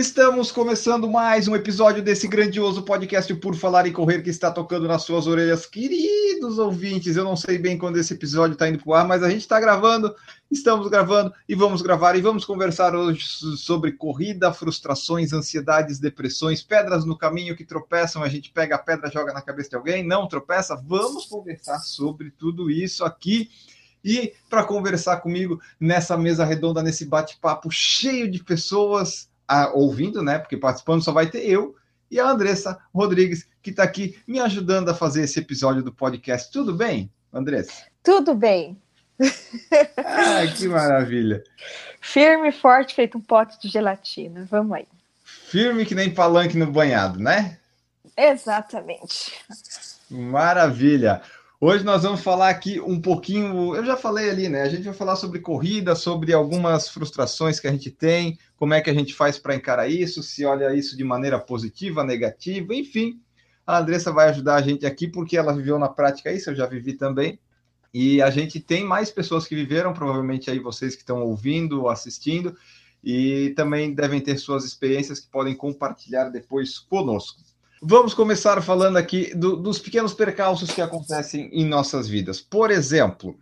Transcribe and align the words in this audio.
Estamos 0.00 0.50
começando 0.50 1.06
mais 1.10 1.46
um 1.46 1.54
episódio 1.54 2.02
desse 2.02 2.26
grandioso 2.26 2.82
podcast 2.84 3.34
Por 3.34 3.54
Falar 3.54 3.86
em 3.86 3.92
Correr 3.92 4.22
que 4.22 4.30
está 4.30 4.50
tocando 4.50 4.88
nas 4.88 5.02
suas 5.02 5.26
orelhas, 5.26 5.66
queridos 5.66 6.58
ouvintes. 6.58 7.16
Eu 7.16 7.24
não 7.24 7.36
sei 7.36 7.58
bem 7.58 7.76
quando 7.76 7.98
esse 7.98 8.14
episódio 8.14 8.54
está 8.54 8.66
indo 8.66 8.78
para 8.78 8.88
o 8.88 8.94
ar, 8.94 9.06
mas 9.06 9.22
a 9.22 9.28
gente 9.28 9.42
está 9.42 9.60
gravando, 9.60 10.16
estamos 10.50 10.88
gravando 10.88 11.34
e 11.46 11.54
vamos 11.54 11.82
gravar 11.82 12.16
e 12.16 12.22
vamos 12.22 12.46
conversar 12.46 12.96
hoje 12.96 13.26
sobre 13.58 13.92
corrida, 13.92 14.54
frustrações, 14.54 15.34
ansiedades, 15.34 15.98
depressões, 15.98 16.62
pedras 16.62 17.04
no 17.04 17.14
caminho 17.14 17.54
que 17.54 17.66
tropeçam. 17.66 18.22
A 18.22 18.28
gente 18.30 18.50
pega 18.50 18.76
a 18.76 18.78
pedra, 18.78 19.10
joga 19.10 19.34
na 19.34 19.42
cabeça 19.42 19.68
de 19.68 19.76
alguém, 19.76 20.02
não 20.02 20.26
tropeça. 20.26 20.82
Vamos 20.82 21.26
conversar 21.26 21.78
sobre 21.80 22.30
tudo 22.30 22.70
isso 22.70 23.04
aqui. 23.04 23.50
E 24.02 24.32
para 24.48 24.64
conversar 24.64 25.18
comigo 25.18 25.60
nessa 25.78 26.16
mesa 26.16 26.42
redonda, 26.42 26.82
nesse 26.82 27.04
bate-papo 27.04 27.70
cheio 27.70 28.30
de 28.30 28.42
pessoas 28.42 29.28
a, 29.50 29.72
ouvindo, 29.72 30.22
né? 30.22 30.38
Porque 30.38 30.56
participando 30.56 31.02
só 31.02 31.10
vai 31.10 31.28
ter 31.28 31.44
eu 31.44 31.74
e 32.08 32.20
a 32.20 32.30
Andressa 32.30 32.78
Rodrigues, 32.94 33.48
que 33.60 33.70
está 33.70 33.82
aqui 33.82 34.16
me 34.26 34.38
ajudando 34.38 34.88
a 34.88 34.94
fazer 34.94 35.22
esse 35.22 35.40
episódio 35.40 35.82
do 35.82 35.92
podcast. 35.92 36.52
Tudo 36.52 36.72
bem, 36.72 37.10
Andressa? 37.32 37.86
Tudo 38.00 38.32
bem. 38.34 38.80
Ah, 39.98 40.46
que 40.56 40.68
maravilha. 40.68 41.42
Firme 42.00 42.48
e 42.48 42.52
forte, 42.52 42.94
feito 42.94 43.18
um 43.18 43.20
pote 43.20 43.60
de 43.60 43.68
gelatina. 43.68 44.46
Vamos 44.50 44.72
aí. 44.72 44.86
Firme 45.24 45.84
que 45.84 45.94
nem 45.94 46.14
palanque 46.14 46.56
no 46.56 46.70
banhado, 46.70 47.18
né? 47.18 47.58
Exatamente. 48.16 49.34
Maravilha. 50.08 51.22
Hoje 51.62 51.84
nós 51.84 52.04
vamos 52.04 52.22
falar 52.22 52.48
aqui 52.48 52.80
um 52.80 52.98
pouquinho. 52.98 53.76
Eu 53.76 53.84
já 53.84 53.94
falei 53.94 54.30
ali, 54.30 54.48
né? 54.48 54.62
A 54.62 54.68
gente 54.70 54.84
vai 54.84 54.94
falar 54.94 55.14
sobre 55.14 55.40
corrida, 55.40 55.94
sobre 55.94 56.32
algumas 56.32 56.88
frustrações 56.88 57.60
que 57.60 57.68
a 57.68 57.70
gente 57.70 57.90
tem, 57.90 58.38
como 58.56 58.72
é 58.72 58.80
que 58.80 58.88
a 58.88 58.94
gente 58.94 59.12
faz 59.12 59.38
para 59.38 59.54
encarar 59.54 59.86
isso, 59.86 60.22
se 60.22 60.42
olha 60.46 60.74
isso 60.74 60.96
de 60.96 61.04
maneira 61.04 61.38
positiva, 61.38 62.02
negativa, 62.02 62.74
enfim. 62.74 63.20
A 63.66 63.76
Andressa 63.76 64.10
vai 64.10 64.30
ajudar 64.30 64.54
a 64.54 64.62
gente 64.62 64.86
aqui 64.86 65.06
porque 65.06 65.36
ela 65.36 65.54
viveu 65.54 65.78
na 65.78 65.90
prática 65.90 66.32
isso, 66.32 66.48
eu 66.48 66.54
já 66.54 66.64
vivi 66.64 66.94
também. 66.94 67.38
E 67.92 68.22
a 68.22 68.30
gente 68.30 68.58
tem 68.58 68.82
mais 68.82 69.10
pessoas 69.10 69.46
que 69.46 69.54
viveram, 69.54 69.92
provavelmente 69.92 70.50
aí 70.50 70.58
vocês 70.58 70.94
que 70.94 71.02
estão 71.02 71.20
ouvindo, 71.22 71.90
assistindo, 71.90 72.56
e 73.04 73.50
também 73.50 73.92
devem 73.92 74.22
ter 74.22 74.38
suas 74.38 74.64
experiências 74.64 75.20
que 75.20 75.28
podem 75.30 75.54
compartilhar 75.54 76.30
depois 76.30 76.78
conosco. 76.78 77.49
Vamos 77.82 78.12
começar 78.12 78.60
falando 78.60 78.98
aqui 78.98 79.34
do, 79.34 79.56
dos 79.56 79.78
pequenos 79.78 80.12
percalços 80.12 80.70
que 80.70 80.82
acontecem 80.82 81.48
em 81.50 81.64
nossas 81.64 82.06
vidas. 82.06 82.38
Por 82.38 82.70
exemplo, 82.70 83.38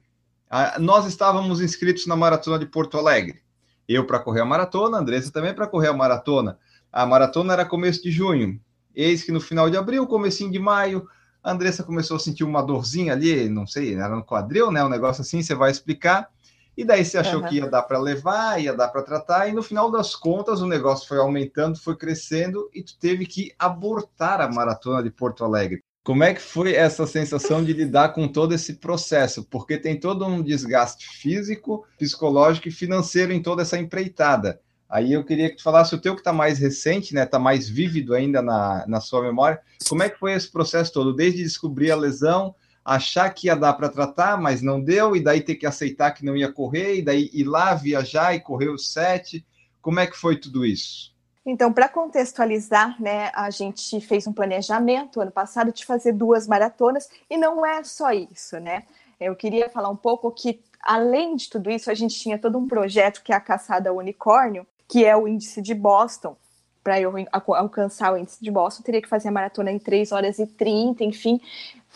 a, 0.49 0.79
nós 0.79 1.07
estávamos 1.07 1.61
inscritos 1.61 2.07
na 2.07 2.15
maratona 2.15 2.57
de 2.57 2.65
Porto 2.65 2.97
Alegre. 2.97 3.43
Eu 3.89 4.07
para 4.07 4.21
correr 4.21 4.43
a 4.43 4.45
maratona, 4.45 4.97
a 4.97 5.01
Andressa 5.01 5.33
também 5.33 5.53
para 5.53 5.67
correr 5.67 5.89
a 5.89 5.93
maratona. 5.93 6.57
A 6.93 7.05
maratona 7.05 7.53
era 7.53 7.65
começo 7.65 8.01
de 8.01 8.13
junho. 8.13 8.61
Eis 8.95 9.25
que 9.25 9.33
no 9.33 9.41
final 9.41 9.69
de 9.69 9.77
abril, 9.77 10.07
comecinho 10.07 10.53
de 10.53 10.59
maio, 10.61 11.09
a 11.43 11.51
Andressa 11.51 11.83
começou 11.83 12.17
a 12.17 12.21
sentir 12.21 12.45
uma 12.45 12.63
dorzinha 12.63 13.15
ali, 13.15 13.49
não 13.49 13.67
sei, 13.67 13.95
era 13.95 14.15
no 14.15 14.25
quadril, 14.25 14.71
né? 14.71 14.85
Um 14.85 14.89
negócio 14.89 15.23
assim, 15.23 15.43
você 15.43 15.55
vai 15.57 15.73
explicar. 15.73 16.31
E 16.79 16.85
daí 16.85 17.05
você 17.05 17.19
achou 17.19 17.41
uhum. 17.41 17.49
que 17.49 17.57
ia 17.57 17.69
dar 17.69 17.83
para 17.83 17.99
levar, 17.99 18.63
ia 18.63 18.73
dar 18.73 18.87
para 18.87 19.03
tratar, 19.03 19.49
e 19.49 19.53
no 19.53 19.65
final 19.65 19.91
das 19.91 20.15
contas 20.15 20.63
o 20.63 20.67
negócio 20.67 21.09
foi 21.09 21.19
aumentando, 21.19 21.77
foi 21.77 21.97
crescendo, 21.97 22.71
e 22.73 22.85
tu 22.85 22.97
teve 23.01 23.27
que 23.27 23.53
abortar 23.59 24.41
a 24.41 24.49
maratona 24.49 25.03
de 25.03 25.11
Porto 25.11 25.45
Alegre. 25.45 25.83
Como 26.05 26.23
é 26.23 26.33
que 26.33 26.41
foi 26.41 26.77
essa 26.77 27.05
sensação 27.05 27.65
de 27.65 27.73
lidar 27.73 28.11
com 28.11 28.29
todo 28.29 28.55
esse 28.55 28.75
processo? 28.75 29.43
Porque 29.51 29.77
tem 29.77 29.99
todo 29.99 30.25
um 30.25 30.41
desgaste 30.41 31.09
físico, 31.09 31.85
psicológico 31.99 32.69
e 32.69 32.71
financeiro 32.71 33.33
em 33.33 33.43
toda 33.43 33.63
essa 33.63 33.77
empreitada. 33.77 34.61
Aí 34.89 35.13
eu 35.13 35.25
queria 35.25 35.51
que 35.51 35.57
tu 35.57 35.65
falasse 35.65 35.93
o 35.97 36.01
teu 36.01 36.15
que 36.15 36.21
está 36.21 36.33
mais 36.33 36.61
recente, 36.61 37.13
né? 37.13 37.25
Está 37.25 37.41
mais 37.41 37.69
vívido 37.69 38.15
ainda 38.15 38.41
na, 38.41 38.87
na 38.87 39.01
sua 39.01 39.21
memória. 39.21 39.59
Como 39.89 40.05
é 40.05 40.09
que 40.09 40.19
foi 40.19 40.33
esse 40.33 40.49
processo 40.49 40.93
todo? 40.93 41.13
Desde 41.13 41.43
descobrir 41.43 41.91
a 41.91 41.97
lesão, 41.97 42.55
achar 42.89 43.29
que 43.35 43.49
ia 43.49 43.55
dar 43.55 43.75
para 43.75 43.91
tratar, 43.91 44.41
mas 44.41 44.63
não 44.63 44.81
deu, 44.81 45.15
e 45.15 45.23
daí 45.23 45.43
ter 45.43 45.57
que 45.57 45.67
aceitar 45.67 46.13
que 46.13 46.25
não 46.25 46.35
ia 46.35 46.51
correr, 46.51 46.97
e 46.97 47.03
daí 47.03 47.31
ir 47.35 47.45
lá 47.45 47.75
viajar 47.75 48.35
e 48.35 48.41
correr 48.41 48.71
os 48.71 48.91
sete. 48.91 49.47
Como 49.83 50.01
é 50.01 50.07
que 50.07 50.17
foi 50.17 50.41
tudo 50.41 50.65
isso? 50.65 51.15
Então, 51.45 51.71
para 51.71 51.89
contextualizar, 51.89 53.01
né, 53.01 53.31
a 53.35 53.51
gente 53.51 54.01
fez 54.01 54.27
um 54.27 54.33
planejamento 54.33 55.21
ano 55.21 55.31
passado 55.31 55.71
de 55.71 55.85
fazer 55.85 56.13
duas 56.13 56.49
maratonas, 56.49 57.11
e 57.29 57.37
não 57.37 57.65
é 57.65 57.85
só 57.85 58.11
isso, 58.11 58.59
né? 58.59 58.85
Eu 59.21 59.37
queria 59.37 59.69
falar 59.69 59.91
um 59.91 59.97
pouco 59.97 60.31
que, 60.31 60.61
além 60.83 61.37
de 61.37 61.51
tudo 61.51 61.71
isso, 61.71 61.91
a 61.91 61.95
gente 61.95 62.19
tinha 62.19 62.39
todo 62.39 62.57
um 62.57 62.67
projeto 62.67 63.23
que 63.23 63.33
é 63.33 63.37
a 63.37 63.41
Caçada 63.41 63.93
Unicórnio, 63.93 64.67
que 64.89 65.05
é 65.05 65.15
o 65.15 65.29
índice 65.29 65.61
de 65.61 65.75
Boston. 65.75 66.37
Para 66.83 66.99
eu 66.99 67.13
alcançar 67.35 68.15
o 68.15 68.17
índice 68.17 68.43
de 68.43 68.51
Boston, 68.51 68.83
teria 68.83 69.03
que 69.03 69.09
fazer 69.09 69.29
a 69.29 69.33
maratona 69.33 69.71
em 69.71 69.79
3 69.79 70.11
horas 70.13 70.39
e 70.39 70.47
30, 70.47 71.05
enfim 71.05 71.39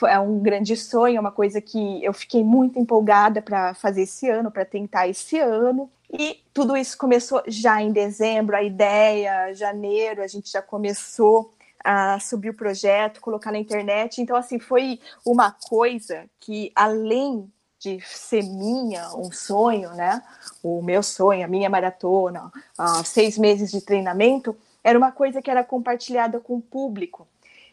é 0.06 0.18
um 0.18 0.38
grande 0.38 0.76
sonho, 0.76 1.16
é 1.16 1.20
uma 1.20 1.32
coisa 1.32 1.60
que 1.60 2.04
eu 2.04 2.12
fiquei 2.12 2.42
muito 2.42 2.78
empolgada 2.78 3.40
para 3.42 3.74
fazer 3.74 4.02
esse 4.02 4.28
ano, 4.28 4.50
para 4.50 4.64
tentar 4.64 5.08
esse 5.08 5.38
ano. 5.38 5.90
E 6.12 6.40
tudo 6.52 6.76
isso 6.76 6.96
começou 6.98 7.42
já 7.46 7.80
em 7.80 7.90
dezembro, 7.90 8.54
a 8.54 8.62
ideia, 8.62 9.54
janeiro, 9.54 10.22
a 10.22 10.26
gente 10.26 10.50
já 10.50 10.60
começou 10.60 11.52
a 11.84 12.20
subir 12.20 12.50
o 12.50 12.54
projeto, 12.54 13.20
colocar 13.20 13.50
na 13.50 13.58
internet. 13.58 14.20
Então, 14.20 14.36
assim, 14.36 14.58
foi 14.58 15.00
uma 15.24 15.50
coisa 15.50 16.26
que, 16.38 16.70
além 16.74 17.50
de 17.78 18.00
ser 18.02 18.42
minha, 18.44 19.08
um 19.16 19.32
sonho, 19.32 19.90
né? 19.94 20.22
O 20.62 20.80
meu 20.82 21.02
sonho, 21.02 21.44
a 21.44 21.48
minha 21.48 21.68
maratona, 21.68 22.52
uh, 22.78 23.04
seis 23.04 23.36
meses 23.36 23.70
de 23.72 23.80
treinamento, 23.80 24.56
era 24.84 24.96
uma 24.96 25.10
coisa 25.10 25.42
que 25.42 25.50
era 25.50 25.64
compartilhada 25.64 26.38
com 26.38 26.56
o 26.56 26.62
público 26.62 27.26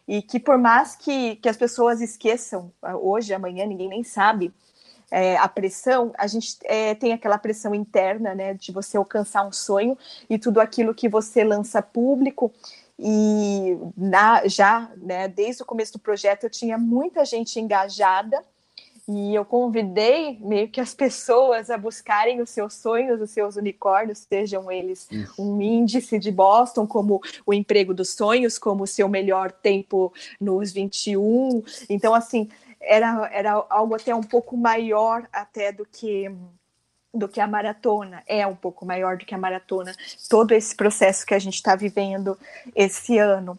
e 0.09 0.23
que 0.23 0.39
por 0.39 0.57
mais 0.57 0.95
que, 0.95 1.35
que 1.35 1.47
as 1.47 1.55
pessoas 1.55 2.01
esqueçam, 2.01 2.71
ah, 2.81 2.97
hoje, 2.97 3.31
amanhã, 3.31 3.67
ninguém 3.67 3.87
nem 3.87 4.03
sabe, 4.03 4.51
é, 5.11 5.37
a 5.37 5.47
pressão, 5.47 6.11
a 6.17 6.25
gente 6.25 6.57
é, 6.63 6.95
tem 6.95 7.13
aquela 7.13 7.37
pressão 7.37 7.75
interna, 7.75 8.33
né, 8.33 8.55
de 8.55 8.71
você 8.71 8.97
alcançar 8.97 9.47
um 9.47 9.51
sonho 9.51 9.95
e 10.27 10.39
tudo 10.39 10.59
aquilo 10.59 10.95
que 10.95 11.07
você 11.07 11.43
lança 11.43 11.79
público. 11.79 12.51
E 12.97 13.77
na, 13.95 14.47
já, 14.47 14.89
né, 14.97 15.27
desde 15.27 15.61
o 15.61 15.65
começo 15.65 15.93
do 15.93 15.99
projeto, 15.99 16.45
eu 16.45 16.49
tinha 16.49 16.75
muita 16.75 17.23
gente 17.23 17.59
engajada 17.59 18.43
e 19.11 19.33
eu 19.33 19.43
convidei 19.43 20.37
meio 20.39 20.69
que 20.69 20.79
as 20.79 20.93
pessoas 20.93 21.71
a 21.71 21.77
buscarem 21.79 22.41
os 22.41 22.51
seus 22.51 22.75
sonhos, 22.75 23.19
os 23.19 23.31
seus 23.31 23.55
unicórnios, 23.55 24.19
sejam 24.19 24.71
eles 24.71 25.07
Isso. 25.09 25.33
um 25.41 25.59
índice 25.59 26.19
de 26.19 26.31
Boston, 26.31 26.85
como 26.85 27.19
o 27.43 27.51
emprego 27.51 27.91
dos 27.91 28.11
sonhos, 28.11 28.59
como 28.59 28.83
o 28.83 28.87
seu 28.87 29.09
melhor 29.09 29.51
tempo 29.51 30.13
nos 30.39 30.71
21. 30.71 31.63
Então, 31.89 32.13
assim, 32.13 32.49
era, 32.79 33.27
era 33.33 33.65
algo 33.67 33.95
até 33.95 34.13
um 34.13 34.21
pouco 34.21 34.55
maior 34.55 35.27
até 35.33 35.71
do 35.71 35.87
que 35.87 36.31
do 37.11 37.27
que 37.27 37.41
a 37.41 37.47
maratona, 37.47 38.21
é 38.27 38.45
um 38.45 38.55
pouco 38.55 38.85
maior 38.85 39.17
do 39.17 39.25
que 39.25 39.33
a 39.33 39.37
maratona, 39.39 39.95
todo 40.29 40.51
esse 40.51 40.75
processo 40.75 41.25
que 41.25 41.33
a 41.33 41.39
gente 41.39 41.55
está 41.55 41.75
vivendo 41.75 42.37
esse 42.75 43.17
ano. 43.17 43.57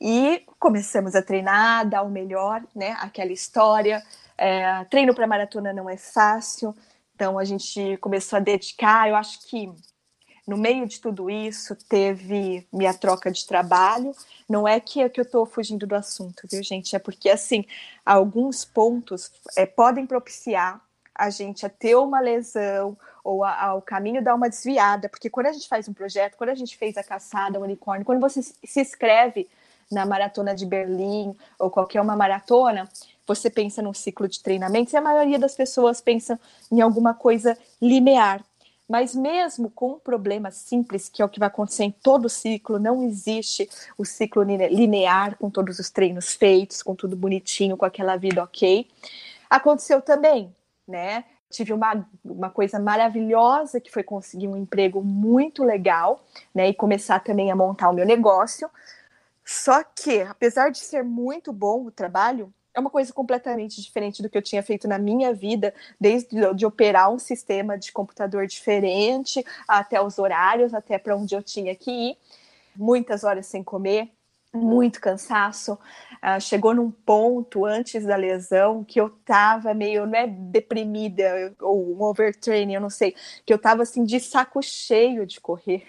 E 0.00 0.44
começamos 0.60 1.16
a 1.16 1.22
treinar, 1.22 1.88
dar 1.88 2.02
o 2.02 2.08
melhor, 2.08 2.62
né? 2.72 2.96
Aquela 3.00 3.32
história 3.32 4.00
é, 4.38 4.84
treino 4.84 5.14
para 5.14 5.26
maratona 5.26 5.72
não 5.72 5.88
é 5.88 5.96
fácil, 5.96 6.74
então 7.14 7.38
a 7.38 7.44
gente 7.44 7.96
começou 7.98 8.36
a 8.36 8.40
dedicar. 8.40 9.08
Eu 9.08 9.16
acho 9.16 9.46
que 9.48 9.72
no 10.46 10.56
meio 10.56 10.86
de 10.86 11.00
tudo 11.00 11.28
isso 11.28 11.74
teve 11.74 12.66
minha 12.72 12.94
troca 12.94 13.30
de 13.30 13.46
trabalho. 13.46 14.12
Não 14.48 14.66
é 14.66 14.78
que, 14.78 15.02
é 15.02 15.10
eu 15.14 15.22
estou 15.22 15.44
fugindo 15.44 15.86
do 15.86 15.94
assunto, 15.94 16.46
viu, 16.50 16.62
gente? 16.62 16.94
É 16.94 16.98
porque 16.98 17.28
assim 17.28 17.64
alguns 18.04 18.64
pontos 18.64 19.32
é, 19.56 19.66
podem 19.66 20.06
propiciar 20.06 20.80
a 21.14 21.30
gente 21.30 21.64
a 21.64 21.68
ter 21.68 21.96
uma 21.96 22.20
lesão 22.20 22.96
ou 23.24 23.42
ao 23.42 23.82
caminho 23.82 24.22
dar 24.22 24.34
uma 24.34 24.48
desviada, 24.48 25.08
porque 25.08 25.28
quando 25.28 25.46
a 25.46 25.52
gente 25.52 25.66
faz 25.66 25.88
um 25.88 25.92
projeto, 25.92 26.36
quando 26.36 26.50
a 26.50 26.54
gente 26.54 26.76
fez 26.76 26.96
a 26.96 27.02
caçada, 27.02 27.58
o 27.58 27.62
unicórnio, 27.62 28.06
quando 28.06 28.20
você 28.20 28.40
se 28.40 28.80
inscreve 28.80 29.48
na 29.90 30.06
maratona 30.06 30.54
de 30.54 30.64
Berlim 30.64 31.36
ou 31.58 31.68
qualquer 31.68 32.00
uma 32.00 32.14
maratona, 32.14 32.88
você 33.26 33.50
pensa 33.50 33.82
num 33.82 33.94
ciclo 33.94 34.28
de 34.28 34.42
treinamentos 34.42 34.92
e 34.92 34.96
a 34.96 35.00
maioria 35.00 35.38
das 35.38 35.54
pessoas 35.54 36.00
pensa 36.00 36.38
em 36.70 36.80
alguma 36.80 37.14
coisa 37.14 37.56
linear. 37.80 38.44
Mas 38.88 39.16
mesmo 39.16 39.68
com 39.68 39.92
um 39.92 39.98
problema 39.98 40.50
simples, 40.52 41.08
que 41.08 41.20
é 41.20 41.24
o 41.24 41.28
que 41.28 41.40
vai 41.40 41.48
acontecer 41.48 41.84
em 41.84 41.90
todo 41.90 42.26
o 42.26 42.30
ciclo, 42.30 42.78
não 42.78 43.02
existe 43.02 43.68
o 43.98 44.04
ciclo 44.04 44.44
linear 44.44 45.36
com 45.36 45.50
todos 45.50 45.80
os 45.80 45.90
treinos 45.90 46.34
feitos, 46.34 46.82
com 46.82 46.94
tudo 46.94 47.16
bonitinho, 47.16 47.76
com 47.76 47.84
aquela 47.84 48.16
vida 48.16 48.42
ok. 48.42 48.88
Aconteceu 49.50 50.00
também, 50.00 50.54
né? 50.86 51.24
tive 51.50 51.72
uma, 51.72 52.06
uma 52.24 52.50
coisa 52.50 52.78
maravilhosa 52.78 53.80
que 53.80 53.90
foi 53.90 54.02
conseguir 54.02 54.48
um 54.48 54.56
emprego 54.56 55.02
muito 55.02 55.64
legal, 55.64 56.24
né? 56.54 56.68
E 56.68 56.74
começar 56.74 57.20
também 57.20 57.50
a 57.50 57.56
montar 57.56 57.88
o 57.88 57.92
meu 57.92 58.04
negócio. 58.04 58.68
Só 59.44 59.82
que, 59.82 60.22
apesar 60.22 60.70
de 60.70 60.78
ser 60.78 61.04
muito 61.04 61.52
bom 61.52 61.86
o 61.86 61.90
trabalho, 61.90 62.52
é 62.76 62.80
uma 62.80 62.90
coisa 62.90 63.10
completamente 63.10 63.80
diferente 63.80 64.22
do 64.22 64.28
que 64.28 64.36
eu 64.36 64.42
tinha 64.42 64.62
feito 64.62 64.86
na 64.86 64.98
minha 64.98 65.32
vida, 65.32 65.74
desde 65.98 66.28
de 66.54 66.66
operar 66.66 67.10
um 67.10 67.18
sistema 67.18 67.78
de 67.78 67.90
computador 67.90 68.46
diferente, 68.46 69.42
até 69.66 70.00
os 70.00 70.18
horários, 70.18 70.74
até 70.74 70.98
para 70.98 71.16
onde 71.16 71.34
eu 71.34 71.42
tinha 71.42 71.74
que 71.74 71.90
ir, 71.90 72.18
muitas 72.76 73.24
horas 73.24 73.46
sem 73.46 73.64
comer, 73.64 74.10
muito 74.52 75.00
cansaço. 75.00 75.78
Uh, 76.16 76.38
chegou 76.38 76.74
num 76.74 76.90
ponto 76.90 77.64
antes 77.64 78.04
da 78.04 78.14
lesão 78.14 78.84
que 78.84 79.00
eu 79.00 79.08
tava 79.24 79.72
meio, 79.72 80.06
não 80.06 80.18
é 80.18 80.26
deprimida 80.26 81.54
ou 81.62 81.96
um 81.96 82.02
overtraining, 82.02 82.74
eu 82.74 82.80
não 82.80 82.90
sei, 82.90 83.14
que 83.46 83.54
eu 83.54 83.58
tava 83.58 83.84
assim 83.84 84.04
de 84.04 84.20
saco 84.20 84.62
cheio 84.62 85.24
de 85.24 85.40
correr. 85.40 85.82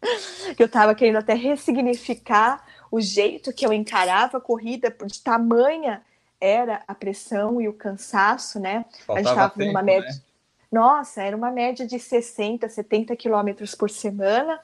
que 0.56 0.62
eu 0.62 0.68
tava 0.68 0.94
querendo 0.94 1.16
até 1.16 1.34
ressignificar 1.34 2.64
o 2.92 3.00
jeito 3.00 3.52
que 3.52 3.66
eu 3.66 3.72
encarava 3.72 4.38
a 4.38 4.40
corrida 4.40 4.94
de 5.04 5.20
tamanha 5.20 6.00
era 6.40 6.82
a 6.86 6.94
pressão 6.94 7.60
e 7.60 7.68
o 7.68 7.72
cansaço, 7.72 8.60
né? 8.60 8.84
Faltava 9.06 9.12
a 9.12 9.18
gente 9.18 9.28
estava 9.30 9.64
numa 9.64 9.82
média. 9.82 10.08
Né? 10.08 10.20
Nossa, 10.70 11.22
era 11.22 11.36
uma 11.36 11.50
média 11.50 11.86
de 11.86 11.98
60, 11.98 12.68
70 12.68 13.16
quilômetros 13.16 13.74
por 13.74 13.88
semana. 13.88 14.60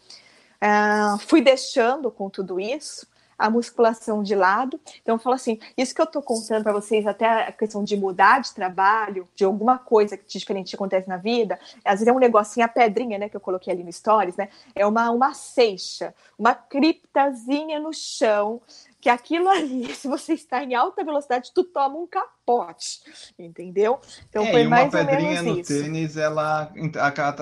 Uh, 0.56 1.18
fui 1.18 1.40
deixando 1.40 2.10
com 2.10 2.28
tudo 2.30 2.60
isso 2.60 3.06
a 3.38 3.50
musculação 3.50 4.22
de 4.22 4.34
lado. 4.34 4.80
Então, 5.02 5.16
eu 5.16 5.18
falo 5.18 5.34
assim: 5.34 5.58
isso 5.76 5.94
que 5.94 6.00
eu 6.00 6.04
estou 6.04 6.22
contando 6.22 6.62
para 6.62 6.72
vocês, 6.72 7.06
até 7.06 7.48
a 7.48 7.52
questão 7.52 7.84
de 7.84 7.96
mudar 7.96 8.40
de 8.40 8.54
trabalho, 8.54 9.28
de 9.34 9.44
alguma 9.44 9.78
coisa 9.78 10.16
que 10.16 10.24
diferente 10.26 10.74
acontece 10.74 11.08
na 11.08 11.16
vida, 11.16 11.58
às 11.84 11.94
vezes 11.94 12.08
é 12.08 12.12
um 12.12 12.18
negocinho, 12.18 12.64
a 12.64 12.68
pedrinha, 12.68 13.18
né, 13.18 13.28
que 13.28 13.36
eu 13.36 13.40
coloquei 13.40 13.72
ali 13.72 13.84
no 13.84 13.92
Stories, 13.92 14.36
né? 14.36 14.48
É 14.74 14.86
uma, 14.86 15.10
uma 15.10 15.34
seixa, 15.34 16.14
uma 16.38 16.54
criptazinha 16.54 17.78
no 17.80 17.92
chão 17.92 18.60
que 19.04 19.10
aquilo 19.10 19.50
ali, 19.50 19.84
se 19.94 20.08
você 20.08 20.32
está 20.32 20.64
em 20.64 20.74
alta 20.74 21.04
velocidade, 21.04 21.52
tu 21.54 21.62
toma 21.62 21.98
um 21.98 22.06
capote, 22.06 23.02
entendeu? 23.38 24.00
Então 24.30 24.44
é, 24.44 24.50
foi 24.50 24.64
mais 24.64 24.94
ou 24.94 25.04
menos 25.04 25.42
no 25.42 25.60
isso. 25.60 25.68
tênis, 25.68 26.16
ela 26.16 26.72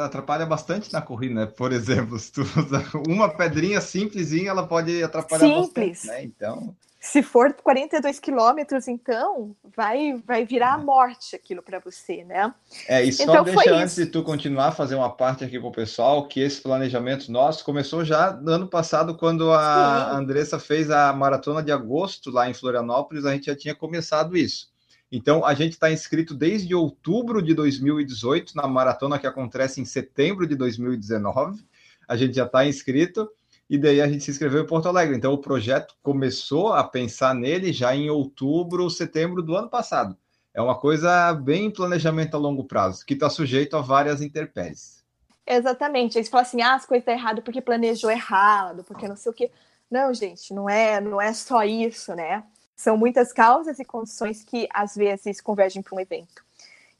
atrapalha 0.05 0.45
bastante 0.45 0.93
na 0.93 1.01
corrida, 1.01 1.35
né? 1.35 1.47
Por 1.47 1.71
exemplo, 1.71 2.19
se 2.19 2.33
tu 2.33 2.41
usa 2.41 2.85
uma 3.07 3.29
pedrinha 3.29 3.81
simplesinha, 3.81 4.51
ela 4.51 4.67
pode 4.67 5.05
atrapalhar 5.05 5.63
Simples. 5.63 5.99
bastante, 5.99 6.07
né? 6.09 6.25
Então 6.25 6.75
se 7.03 7.21
for 7.21 7.53
42 7.53 8.21
quilômetros, 8.21 8.87
então 8.87 9.57
vai 9.77 10.23
vai 10.25 10.45
virar 10.45 10.75
a 10.75 10.79
morte 10.79 11.35
aquilo 11.35 11.61
para 11.61 11.81
você, 11.81 12.23
né? 12.23 12.55
É, 12.87 13.03
e 13.03 13.13
só 13.13 13.25
então, 13.25 13.43
deixa 13.43 13.75
antes 13.75 13.99
isso. 13.99 14.05
de 14.05 14.13
tu 14.13 14.23
continuar 14.23 14.71
fazer 14.71 14.95
uma 14.95 15.11
parte 15.11 15.43
aqui 15.45 15.59
com 15.59 15.67
o 15.67 15.73
pessoal, 15.73 16.29
que 16.29 16.39
esse 16.39 16.61
planejamento 16.63 17.33
nosso 17.33 17.65
começou 17.65 18.05
já 18.05 18.33
no 18.33 18.53
ano 18.53 18.69
passado, 18.69 19.17
quando 19.17 19.51
a 19.53 20.11
Sim. 20.13 20.17
Andressa 20.19 20.61
fez 20.61 20.91
a 20.91 21.13
maratona 21.13 21.61
de 21.61 21.73
agosto 21.73 22.31
lá 22.31 22.49
em 22.49 22.55
Florianópolis, 22.55 23.27
a 23.27 23.33
gente 23.33 23.47
já 23.47 23.57
tinha 23.57 23.75
começado 23.75 24.37
isso. 24.37 24.71
Então, 25.11 25.45
a 25.45 25.55
gente 25.55 25.73
está 25.73 25.91
inscrito 25.91 26.35
desde 26.35 26.73
outubro 26.73 27.43
de 27.43 27.53
2018 27.53 28.55
na 28.55 28.69
maratona 28.69 29.19
que 29.19 29.27
acontece 29.27 29.81
em 29.81 29.85
setembro 29.85 30.47
de 30.47 30.55
2019. 30.55 31.65
A 32.07 32.17
gente 32.17 32.37
já 32.37 32.47
está 32.47 32.65
inscrito 32.65 33.29
e 33.73 33.79
daí 33.79 34.03
a 34.03 34.07
gente 34.07 34.23
se 34.23 34.31
inscreveu 34.31 34.63
em 34.63 34.67
Porto 34.67 34.87
Alegre. 34.87 35.17
Então 35.17 35.33
o 35.33 35.39
projeto 35.39 35.95
começou 36.03 36.75
a 36.75 36.85
pensar 36.85 37.35
nele 37.35 37.73
já 37.73 37.97
em 37.97 38.11
outubro, 38.11 38.91
setembro 38.91 39.43
do 39.43 39.57
ano 39.57 39.71
passado. 39.71 40.15
É 40.53 40.61
uma 40.61 40.79
coisa 40.79 41.33
bem 41.33 41.71
planejamento 41.71 42.35
a 42.35 42.39
longo 42.39 42.65
prazo, 42.65 43.03
que 43.07 43.15
está 43.15 43.31
sujeito 43.31 43.75
a 43.75 43.81
várias 43.81 44.21
intempéries. 44.21 45.03
Exatamente. 45.47 46.19
Eles 46.19 46.29
falam 46.29 46.43
assim: 46.43 46.61
ah, 46.61 46.75
as 46.75 46.85
coisas 46.85 47.01
estão 47.01 47.15
tá 47.15 47.19
erradas 47.19 47.43
porque 47.43 47.63
planejou 47.63 48.11
errado, 48.11 48.85
porque 48.85 49.09
não 49.09 49.17
sei 49.17 49.33
o 49.33 49.35
quê. 49.35 49.51
Não, 49.91 50.13
gente, 50.13 50.53
não 50.53 50.69
é, 50.69 51.01
não 51.01 51.19
é 51.19 51.33
só 51.33 51.65
isso, 51.65 52.15
né? 52.15 52.45
São 52.77 52.99
muitas 52.99 53.33
causas 53.33 53.79
e 53.79 53.87
condições 53.87 54.45
que 54.45 54.69
às 54.75 54.95
vezes 54.95 55.41
convergem 55.41 55.81
para 55.81 55.97
um 55.97 56.01
evento. 56.01 56.45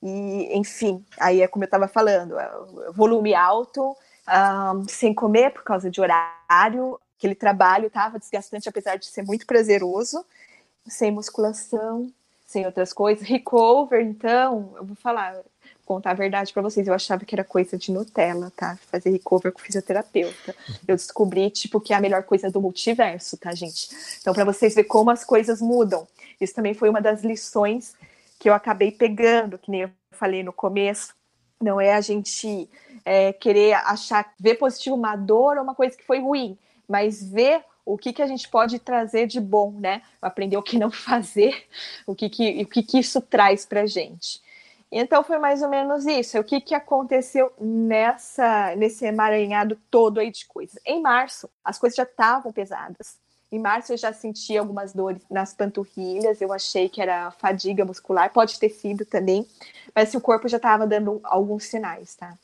E, 0.03 0.57
enfim, 0.57 1.05
aí 1.21 1.43
é 1.43 1.47
como 1.47 1.65
eu 1.65 1.67
estava 1.67 1.87
falando: 1.87 2.39
é 2.39 2.51
volume 2.95 3.35
alto, 3.35 3.95
um, 4.29 4.89
sem 4.89 5.15
comer 5.15 5.51
por 5.51 5.63
causa 5.63 5.91
de 5.91 6.01
horário. 6.01 6.99
Aquele 7.19 7.35
trabalho 7.35 7.87
estava 7.87 8.19
desgastante, 8.19 8.69
apesar 8.69 8.97
de 8.97 9.07
ser 9.07 9.23
muito 9.23 9.47
prazeroso, 9.47 10.25
sem 10.87 11.11
musculação, 11.11 12.13
sem 12.47 12.67
outras 12.67 12.93
coisas. 12.93 13.27
Recover, 13.27 14.01
então, 14.03 14.75
eu 14.77 14.85
vou 14.85 14.97
falar, 14.97 15.41
contar 15.85 16.11
a 16.11 16.15
verdade 16.15 16.53
para 16.53 16.63
vocês, 16.63 16.87
eu 16.87 16.95
achava 16.95 17.25
que 17.25 17.35
era 17.35 17.45
coisa 17.45 17.77
de 17.77 17.93
Nutella, 17.93 18.53
tá? 18.57 18.79
Fazer 18.91 19.11
recover 19.11 19.53
com 19.53 19.61
fisioterapeuta. 19.61 20.55
Eu 20.87 20.97
descobri, 20.97 21.51
tipo, 21.51 21.81
que 21.81 21.93
é 21.93 21.97
a 21.97 22.01
melhor 22.01 22.23
coisa 22.25 22.51
do 22.51 22.61
multiverso, 22.61 23.37
tá, 23.37 23.55
gente? 23.55 23.89
Então, 24.21 24.35
para 24.35 24.45
vocês 24.45 24.75
verem 24.75 24.89
como 24.89 25.11
as 25.11 25.25
coisas 25.25 25.61
mudam. 25.61 26.07
Isso 26.41 26.55
também 26.55 26.75
foi 26.75 26.89
uma 26.89 27.01
das 27.01 27.23
lições 27.23 27.95
que 28.39 28.49
eu 28.49 28.55
acabei 28.55 28.91
pegando, 28.91 29.59
que 29.59 29.71
nem 29.71 29.83
eu 29.83 29.91
falei 30.11 30.43
no 30.43 30.53
começo. 30.53 31.15
Não 31.61 31.81
é 31.81 31.95
a 31.95 32.01
gente 32.01 32.69
é, 33.05 33.33
querer 33.33 33.75
achar, 33.75 34.33
ver 34.39 34.55
positivo 34.55 34.97
uma 34.97 35.17
dor 35.17 35.57
ou 35.57 35.63
uma 35.63 35.75
coisa 35.75 35.97
que 35.97 36.05
foi 36.05 36.21
ruim, 36.21 36.59
mas 36.89 37.23
ver 37.23 37.65
o 37.85 37.99
que, 37.99 38.13
que 38.13 38.23
a 38.23 38.27
gente 38.27 38.49
pode 38.49 38.79
trazer 38.79 39.27
de 39.27 39.41
bom, 39.41 39.73
né? 39.73 40.03
Aprender 40.21 40.57
o 40.57 40.63
que 40.63 40.79
não 40.79 40.91
fazer, 40.93 41.67
o 42.07 42.15
que, 42.15 42.29
que, 42.29 42.63
o 42.63 42.67
que, 42.67 42.83
que 42.83 42.99
isso 42.99 43.21
traz 43.21 43.67
para 43.67 43.87
gente. 43.87 44.41
Então 44.91 45.25
foi 45.25 45.39
mais 45.39 45.63
ou 45.63 45.71
menos 45.71 46.07
isso. 46.07 46.39
O 46.39 46.45
que, 46.45 46.61
que 46.61 46.75
aconteceu 46.75 47.51
nessa 47.59 48.77
nesse 48.77 49.07
emaranhado 49.07 49.79
todo 49.91 50.21
aí 50.21 50.31
de 50.31 50.45
coisas? 50.47 50.79
Em 50.85 51.01
março, 51.01 51.49
as 51.65 51.79
coisas 51.79 51.97
já 51.97 52.03
estavam 52.03 52.53
pesadas. 52.53 53.17
Em 53.51 53.59
março 53.59 53.93
eu 53.93 53.97
já 53.97 54.13
senti 54.13 54.57
algumas 54.57 54.93
dores 54.93 55.23
nas 55.31 55.53
panturrilhas, 55.53 56.41
eu 56.41 56.53
achei 56.53 56.89
que 56.89 57.03
era 57.03 57.31
fadiga 57.33 57.85
muscular, 57.85 58.33
pode 58.33 58.59
ter 58.59 58.71
sido 58.71 59.05
também, 59.05 59.47
mas 59.95 60.15
o 60.15 60.21
corpo 60.23 60.49
já 60.49 60.57
estava 60.57 60.87
dando 60.87 61.21
alguns 61.23 61.65
sinais, 61.65 62.15
tá? 62.15 62.35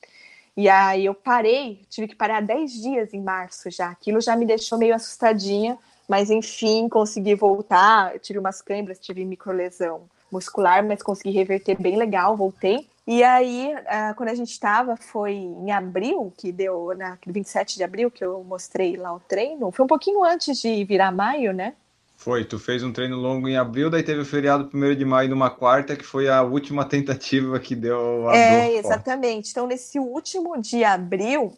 E 0.58 0.68
aí 0.68 1.04
eu 1.04 1.14
parei, 1.14 1.82
tive 1.88 2.08
que 2.08 2.16
parar 2.16 2.42
10 2.42 2.72
dias 2.72 3.14
em 3.14 3.22
março 3.22 3.70
já. 3.70 3.90
Aquilo 3.90 4.20
já 4.20 4.34
me 4.34 4.44
deixou 4.44 4.76
meio 4.76 4.92
assustadinha, 4.92 5.78
mas 6.08 6.32
enfim, 6.32 6.88
consegui 6.88 7.36
voltar. 7.36 8.12
Eu 8.12 8.18
tive 8.18 8.40
umas 8.40 8.60
câimbras, 8.60 8.98
tive 8.98 9.24
microlesão 9.24 10.10
muscular, 10.32 10.84
mas 10.84 11.00
consegui 11.00 11.30
reverter 11.30 11.80
bem 11.80 11.96
legal, 11.96 12.36
voltei. 12.36 12.88
E 13.06 13.22
aí, 13.22 13.72
uh, 13.72 14.16
quando 14.16 14.30
a 14.30 14.34
gente 14.34 14.50
estava, 14.50 14.96
foi 14.96 15.34
em 15.34 15.70
abril, 15.70 16.32
que 16.36 16.50
deu, 16.50 16.92
na 16.96 17.16
27 17.24 17.76
de 17.76 17.84
abril, 17.84 18.10
que 18.10 18.24
eu 18.24 18.42
mostrei 18.42 18.96
lá 18.96 19.14
o 19.14 19.20
treino. 19.20 19.70
Foi 19.70 19.84
um 19.84 19.88
pouquinho 19.88 20.24
antes 20.24 20.60
de 20.60 20.82
virar 20.82 21.12
maio, 21.12 21.52
né? 21.52 21.74
Foi, 22.18 22.44
tu 22.44 22.58
fez 22.58 22.82
um 22.82 22.92
treino 22.92 23.16
longo 23.16 23.48
em 23.48 23.56
abril, 23.56 23.88
daí 23.88 24.02
teve 24.02 24.20
o 24.20 24.24
feriado 24.24 24.68
1 24.74 24.96
de 24.96 25.04
maio 25.04 25.28
numa 25.28 25.48
quarta, 25.48 25.94
que 25.94 26.04
foi 26.04 26.28
a 26.28 26.42
última 26.42 26.84
tentativa 26.84 27.60
que 27.60 27.76
deu 27.76 28.28
a 28.28 28.36
É, 28.36 28.74
exatamente. 28.74 29.52
Então, 29.52 29.68
nesse 29.68 30.00
último 30.00 30.60
de 30.60 30.82
abril, 30.82 31.56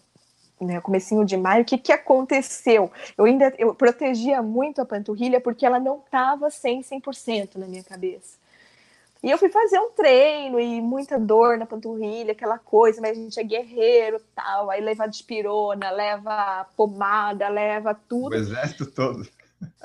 né, 0.60 0.78
comecinho 0.82 1.24
de 1.24 1.34
maio, 1.38 1.62
o 1.62 1.64
que, 1.64 1.78
que 1.78 1.90
aconteceu? 1.90 2.92
Eu 3.16 3.24
ainda 3.24 3.54
eu 3.56 3.74
protegia 3.74 4.42
muito 4.42 4.82
a 4.82 4.84
panturrilha 4.84 5.40
porque 5.40 5.64
ela 5.64 5.80
não 5.80 6.02
estava 6.04 6.50
100, 6.50 6.82
100% 6.82 7.56
na 7.56 7.66
minha 7.66 7.82
cabeça. 7.82 8.38
E 9.22 9.30
eu 9.30 9.38
fui 9.38 9.48
fazer 9.48 9.78
um 9.78 9.90
treino 9.92 10.60
e 10.60 10.82
muita 10.82 11.18
dor 11.18 11.56
na 11.56 11.64
panturrilha, 11.64 12.32
aquela 12.32 12.58
coisa, 12.58 13.00
mas 13.00 13.16
a 13.16 13.20
gente 13.20 13.40
é 13.40 13.42
guerreiro 13.42 14.20
tal. 14.34 14.68
Aí 14.68 14.82
leva 14.82 15.06
despirona, 15.06 15.90
leva 15.90 16.66
pomada, 16.76 17.48
leva 17.48 17.94
tudo. 17.94 18.32
O 18.32 18.38
exército 18.38 18.84
todo 18.84 19.26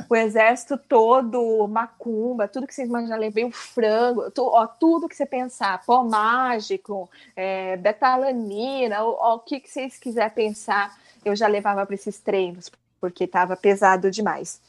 o 0.10 0.16
exército 0.16 0.78
todo, 0.78 1.68
macumba, 1.68 2.48
tudo 2.48 2.68
que 2.68 2.74
vocês 2.74 2.88
imaginam, 2.88 3.18
levei 3.18 3.44
o 3.44 3.52
frango, 3.52 4.30
tu, 4.32 4.44
ó, 4.46 4.68
tudo 4.68 5.08
que 5.10 5.16
você 5.16 5.26
pensar, 5.26 5.84
pó 5.86 6.04
mágico, 6.04 7.10
é, 7.36 7.76
betalanina, 7.78 9.04
ó, 9.04 9.18
ó, 9.20 9.36
o 9.36 9.40
que, 9.40 9.60
que 9.60 9.70
vocês 9.70 9.98
quiserem 9.98 10.30
pensar, 10.32 10.96
eu 11.24 11.36
já 11.36 11.48
levava 11.48 11.86
para 11.86 11.96
esses 11.96 12.20
treinos, 12.20 12.72
porque 13.00 13.24
estava 13.24 13.56
pesado 13.56 14.12
demais. 14.12 14.62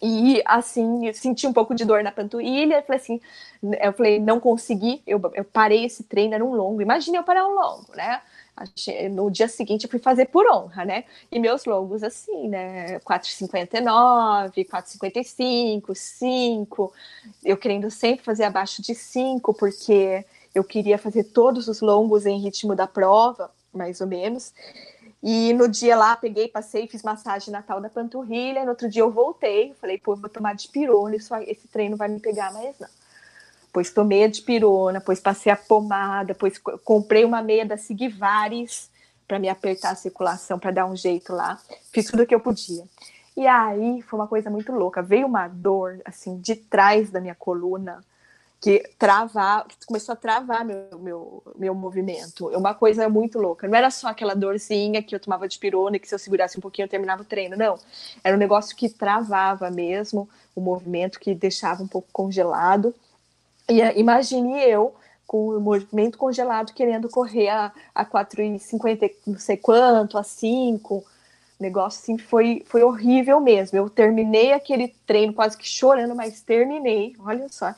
E 0.00 0.40
assim, 0.44 1.06
eu 1.06 1.14
senti 1.14 1.46
um 1.46 1.52
pouco 1.52 1.74
de 1.74 1.84
dor 1.84 2.04
na 2.04 2.12
panturrilha, 2.12 2.82
falei 2.82 3.00
assim, 3.00 3.20
eu 3.80 3.92
falei, 3.92 4.20
não 4.20 4.38
consegui, 4.38 5.02
eu, 5.06 5.20
eu 5.34 5.44
parei 5.44 5.84
esse 5.84 6.04
treino, 6.04 6.34
era 6.34 6.44
um 6.44 6.54
longo, 6.54 6.80
imagina 6.80 7.18
eu 7.18 7.24
parar 7.24 7.46
um 7.46 7.54
longo, 7.54 7.96
né? 7.96 8.20
No 9.10 9.30
dia 9.30 9.48
seguinte 9.48 9.84
eu 9.84 9.90
fui 9.90 9.98
fazer 9.98 10.26
por 10.26 10.46
honra, 10.50 10.84
né? 10.84 11.04
E 11.30 11.38
meus 11.38 11.64
longos 11.64 12.02
assim, 12.02 12.48
né? 12.48 12.98
4,59, 13.00 14.66
4,55, 14.66 15.94
5. 15.94 16.92
Eu 17.44 17.56
querendo 17.56 17.90
sempre 17.90 18.24
fazer 18.24 18.44
abaixo 18.44 18.82
de 18.82 18.94
5, 18.94 19.54
porque 19.54 20.24
eu 20.54 20.64
queria 20.64 20.98
fazer 20.98 21.24
todos 21.24 21.68
os 21.68 21.80
longos 21.80 22.26
em 22.26 22.38
ritmo 22.38 22.74
da 22.74 22.86
prova, 22.86 23.50
mais 23.72 24.00
ou 24.00 24.06
menos. 24.06 24.52
E 25.22 25.52
no 25.52 25.68
dia 25.68 25.96
lá, 25.96 26.16
peguei, 26.16 26.48
passei, 26.48 26.86
fiz 26.86 27.02
massagem 27.02 27.52
natal 27.52 27.80
da 27.80 27.88
panturrilha. 27.88 28.62
No 28.62 28.70
outro 28.70 28.88
dia 28.88 29.02
eu 29.02 29.10
voltei, 29.10 29.74
falei, 29.80 29.98
pô, 29.98 30.14
vou 30.14 30.28
tomar 30.30 30.54
de 30.54 30.68
pirona, 30.68 31.16
esse 31.16 31.68
treino 31.68 31.96
vai 31.96 32.08
me 32.08 32.20
pegar, 32.20 32.52
mas 32.52 32.78
não. 32.78 32.88
Depois 33.68 33.92
tomei 33.92 34.24
a 34.24 34.28
dipirona, 34.28 34.98
depois 34.98 35.20
passei 35.20 35.52
a 35.52 35.56
pomada, 35.56 36.28
depois 36.28 36.58
comprei 36.84 37.24
uma 37.24 37.42
meia 37.42 37.64
da 37.64 37.76
Sigvares 37.76 38.90
para 39.26 39.38
me 39.38 39.48
apertar 39.48 39.90
a 39.90 39.94
circulação, 39.94 40.58
para 40.58 40.70
dar 40.70 40.86
um 40.86 40.96
jeito 40.96 41.34
lá. 41.34 41.60
Fiz 41.92 42.06
tudo 42.06 42.22
o 42.22 42.26
que 42.26 42.34
eu 42.34 42.40
podia. 42.40 42.82
E 43.36 43.46
aí 43.46 44.02
foi 44.02 44.18
uma 44.18 44.26
coisa 44.26 44.48
muito 44.50 44.72
louca. 44.72 45.02
Veio 45.02 45.26
uma 45.26 45.46
dor, 45.46 46.00
assim, 46.04 46.38
de 46.38 46.56
trás 46.56 47.10
da 47.10 47.20
minha 47.20 47.34
coluna, 47.34 48.02
que 48.60 48.82
travar, 48.98 49.66
começou 49.86 50.14
a 50.14 50.16
travar 50.16 50.64
meu, 50.64 50.98
meu, 50.98 51.42
meu 51.56 51.74
movimento. 51.74 52.50
É 52.50 52.56
uma 52.56 52.74
coisa 52.74 53.08
muito 53.08 53.38
louca. 53.38 53.68
Não 53.68 53.76
era 53.76 53.90
só 53.90 54.08
aquela 54.08 54.34
dorzinha 54.34 55.02
que 55.02 55.14
eu 55.14 55.20
tomava 55.20 55.46
de 55.46 55.58
pirona 55.58 55.96
e 55.96 56.00
que 56.00 56.08
se 56.08 56.14
eu 56.14 56.18
segurasse 56.18 56.58
um 56.58 56.60
pouquinho 56.60 56.86
eu 56.86 56.90
terminava 56.90 57.22
o 57.22 57.24
treino. 57.24 57.56
Não. 57.56 57.78
Era 58.24 58.34
um 58.34 58.38
negócio 58.38 58.74
que 58.74 58.88
travava 58.88 59.70
mesmo 59.70 60.28
o 60.56 60.60
movimento, 60.60 61.20
que 61.20 61.34
deixava 61.34 61.82
um 61.82 61.86
pouco 61.86 62.08
congelado. 62.12 62.92
E 63.68 63.80
eh, 63.80 63.98
imagine 63.98 64.62
eu 64.62 64.94
com 65.26 65.48
o 65.50 65.60
movimento 65.60 66.16
congelado 66.16 66.72
querendo 66.72 67.08
correr 67.08 67.48
a, 67.48 67.72
a 67.94 68.04
4,50 68.04 69.12
não 69.26 69.38
sei 69.38 69.58
quanto, 69.58 70.16
a 70.16 70.22
5 70.22 71.04
negócio 71.60 72.00
assim 72.00 72.18
foi, 72.18 72.62
foi 72.66 72.82
horrível 72.82 73.40
mesmo. 73.40 73.76
Eu 73.76 73.90
terminei 73.90 74.52
aquele 74.52 74.94
treino 75.06 75.32
quase 75.32 75.56
que 75.56 75.68
chorando, 75.68 76.14
mas 76.14 76.40
terminei. 76.40 77.14
Olha 77.18 77.48
só. 77.50 77.74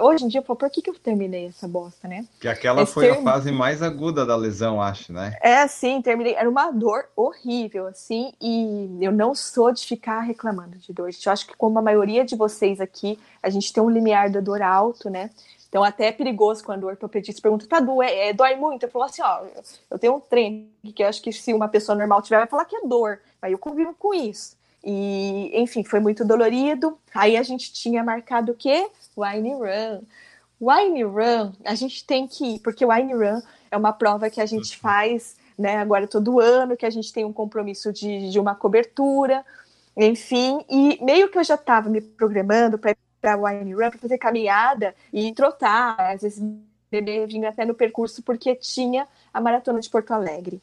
Hoje 0.00 0.24
em 0.24 0.28
dia 0.28 0.40
eu 0.40 0.44
falo, 0.44 0.58
por 0.58 0.70
que, 0.70 0.82
que 0.82 0.90
eu 0.90 0.94
terminei 0.94 1.46
essa 1.46 1.66
bosta, 1.66 2.06
né? 2.06 2.24
Que 2.40 2.48
aquela 2.48 2.82
Esse 2.82 2.92
foi 2.92 3.08
term... 3.08 3.26
a 3.26 3.32
fase 3.32 3.50
mais 3.50 3.82
aguda 3.82 4.26
da 4.26 4.36
lesão, 4.36 4.80
acho, 4.80 5.12
né? 5.12 5.36
É, 5.40 5.66
sim, 5.66 6.02
terminei. 6.02 6.34
Era 6.34 6.48
uma 6.48 6.70
dor 6.70 7.06
horrível, 7.16 7.86
assim, 7.86 8.32
e 8.40 8.98
eu 9.00 9.12
não 9.12 9.34
sou 9.34 9.72
de 9.72 9.86
ficar 9.86 10.20
reclamando 10.20 10.76
de 10.76 10.92
dor. 10.92 11.10
Eu 11.24 11.32
acho 11.32 11.46
que, 11.46 11.56
como 11.56 11.78
a 11.78 11.82
maioria 11.82 12.24
de 12.24 12.36
vocês 12.36 12.80
aqui, 12.80 13.18
a 13.42 13.48
gente 13.48 13.72
tem 13.72 13.82
um 13.82 13.90
limiar 13.90 14.30
da 14.30 14.40
dor 14.40 14.60
alto, 14.60 15.08
né? 15.08 15.30
Então, 15.72 15.82
até 15.82 16.08
é 16.08 16.12
perigoso 16.12 16.62
quando 16.62 16.84
o 16.84 16.86
ortopedista 16.86 17.40
pergunta, 17.40 17.66
tá, 17.66 17.80
doer, 17.80 18.10
é, 18.10 18.34
dói 18.34 18.56
muito? 18.56 18.82
Eu 18.82 18.90
falo 18.90 19.06
assim, 19.06 19.22
ó, 19.22 19.40
eu 19.90 19.98
tenho 19.98 20.16
um 20.16 20.20
treino 20.20 20.68
que 20.94 21.02
eu 21.02 21.08
acho 21.08 21.22
que 21.22 21.32
se 21.32 21.54
uma 21.54 21.66
pessoa 21.66 21.96
normal 21.96 22.20
tiver, 22.20 22.36
vai 22.36 22.46
falar 22.46 22.66
que 22.66 22.76
é 22.76 22.86
dor. 22.86 23.20
Aí 23.40 23.52
eu 23.52 23.58
convivo 23.58 23.94
com 23.98 24.12
isso. 24.12 24.54
E, 24.84 25.50
enfim, 25.54 25.82
foi 25.82 25.98
muito 25.98 26.26
dolorido. 26.26 26.98
Aí 27.14 27.38
a 27.38 27.42
gente 27.42 27.72
tinha 27.72 28.04
marcado 28.04 28.52
o 28.52 28.54
quê? 28.54 28.86
Wine 29.16 29.54
Run. 29.54 30.02
Wine 30.60 31.04
Run, 31.04 31.52
a 31.64 31.74
gente 31.74 32.04
tem 32.04 32.28
que 32.28 32.56
ir, 32.56 32.58
porque 32.58 32.84
o 32.84 32.90
Wine 32.90 33.14
Run 33.14 33.40
é 33.70 33.76
uma 33.76 33.94
prova 33.94 34.28
que 34.28 34.42
a 34.42 34.46
gente 34.46 34.74
uhum. 34.74 34.80
faz, 34.82 35.38
né, 35.58 35.78
agora 35.78 36.06
todo 36.06 36.38
ano, 36.38 36.76
que 36.76 36.84
a 36.84 36.90
gente 36.90 37.10
tem 37.10 37.24
um 37.24 37.32
compromisso 37.32 37.90
de, 37.94 38.28
de 38.28 38.38
uma 38.38 38.54
cobertura, 38.54 39.42
enfim, 39.96 40.62
e 40.68 41.02
meio 41.02 41.30
que 41.30 41.38
eu 41.38 41.44
já 41.44 41.54
estava 41.54 41.88
me 41.88 42.02
programando 42.02 42.76
para 42.78 42.94
para 43.22 43.36
wine 43.36 43.72
run, 43.72 43.90
para 43.90 43.98
fazer 43.98 44.18
caminhada 44.18 44.94
e 45.12 45.32
trotar. 45.32 45.98
Às 45.98 46.22
vezes 46.22 46.44
bebê 46.90 47.26
vinha 47.26 47.48
até 47.48 47.64
no 47.64 47.74
percurso 47.74 48.22
porque 48.22 48.54
tinha 48.56 49.08
a 49.32 49.40
maratona 49.40 49.80
de 49.80 49.88
Porto 49.88 50.12
Alegre. 50.12 50.60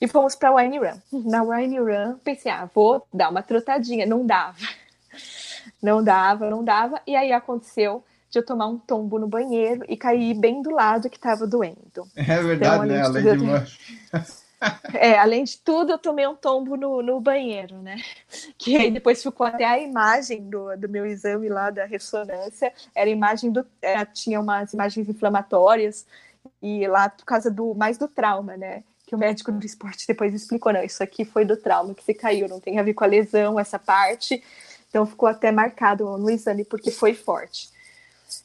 E 0.00 0.08
fomos 0.08 0.34
para 0.34 0.54
Wine 0.54 0.78
Run. 0.78 0.98
Na 1.26 1.42
Wine 1.42 1.78
Run, 1.78 2.16
pensei, 2.24 2.50
ah, 2.50 2.66
vou 2.74 3.06
dar 3.12 3.28
uma 3.28 3.42
trotadinha. 3.42 4.06
Não 4.06 4.24
dava. 4.24 4.56
Não 5.82 6.02
dava, 6.02 6.48
não 6.48 6.64
dava. 6.64 7.00
E 7.06 7.14
aí 7.14 7.32
aconteceu 7.32 8.02
de 8.30 8.38
eu 8.38 8.44
tomar 8.44 8.66
um 8.66 8.78
tombo 8.78 9.18
no 9.18 9.26
banheiro 9.26 9.84
e 9.88 9.96
cair 9.96 10.34
bem 10.34 10.62
do 10.62 10.70
lado 10.70 11.10
que 11.10 11.16
estava 11.16 11.46
doendo. 11.46 12.06
É 12.14 12.42
verdade, 12.42 12.84
então, 12.84 12.86
né? 12.86 13.02
Além 13.02 13.22
de, 13.36 13.78
É, 14.94 15.18
além 15.18 15.44
de 15.44 15.58
tudo, 15.58 15.92
eu 15.92 15.98
tomei 15.98 16.26
um 16.26 16.34
tombo 16.34 16.76
no, 16.76 17.02
no 17.02 17.20
banheiro, 17.20 17.76
né? 17.78 17.96
Que 18.58 18.76
aí 18.76 18.90
depois 18.90 19.22
ficou 19.22 19.46
até 19.46 19.64
a 19.64 19.78
imagem 19.78 20.48
do, 20.48 20.76
do 20.76 20.88
meu 20.88 21.06
exame 21.06 21.48
lá 21.48 21.70
da 21.70 21.84
ressonância. 21.84 22.72
Era 22.94 23.08
imagem 23.08 23.50
do. 23.50 23.66
Era, 23.80 24.04
tinha 24.04 24.40
umas 24.40 24.72
imagens 24.72 25.08
inflamatórias, 25.08 26.06
e 26.62 26.86
lá 26.86 27.08
por 27.08 27.24
causa 27.24 27.50
do 27.50 27.74
mais 27.74 27.96
do 27.96 28.06
trauma, 28.06 28.56
né? 28.56 28.84
Que 29.06 29.14
o 29.14 29.18
médico 29.18 29.50
do 29.50 29.64
esporte 29.64 30.06
depois 30.06 30.34
explicou: 30.34 30.72
não, 30.72 30.82
isso 30.82 31.02
aqui 31.02 31.24
foi 31.24 31.44
do 31.44 31.56
trauma 31.56 31.94
que 31.94 32.04
você 32.04 32.14
caiu, 32.14 32.48
não 32.48 32.60
tem 32.60 32.78
a 32.78 32.82
ver 32.82 32.94
com 32.94 33.04
a 33.04 33.06
lesão, 33.06 33.58
essa 33.58 33.78
parte. 33.78 34.42
Então 34.88 35.06
ficou 35.06 35.28
até 35.28 35.50
marcado 35.50 36.04
no 36.18 36.28
exame 36.28 36.64
porque 36.64 36.90
foi 36.90 37.14
forte. 37.14 37.70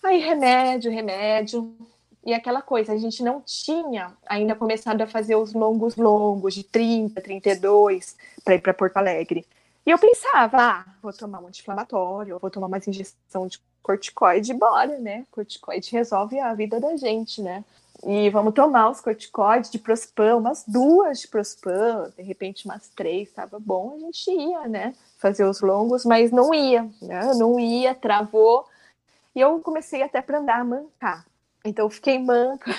Aí 0.04 0.20
remédio, 0.20 0.92
remédio, 0.92 1.76
e 2.26 2.34
aquela 2.34 2.62
coisa, 2.62 2.92
a 2.92 2.98
gente 2.98 3.22
não 3.22 3.40
tinha 3.42 4.12
ainda 4.26 4.56
começado 4.56 5.02
a 5.02 5.08
fazer 5.08 5.36
os 5.36 5.54
longos 5.54 5.96
longos, 5.96 6.56
de 6.56 6.64
30, 6.64 7.22
32, 7.22 8.18
para 8.44 8.56
ir 8.56 8.62
para 8.62 8.74
Porto 8.74 8.98
Alegre. 8.98 9.46
E 9.86 9.92
eu 9.92 10.00
pensava, 10.00 10.58
ah, 10.58 10.86
vou 11.04 11.14
tomar 11.14 11.40
um 11.40 11.48
anti-inflamatório, 11.48 12.40
vou 12.40 12.50
tomar 12.50 12.68
mais 12.68 12.88
injeção 12.88 13.46
de 13.46 13.62
corticoide, 13.84 14.52
bora, 14.56 14.98
né? 14.98 15.26
Corticoide 15.30 15.92
resolve 15.92 16.40
a 16.40 16.52
vida 16.56 16.80
da 16.80 16.98
gente, 16.98 17.40
né? 17.44 17.64
E 18.04 18.28
vamos 18.32 18.56
tomar 18.56 18.90
os 18.90 19.00
corticoides 19.00 19.70
de 19.70 19.78
Prospan, 19.78 20.38
umas 20.38 20.64
duas 20.68 21.22
de 21.22 21.28
Prospan, 21.28 22.12
de 22.18 22.24
repente 22.24 22.66
umas 22.66 22.88
três, 22.90 23.30
estava 23.30 23.60
bom, 23.60 23.94
a 23.96 24.00
gente 24.00 24.32
ia, 24.32 24.68
né? 24.68 24.96
Fazer 25.20 25.46
os 25.46 25.62
longos, 25.62 26.04
mas 26.04 26.32
não 26.32 26.52
ia, 26.52 26.90
né? 27.00 27.34
Não 27.36 27.60
ia, 27.60 27.94
travou. 27.94 28.66
E 29.36 29.42
eu 29.42 29.60
comecei 29.60 30.02
até 30.02 30.20
para 30.20 30.40
andar 30.40 30.62
a 30.62 30.64
mancar. 30.64 31.26
Então 31.66 31.86
eu 31.86 31.90
fiquei 31.90 32.20
manca. 32.20 32.74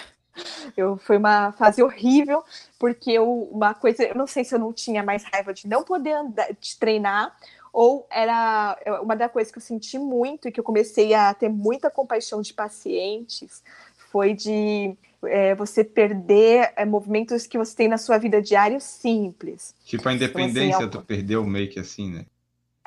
Eu, 0.76 0.98
foi 0.98 1.16
uma 1.16 1.52
fase 1.52 1.82
horrível, 1.82 2.44
porque 2.78 3.10
eu, 3.10 3.48
uma 3.50 3.72
coisa, 3.72 4.02
eu 4.02 4.14
não 4.14 4.26
sei 4.26 4.44
se 4.44 4.54
eu 4.54 4.58
não 4.58 4.70
tinha 4.70 5.02
mais 5.02 5.24
raiva 5.24 5.54
de 5.54 5.66
não 5.66 5.82
poder 5.82 6.12
andar, 6.12 6.48
de 6.60 6.76
treinar, 6.78 7.34
ou 7.72 8.06
era 8.10 8.78
uma 9.02 9.16
das 9.16 9.32
coisas 9.32 9.50
que 9.50 9.58
eu 9.58 9.62
senti 9.62 9.98
muito 9.98 10.46
e 10.46 10.52
que 10.52 10.60
eu 10.60 10.64
comecei 10.64 11.14
a 11.14 11.32
ter 11.32 11.48
muita 11.48 11.90
compaixão 11.90 12.42
de 12.42 12.52
pacientes 12.52 13.62
foi 14.10 14.34
de 14.34 14.96
é, 15.24 15.54
você 15.54 15.84
perder 15.84 16.72
é, 16.76 16.84
movimentos 16.84 17.46
que 17.46 17.58
você 17.58 17.74
tem 17.74 17.88
na 17.88 17.98
sua 17.98 18.18
vida 18.18 18.40
diária 18.40 18.80
simples. 18.80 19.74
Tipo 19.84 20.08
a 20.08 20.14
independência, 20.14 20.68
então, 20.68 20.80
assim, 20.80 20.90
tu 20.90 21.02
perdeu 21.02 21.44
meio 21.44 21.68
que 21.70 21.80
assim, 21.80 22.12
né? 22.12 22.26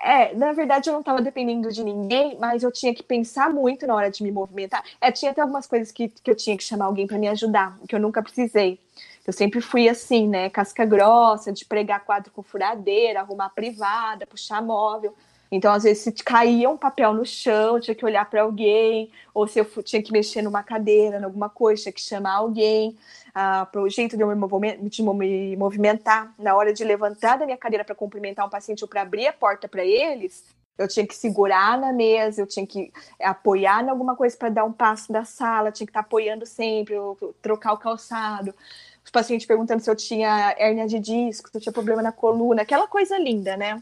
É, 0.01 0.33
na 0.33 0.53
verdade 0.53 0.89
eu 0.89 0.93
não 0.93 1.01
estava 1.01 1.21
dependendo 1.21 1.71
de 1.71 1.83
ninguém, 1.83 2.37
mas 2.39 2.63
eu 2.63 2.71
tinha 2.71 2.93
que 2.93 3.03
pensar 3.03 3.49
muito 3.49 3.85
na 3.85 3.95
hora 3.95 4.09
de 4.09 4.23
me 4.23 4.31
movimentar. 4.31 4.83
É, 5.01 5.11
tinha 5.11 5.31
até 5.31 5.41
algumas 5.41 5.67
coisas 5.67 5.91
que, 5.91 6.07
que 6.09 6.31
eu 6.31 6.35
tinha 6.35 6.57
que 6.57 6.63
chamar 6.63 6.85
alguém 6.85 7.05
para 7.05 7.17
me 7.17 7.27
ajudar, 7.27 7.77
que 7.87 7.95
eu 7.95 7.99
nunca 7.99 8.21
precisei. 8.21 8.79
Eu 9.27 9.33
sempre 9.33 9.61
fui 9.61 9.87
assim, 9.87 10.27
né? 10.27 10.49
Casca 10.49 10.85
grossa, 10.85 11.51
de 11.51 11.65
pregar 11.65 12.03
quadro 12.03 12.31
com 12.31 12.41
furadeira, 12.41 13.19
arrumar 13.19 13.49
privada, 13.49 14.25
puxar 14.25 14.61
móvel. 14.61 15.13
Então, 15.51 15.73
às 15.73 15.83
vezes, 15.83 16.03
se 16.03 16.11
caía 16.11 16.69
um 16.69 16.77
papel 16.77 17.13
no 17.13 17.25
chão, 17.25 17.79
tinha 17.79 17.95
que 17.95 18.05
olhar 18.05 18.29
para 18.29 18.43
alguém, 18.43 19.11
ou 19.33 19.47
se 19.47 19.59
eu 19.59 19.65
tinha 19.83 20.01
que 20.01 20.11
mexer 20.11 20.41
numa 20.43 20.61
cadeira, 20.61 21.17
em 21.19 21.23
alguma 21.23 21.49
coisa, 21.49 21.83
tinha 21.83 21.93
que 21.93 22.01
chamar 22.01 22.35
alguém 22.35 22.95
ah, 23.33 23.65
para 23.65 23.81
o 23.81 23.89
jeito 23.89 24.15
de 24.15 24.23
eu 24.23 24.27
me 24.27 25.55
movimentar. 25.55 26.33
Na 26.37 26.55
hora 26.55 26.71
de 26.71 26.83
levantar 26.83 27.37
da 27.37 27.45
minha 27.45 27.57
cadeira 27.57 27.83
para 27.83 27.95
cumprimentar 27.95 28.45
um 28.45 28.49
paciente 28.49 28.83
ou 28.83 28.87
para 28.87 29.01
abrir 29.01 29.27
a 29.27 29.33
porta 29.33 29.67
para 29.67 29.83
eles, 29.83 30.43
eu 30.77 30.87
tinha 30.87 31.05
que 31.05 31.15
segurar 31.15 31.77
na 31.77 31.91
mesa, 31.91 32.41
eu 32.41 32.47
tinha 32.47 32.65
que 32.65 32.91
apoiar 33.21 33.83
em 33.83 33.89
alguma 33.89 34.15
coisa 34.15 34.37
para 34.37 34.49
dar 34.49 34.63
um 34.63 34.71
passo 34.71 35.11
da 35.11 35.25
sala, 35.25 35.71
tinha 35.71 35.85
que 35.85 35.91
estar 35.91 36.03
tá 36.03 36.07
apoiando 36.07 36.45
sempre, 36.45 36.95
trocar 37.41 37.73
o 37.73 37.77
calçado. 37.77 38.55
Os 39.03 39.11
pacientes 39.11 39.45
perguntando 39.45 39.81
se 39.81 39.89
eu 39.89 39.95
tinha 39.95 40.55
hérnia 40.57 40.87
de 40.87 40.99
disco, 40.99 41.49
se 41.49 41.57
eu 41.57 41.61
tinha 41.61 41.73
problema 41.73 42.01
na 42.01 42.11
coluna, 42.11 42.61
aquela 42.61 42.87
coisa 42.87 43.17
linda, 43.17 43.57
né? 43.57 43.81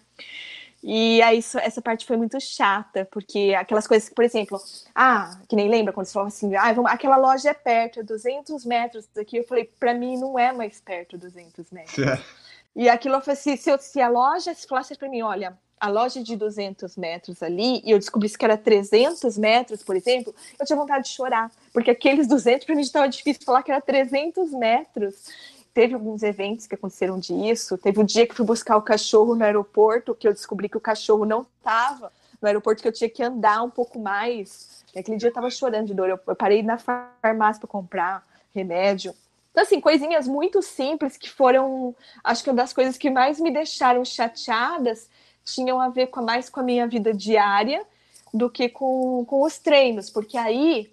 E 0.83 1.21
aí 1.21 1.39
essa 1.39 1.81
parte 1.81 2.05
foi 2.05 2.17
muito 2.17 2.39
chata, 2.39 3.05
porque 3.11 3.55
aquelas 3.57 3.87
coisas 3.87 4.07
que, 4.07 4.15
por 4.15 4.23
exemplo, 4.23 4.61
ah, 4.93 5.37
que 5.47 5.55
nem 5.55 5.69
lembra 5.69 5.91
quando 5.91 6.05
você 6.05 6.13
falava 6.13 6.29
assim, 6.29 6.55
ah, 6.55 6.71
vamos, 6.71 6.91
aquela 6.91 7.17
loja 7.17 7.49
é 7.49 7.53
perto, 7.53 7.99
é 7.99 8.03
200 8.03 8.63
metros 8.65 9.07
daqui. 9.13 9.37
Eu 9.37 9.43
falei, 9.43 9.65
para 9.79 9.93
mim 9.93 10.17
não 10.17 10.37
é 10.37 10.51
mais 10.51 10.79
perto 10.79 11.17
200 11.17 11.71
metros. 11.71 11.97
É. 12.07 12.21
E 12.75 12.87
aquilo 12.87 13.15
eu 13.15 13.21
falei 13.21 13.33
assim, 13.33 13.57
se, 13.57 13.71
eu, 13.71 13.77
se 13.79 13.99
a 13.99 14.07
loja 14.07 14.53
se 14.53 14.67
falasse 14.67 14.95
para 14.95 15.09
mim, 15.09 15.23
olha, 15.23 15.57
a 15.79 15.89
loja 15.89 16.23
de 16.23 16.35
200 16.35 16.95
metros 16.95 17.41
ali, 17.43 17.81
e 17.83 17.91
eu 17.91 17.99
descobrisse 17.99 18.37
que 18.37 18.45
era 18.45 18.57
300 18.57 19.37
metros, 19.37 19.83
por 19.83 19.95
exemplo, 19.95 20.33
eu 20.59 20.65
tinha 20.65 20.77
vontade 20.77 21.05
de 21.05 21.13
chorar, 21.13 21.51
porque 21.73 21.91
aqueles 21.91 22.27
200 22.27 22.65
para 22.65 22.75
mim 22.75 22.81
estava 22.81 23.07
difícil 23.07 23.43
falar 23.43 23.63
que 23.63 23.71
era 23.71 23.81
300 23.81 24.51
metros 24.51 25.15
teve 25.77 25.93
alguns 25.93 26.23
eventos 26.23 26.65
que 26.65 26.73
aconteceram 26.73 27.19
disso. 27.19 27.77
Teve 27.77 27.99
o 27.99 28.01
um 28.01 28.05
dia 28.05 28.25
que 28.25 28.33
fui 28.33 28.43
buscar 28.43 28.77
o 28.77 28.81
cachorro 28.81 29.35
no 29.35 29.43
aeroporto, 29.43 30.15
que 30.15 30.27
eu 30.27 30.33
descobri 30.33 30.67
que 30.67 30.75
o 30.75 30.81
cachorro 30.81 31.23
não 31.23 31.45
estava 31.59 32.11
no 32.41 32.47
aeroporto, 32.47 32.81
que 32.81 32.87
eu 32.87 32.91
tinha 32.91 33.07
que 33.07 33.21
andar 33.21 33.61
um 33.61 33.69
pouco 33.69 33.99
mais. 33.99 34.83
Aquele 34.95 35.17
dia 35.17 35.27
eu 35.27 35.29
estava 35.29 35.51
chorando 35.51 35.85
de 35.85 35.93
dor. 35.93 36.09
Eu, 36.09 36.19
eu 36.27 36.35
parei 36.35 36.63
na 36.63 36.79
farmácia 36.79 37.59
para 37.59 37.69
comprar 37.69 38.23
remédio. 38.55 39.13
Então, 39.51 39.61
assim, 39.61 39.79
coisinhas 39.79 40.27
muito 40.27 40.63
simples 40.63 41.15
que 41.15 41.29
foram, 41.29 41.95
acho 42.23 42.43
que 42.43 42.49
uma 42.49 42.55
das 42.55 42.73
coisas 42.73 42.97
que 42.97 43.11
mais 43.11 43.39
me 43.39 43.51
deixaram 43.51 44.03
chateadas 44.03 45.07
tinham 45.45 45.79
a 45.79 45.89
ver 45.89 46.07
com, 46.07 46.23
mais 46.23 46.49
com 46.49 46.59
a 46.59 46.63
minha 46.63 46.87
vida 46.87 47.13
diária 47.13 47.85
do 48.33 48.49
que 48.49 48.67
com, 48.67 49.23
com 49.25 49.43
os 49.43 49.59
treinos, 49.59 50.09
porque 50.09 50.39
aí, 50.39 50.91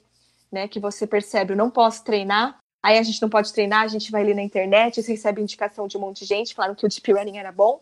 né, 0.52 0.68
que 0.68 0.78
você 0.78 1.06
percebe, 1.06 1.54
eu 1.54 1.56
não 1.56 1.70
posso 1.70 2.04
treinar, 2.04 2.62
Aí 2.84 2.98
a 2.98 3.02
gente 3.02 3.22
não 3.22 3.30
pode 3.30 3.50
treinar, 3.50 3.80
a 3.80 3.88
gente 3.88 4.12
vai 4.12 4.20
ali 4.20 4.34
na 4.34 4.42
internet, 4.42 5.02
você 5.02 5.12
recebe 5.12 5.40
indicação 5.40 5.88
de 5.88 5.96
um 5.96 6.00
monte 6.00 6.18
de 6.20 6.26
gente 6.26 6.54
falando 6.54 6.76
que 6.76 6.84
o 6.84 6.88
Deep 6.88 7.10
Running 7.10 7.38
era 7.38 7.50
bom, 7.50 7.80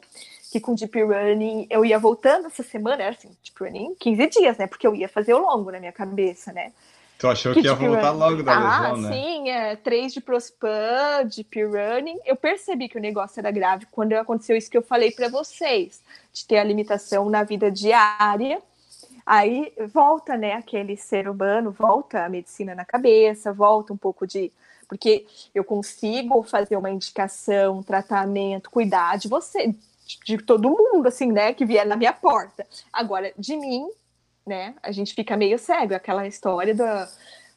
que 0.53 0.61
com 0.61 0.77
Deep 0.77 1.03
Running 1.03 1.67
eu 1.69 1.85
ia 1.85 1.99
voltando 1.99 2.47
essa 2.47 2.63
semana, 2.63 3.03
era 3.03 3.11
assim, 3.11 3.29
Deep 3.43 3.59
Running 3.61 3.97
15 3.99 4.27
dias, 4.29 4.59
né? 4.59 4.69
Porque 4.69 4.87
eu 4.87 4.95
ia 4.95 5.09
fazer 5.09 5.35
o 5.35 5.39
longo 5.39 5.73
na 5.73 5.81
minha 5.81 5.91
cabeça, 5.91 6.53
né? 6.53 6.71
Tu 7.19 7.27
achou 7.27 7.53
que, 7.53 7.63
que 7.63 7.67
ia 7.67 7.75
voltar 7.75 8.11
running. 8.11 8.21
logo 8.21 8.43
da 8.45 8.53
ah, 8.53 8.93
lesão, 8.93 8.97
né? 8.99 9.13
Sim, 9.13 9.51
é, 9.51 9.75
três 9.75 10.15
de 10.15 10.21
Prospan, 10.21 11.27
de 11.27 11.43
Peer 11.43 11.69
Running. 11.69 12.21
Eu 12.25 12.37
percebi 12.37 12.89
que 12.89 12.97
o 12.97 13.01
negócio 13.01 13.41
era 13.41 13.51
grave 13.51 13.89
quando 13.91 14.13
aconteceu 14.13 14.57
isso 14.57 14.71
que 14.71 14.79
eu 14.79 14.83
falei 14.83 15.11
para 15.11 15.29
vocês, 15.29 16.01
de 16.33 16.47
ter 16.47 16.59
a 16.59 16.65
limitação 16.65 17.29
na 17.29 17.43
vida 17.43 17.73
diária. 17.73 18.63
Aí 19.27 19.73
volta, 19.93 20.37
né, 20.37 20.53
aquele 20.53 20.97
ser 20.97 21.29
humano, 21.29 21.73
volta 21.73 22.25
a 22.25 22.29
medicina 22.29 22.73
na 22.73 22.85
cabeça, 22.85 23.53
volta 23.53 23.93
um 23.93 23.97
pouco 23.97 24.29
de. 24.29 24.53
Porque 24.93 25.25
eu 25.55 25.65
consigo 25.65 26.43
fazer 26.43 26.77
uma 26.77 26.91
indicação, 26.91 27.79
um 27.79 27.83
tratamento, 27.83 28.71
cuidar 28.71 29.17
de 29.17 29.27
você, 29.27 29.75
de 30.23 30.37
todo 30.37 30.69
mundo, 30.69 31.07
assim, 31.07 31.33
né, 31.33 31.55
que 31.55 31.65
vier 31.65 31.87
na 31.87 31.97
minha 31.97 32.13
porta. 32.13 32.67
Agora, 32.93 33.33
de 33.39 33.57
mim, 33.57 33.89
né? 34.47 34.75
A 34.83 34.93
gente 34.93 35.15
fica 35.15 35.35
meio 35.35 35.59
cego, 35.59 35.95
aquela 35.95 36.27
história 36.27 36.75
do, 36.75 36.85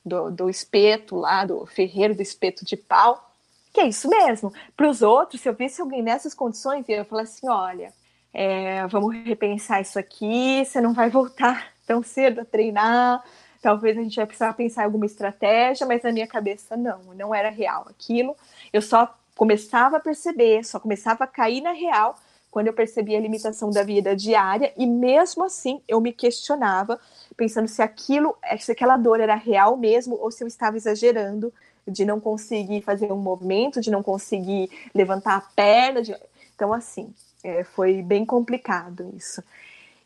do, 0.05 0.31
do 0.31 0.49
espeto 0.49 1.17
lá, 1.17 1.43
do 1.43 1.65
ferreiro 1.65 2.15
do 2.15 2.21
espeto 2.21 2.63
de 2.63 2.77
pau, 2.77 3.29
que 3.73 3.81
é 3.81 3.87
isso 3.89 4.07
mesmo. 4.07 4.53
Para 4.77 4.89
os 4.89 5.01
outros, 5.01 5.41
se 5.41 5.49
eu 5.49 5.53
visse 5.53 5.81
alguém 5.81 6.01
nessas 6.01 6.33
condições, 6.33 6.87
eu 6.87 6.95
ia 6.95 7.03
falar 7.03 7.23
assim: 7.23 7.49
olha, 7.49 7.91
é, 8.33 8.87
vamos 8.87 9.13
repensar 9.13 9.81
isso 9.81 9.99
aqui, 9.99 10.63
você 10.63 10.79
não 10.79 10.93
vai 10.93 11.09
voltar 11.09 11.73
tão 11.85 12.01
cedo 12.01 12.39
a 12.39 12.45
treinar, 12.45 13.25
talvez 13.65 13.97
a 13.97 14.01
gente 14.03 14.15
vai 14.15 14.27
precisar 14.27 14.53
pensar 14.53 14.83
em 14.83 14.85
alguma 14.85 15.07
estratégia, 15.07 15.87
mas 15.87 16.03
na 16.03 16.11
minha 16.11 16.27
cabeça 16.27 16.77
não, 16.77 16.99
não 17.15 17.33
era 17.33 17.49
real 17.49 17.87
aquilo. 17.89 18.37
Eu 18.71 18.79
só 18.79 19.11
começava 19.35 19.97
a 19.97 19.99
perceber, 19.99 20.63
só 20.63 20.79
começava 20.79 21.23
a 21.23 21.27
cair 21.27 21.61
na 21.61 21.71
real 21.71 22.15
quando 22.51 22.67
eu 22.67 22.73
percebi 22.73 23.15
a 23.15 23.19
limitação 23.19 23.71
da 23.71 23.81
vida 23.81 24.15
diária, 24.15 24.71
e 24.77 24.85
mesmo 24.85 25.43
assim 25.43 25.81
eu 25.87 25.99
me 25.99 26.13
questionava, 26.13 27.01
pensando 27.35 27.67
se 27.67 27.81
aquilo, 27.81 28.37
se 28.59 28.71
aquela 28.71 28.97
dor 28.97 29.19
era 29.19 29.33
real 29.33 29.75
mesmo, 29.75 30.15
ou 30.15 30.29
se 30.29 30.43
eu 30.43 30.47
estava 30.47 30.77
exagerando 30.77 31.51
de 31.87 32.05
não 32.05 32.19
conseguir 32.19 32.83
fazer 32.83 33.11
um 33.11 33.17
movimento, 33.17 33.81
de 33.81 33.89
não 33.89 34.03
conseguir 34.03 34.69
levantar 34.93 35.37
a 35.37 35.41
perna. 35.41 36.03
De... 36.03 36.15
Então, 36.55 36.71
assim, 36.71 37.11
é, 37.43 37.63
foi 37.63 38.03
bem 38.03 38.23
complicado 38.27 39.11
isso. 39.17 39.43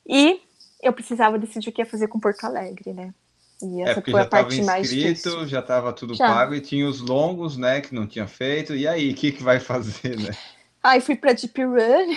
E 0.08 0.42
eu 0.82 0.94
precisava 0.94 1.38
decidir 1.38 1.70
o 1.70 1.74
que 1.74 1.82
ia 1.82 1.86
fazer 1.86 2.08
com 2.08 2.22
Porto 2.22 2.46
Alegre, 2.46 2.94
né? 2.94 3.13
E 3.62 3.82
essa 3.82 3.92
é 3.92 3.94
porque 3.96 4.12
foi 4.12 4.22
já 4.22 4.25
a 4.25 4.30
parte 4.30 4.62
mais 4.62 4.92
inscrito, 4.92 5.48
já 5.48 5.60
estava 5.60 5.92
tudo 5.92 6.16
já. 6.16 6.28
pago 6.28 6.56
e 6.56 6.62
tinha 6.62 6.88
os 6.88 7.01
longos, 7.01 7.58
né, 7.58 7.82
que 7.82 7.94
não 7.94 8.08
tinha 8.08 8.28
feito. 8.28 8.74
E 8.74 8.88
aí, 8.88 9.12
o 9.12 9.16
que, 9.16 9.32
que 9.32 9.44
vai 9.44 9.60
fazer, 9.60 10.18
né? 10.18 10.32
Aí 10.82 11.01
fui 11.01 11.18
para 11.18 11.34
Deep 11.34 11.62
Run 11.62 12.16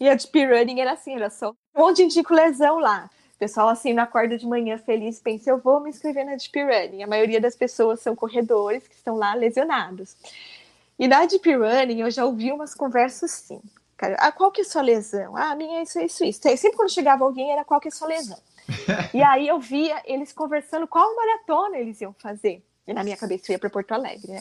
e 0.00 0.08
a 0.08 0.14
Deep 0.16 0.44
Running 0.44 0.80
era 0.80 0.92
assim, 0.92 1.14
era 1.14 1.30
só 1.30 1.50
um 1.50 1.80
monte 1.80 1.98
de 1.98 2.02
indico 2.02 2.34
lesão 2.34 2.80
lá. 2.80 3.08
O 3.36 3.38
pessoal 3.38 3.68
assim 3.68 3.92
na 3.92 4.08
corda 4.08 4.36
de 4.36 4.44
manhã 4.44 4.76
feliz 4.76 5.20
pensa, 5.20 5.50
eu 5.50 5.58
vou 5.58 5.78
me 5.80 5.88
inscrever 5.88 6.24
na 6.24 6.34
Deep 6.34 6.60
Running. 6.60 7.04
A 7.04 7.06
maioria 7.06 7.40
das 7.40 7.54
pessoas 7.54 8.00
são 8.00 8.16
corredores 8.16 8.88
que 8.88 8.94
estão 8.96 9.16
lá 9.16 9.34
lesionados. 9.34 10.16
E 10.98 11.06
na 11.06 11.24
Deep 11.24 11.48
Running 11.54 12.00
eu 12.00 12.10
já 12.10 12.24
ouvi 12.24 12.50
umas 12.50 12.74
conversas 12.74 13.32
assim. 13.32 13.60
Cara, 13.96 14.16
ah, 14.18 14.32
qual 14.32 14.50
que 14.50 14.62
é 14.62 14.64
a 14.64 14.66
sua 14.66 14.82
lesão? 14.82 15.36
Ah, 15.36 15.54
minha 15.54 15.78
é 15.78 15.82
isso, 15.82 16.00
isso, 16.00 16.24
isso. 16.24 16.40
Sempre 16.42 16.76
quando 16.76 16.90
chegava 16.90 17.22
alguém 17.22 17.52
era 17.52 17.64
qual 17.64 17.78
que 17.78 17.88
é 17.88 17.90
a 17.90 17.94
sua 17.94 18.08
lesão. 18.08 18.38
e 19.14 19.22
aí 19.22 19.48
eu 19.48 19.58
via 19.58 20.02
eles 20.04 20.32
conversando 20.32 20.86
qual 20.86 21.14
maratona 21.16 21.78
eles 21.78 22.00
iam 22.00 22.14
fazer. 22.14 22.64
E 22.86 22.92
na 22.92 23.04
minha 23.04 23.16
cabeça 23.16 23.44
eu 23.48 23.54
ia 23.54 23.58
para 23.58 23.70
Porto 23.70 23.92
Alegre, 23.92 24.32
né? 24.32 24.40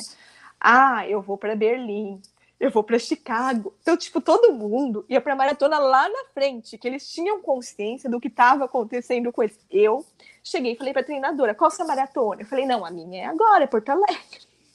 Ah, 0.59 1.07
eu 1.07 1.21
vou 1.21 1.37
para 1.37 1.55
Berlim 1.55 2.21
eu 2.59 2.69
vou 2.69 2.83
para 2.83 2.99
Chicago. 2.99 3.73
Então, 3.81 3.95
tipo, 3.95 4.19
todo 4.19 4.53
mundo 4.53 5.05
ia 5.07 5.21
para 5.21 5.35
maratona 5.35 5.79
lá 5.79 6.09
na 6.09 6.25
frente, 6.33 6.77
que 6.77 6.87
eles 6.87 7.09
tinham 7.09 7.41
consciência 7.41 8.09
do 8.09 8.19
que 8.19 8.27
estava 8.27 8.65
acontecendo 8.65 9.31
com 9.31 9.41
eles. 9.41 9.57
Eu 9.71 10.05
cheguei 10.43 10.73
e 10.73 10.75
falei 10.75 10.91
para 10.91 11.01
a 11.01 11.05
treinadora: 11.05 11.55
qual 11.55 11.71
sua 11.71 11.85
maratona? 11.85 12.41
Eu 12.41 12.45
falei: 12.45 12.65
não, 12.65 12.85
a 12.85 12.91
minha 12.91 13.23
é 13.23 13.25
agora, 13.25 13.63
é 13.63 13.67
Porto 13.67 13.89
Alegre. 13.89 14.19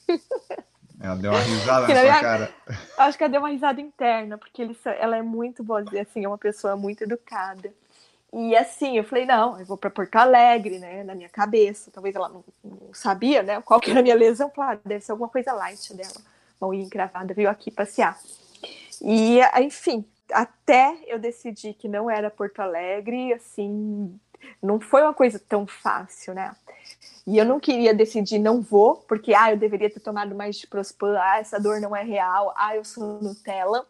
Ela 0.97 1.15
deu 1.15 1.29
uma 1.29 1.39
risada 1.41 1.87
na 1.93 2.01
sua 2.01 2.21
cara. 2.21 2.55
Acho 2.97 3.17
que 3.17 3.23
ela 3.25 3.31
deu 3.31 3.41
uma 3.41 3.49
risada 3.49 3.81
interna, 3.81 4.37
porque 4.37 4.61
ele, 4.61 4.77
ela 4.97 5.17
é 5.17 5.21
muito 5.21 5.61
boa, 5.61 5.83
assim, 6.01 6.23
é 6.23 6.27
uma 6.27 6.37
pessoa 6.37 6.77
muito 6.77 7.03
educada. 7.03 7.73
E 8.37 8.55
assim, 8.55 8.97
eu 8.97 9.03
falei, 9.05 9.25
não, 9.25 9.57
eu 9.57 9.65
vou 9.65 9.77
para 9.77 9.89
Porto 9.89 10.15
Alegre, 10.17 10.77
né, 10.77 11.03
na 11.03 11.15
minha 11.15 11.29
cabeça. 11.29 11.89
Talvez 11.89 12.13
ela 12.15 12.27
não, 12.27 12.43
não 12.63 12.93
sabia, 12.93 13.41
né, 13.41 13.61
qual 13.61 13.79
que 13.79 13.89
era 13.89 14.01
a 14.01 14.03
minha 14.03 14.15
lesão. 14.15 14.49
Claro, 14.49 14.79
deve 14.83 15.05
ser 15.05 15.13
alguma 15.13 15.29
coisa 15.29 15.53
light 15.53 15.93
dela 15.93 16.35
unha 16.61 16.83
encravada, 16.83 17.33
veio 17.33 17.49
aqui 17.49 17.71
passear. 17.71 18.19
E, 19.01 19.39
enfim, 19.61 20.05
até 20.31 20.97
eu 21.07 21.19
decidi 21.19 21.73
que 21.73 21.87
não 21.87 22.09
era 22.09 22.31
Porto 22.31 22.59
Alegre, 22.59 23.33
assim, 23.33 24.17
não 24.61 24.79
foi 24.79 25.01
uma 25.01 25.13
coisa 25.13 25.39
tão 25.39 25.67
fácil, 25.67 26.33
né? 26.33 26.55
E 27.27 27.37
eu 27.37 27.45
não 27.45 27.59
queria 27.59 27.93
decidir 27.93 28.39
não 28.39 28.61
vou, 28.61 28.97
porque 29.07 29.33
ah, 29.33 29.51
eu 29.51 29.57
deveria 29.57 29.89
ter 29.89 29.99
tomado 29.99 30.35
mais 30.35 30.57
de 30.57 30.67
Prospan, 30.67 31.17
ah, 31.19 31.39
essa 31.39 31.59
dor 31.59 31.81
não 31.81 31.95
é 31.95 32.03
real, 32.03 32.53
ah, 32.55 32.75
eu 32.75 32.83
sou 32.83 33.19
Nutella, 33.21 33.85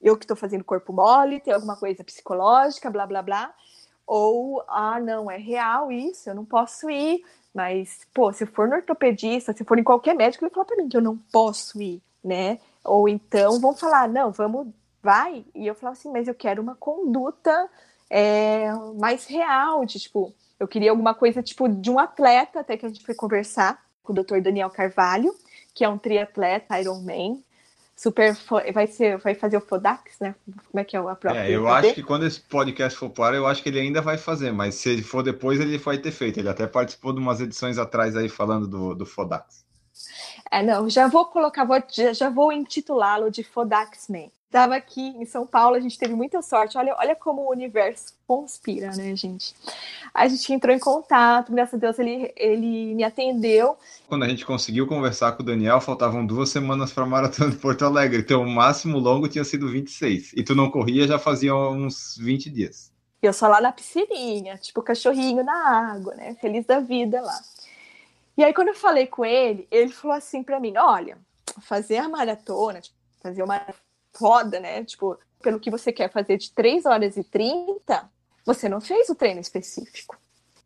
eu 0.00 0.16
que 0.16 0.24
estou 0.24 0.36
fazendo 0.36 0.64
corpo 0.64 0.92
mole, 0.92 1.40
tem 1.40 1.54
alguma 1.54 1.76
coisa 1.76 2.02
psicológica, 2.02 2.90
blá 2.90 3.06
blá 3.06 3.22
blá. 3.22 3.54
Ou, 4.06 4.62
ah, 4.68 5.00
não, 5.00 5.30
é 5.30 5.36
real 5.36 5.90
isso, 5.90 6.28
eu 6.28 6.34
não 6.34 6.44
posso 6.44 6.90
ir, 6.90 7.24
mas, 7.54 8.00
pô, 8.12 8.32
se 8.32 8.46
for 8.46 8.68
no 8.68 8.76
ortopedista, 8.76 9.52
se 9.52 9.64
for 9.64 9.78
em 9.78 9.84
qualquer 9.84 10.14
médico, 10.14 10.44
ele 10.44 10.54
fala 10.54 10.66
para 10.66 10.76
mim 10.76 10.88
que 10.88 10.96
eu 10.96 11.02
não 11.02 11.16
posso 11.30 11.80
ir, 11.80 12.02
né? 12.24 12.58
Ou 12.84 13.08
então 13.08 13.60
vão 13.60 13.74
falar, 13.74 14.08
não, 14.08 14.32
vamos, 14.32 14.68
vai. 15.02 15.44
E 15.54 15.66
eu 15.66 15.74
falava 15.74 15.96
assim, 15.98 16.10
mas 16.10 16.28
eu 16.28 16.34
quero 16.34 16.62
uma 16.62 16.74
conduta 16.74 17.68
é, 18.10 18.72
mais 18.98 19.26
real, 19.26 19.84
de, 19.84 19.98
tipo, 19.98 20.34
eu 20.58 20.68
queria 20.68 20.90
alguma 20.90 21.14
coisa, 21.14 21.42
tipo, 21.42 21.68
de 21.68 21.90
um 21.90 21.98
atleta, 21.98 22.60
até 22.60 22.76
que 22.76 22.86
a 22.86 22.88
gente 22.88 23.04
foi 23.04 23.14
conversar 23.14 23.82
com 24.02 24.12
o 24.12 24.16
Dr. 24.16 24.40
Daniel 24.40 24.70
Carvalho, 24.70 25.34
que 25.74 25.84
é 25.84 25.88
um 25.88 25.98
triatleta 25.98 26.78
Ironman, 26.80 27.42
super 27.96 28.36
vai 28.72 28.86
ser 28.86 29.18
vai 29.18 29.34
fazer 29.34 29.56
o 29.56 29.60
Fodax, 29.60 30.18
né? 30.20 30.34
Como 30.70 30.80
é 30.80 30.84
que 30.84 30.96
é 30.96 30.98
a 30.98 31.02
própria? 31.02 31.46
É, 31.46 31.50
eu 31.50 31.68
acho 31.68 31.94
que 31.94 32.02
quando 32.02 32.26
esse 32.26 32.40
podcast 32.40 32.98
for 32.98 33.10
para, 33.10 33.36
eu 33.36 33.46
acho 33.46 33.62
que 33.62 33.68
ele 33.68 33.80
ainda 33.80 34.00
vai 34.00 34.18
fazer, 34.18 34.52
mas 34.52 34.74
se 34.74 34.90
ele 34.90 35.02
for 35.02 35.22
depois 35.22 35.60
ele 35.60 35.78
vai 35.78 35.98
ter 35.98 36.10
feito. 36.10 36.40
Ele 36.40 36.48
até 36.48 36.66
participou 36.66 37.12
de 37.12 37.20
umas 37.20 37.40
edições 37.40 37.78
atrás 37.78 38.16
aí 38.16 38.28
falando 38.28 38.66
do, 38.66 38.94
do 38.94 39.06
Fodax. 39.06 39.64
É, 40.50 40.62
não, 40.62 40.88
já 40.88 41.06
vou 41.06 41.26
colocar, 41.26 41.64
vou, 41.64 41.82
já 42.12 42.28
vou 42.28 42.52
intitulá-lo 42.52 43.30
de 43.30 43.42
Fodax 43.42 44.08
Man 44.08 44.28
estava 44.52 44.76
aqui 44.76 45.00
em 45.00 45.24
São 45.24 45.46
Paulo, 45.46 45.74
a 45.74 45.80
gente 45.80 45.98
teve 45.98 46.14
muita 46.14 46.42
sorte. 46.42 46.76
Olha, 46.76 46.94
olha 46.98 47.16
como 47.16 47.40
o 47.40 47.50
universo 47.50 48.12
conspira, 48.26 48.94
né, 48.94 49.16
gente? 49.16 49.54
A 50.12 50.28
gente 50.28 50.52
entrou 50.52 50.74
em 50.74 50.78
contato, 50.78 51.50
graças 51.50 51.74
a 51.74 51.78
Deus 51.78 51.98
ele, 51.98 52.30
ele 52.36 52.94
me 52.94 53.02
atendeu. 53.02 53.78
Quando 54.06 54.24
a 54.24 54.28
gente 54.28 54.44
conseguiu 54.44 54.86
conversar 54.86 55.32
com 55.32 55.42
o 55.42 55.46
Daniel, 55.46 55.80
faltavam 55.80 56.24
duas 56.24 56.50
semanas 56.50 56.92
para 56.92 57.04
a 57.04 57.06
maratona 57.06 57.50
de 57.50 57.56
Porto 57.56 57.86
Alegre. 57.86 58.20
Então 58.20 58.42
o 58.42 58.50
máximo 58.50 58.98
longo 58.98 59.26
tinha 59.26 59.42
sido 59.42 59.70
26. 59.70 60.34
E 60.36 60.42
tu 60.42 60.54
não 60.54 60.70
corria 60.70 61.08
já 61.08 61.18
fazia 61.18 61.54
uns 61.56 62.18
20 62.18 62.50
dias. 62.50 62.92
Eu 63.22 63.32
só 63.32 63.48
lá 63.48 63.60
na 63.60 63.72
piscininha, 63.72 64.58
tipo 64.58 64.82
cachorrinho 64.82 65.42
na 65.42 65.92
água, 65.92 66.14
né? 66.14 66.36
Feliz 66.40 66.66
da 66.66 66.80
vida 66.80 67.22
lá. 67.22 67.40
E 68.36 68.44
aí, 68.44 68.52
quando 68.52 68.68
eu 68.68 68.74
falei 68.74 69.06
com 69.06 69.24
ele, 69.24 69.66
ele 69.70 69.92
falou 69.92 70.16
assim 70.16 70.42
para 70.42 70.58
mim: 70.58 70.76
olha, 70.76 71.16
fazer 71.60 71.98
a 71.98 72.08
maratona, 72.08 72.80
tipo, 72.80 72.96
fazer 73.22 73.42
uma 73.42 73.62
foda, 74.12 74.60
né? 74.60 74.84
Tipo, 74.84 75.18
pelo 75.42 75.60
que 75.60 75.70
você 75.70 75.92
quer 75.92 76.10
fazer 76.10 76.38
de 76.38 76.50
3 76.52 76.86
horas 76.86 77.16
e 77.16 77.24
30, 77.24 78.08
você 78.44 78.68
não 78.68 78.80
fez 78.80 79.08
o 79.08 79.14
treino 79.14 79.40
específico. 79.40 80.16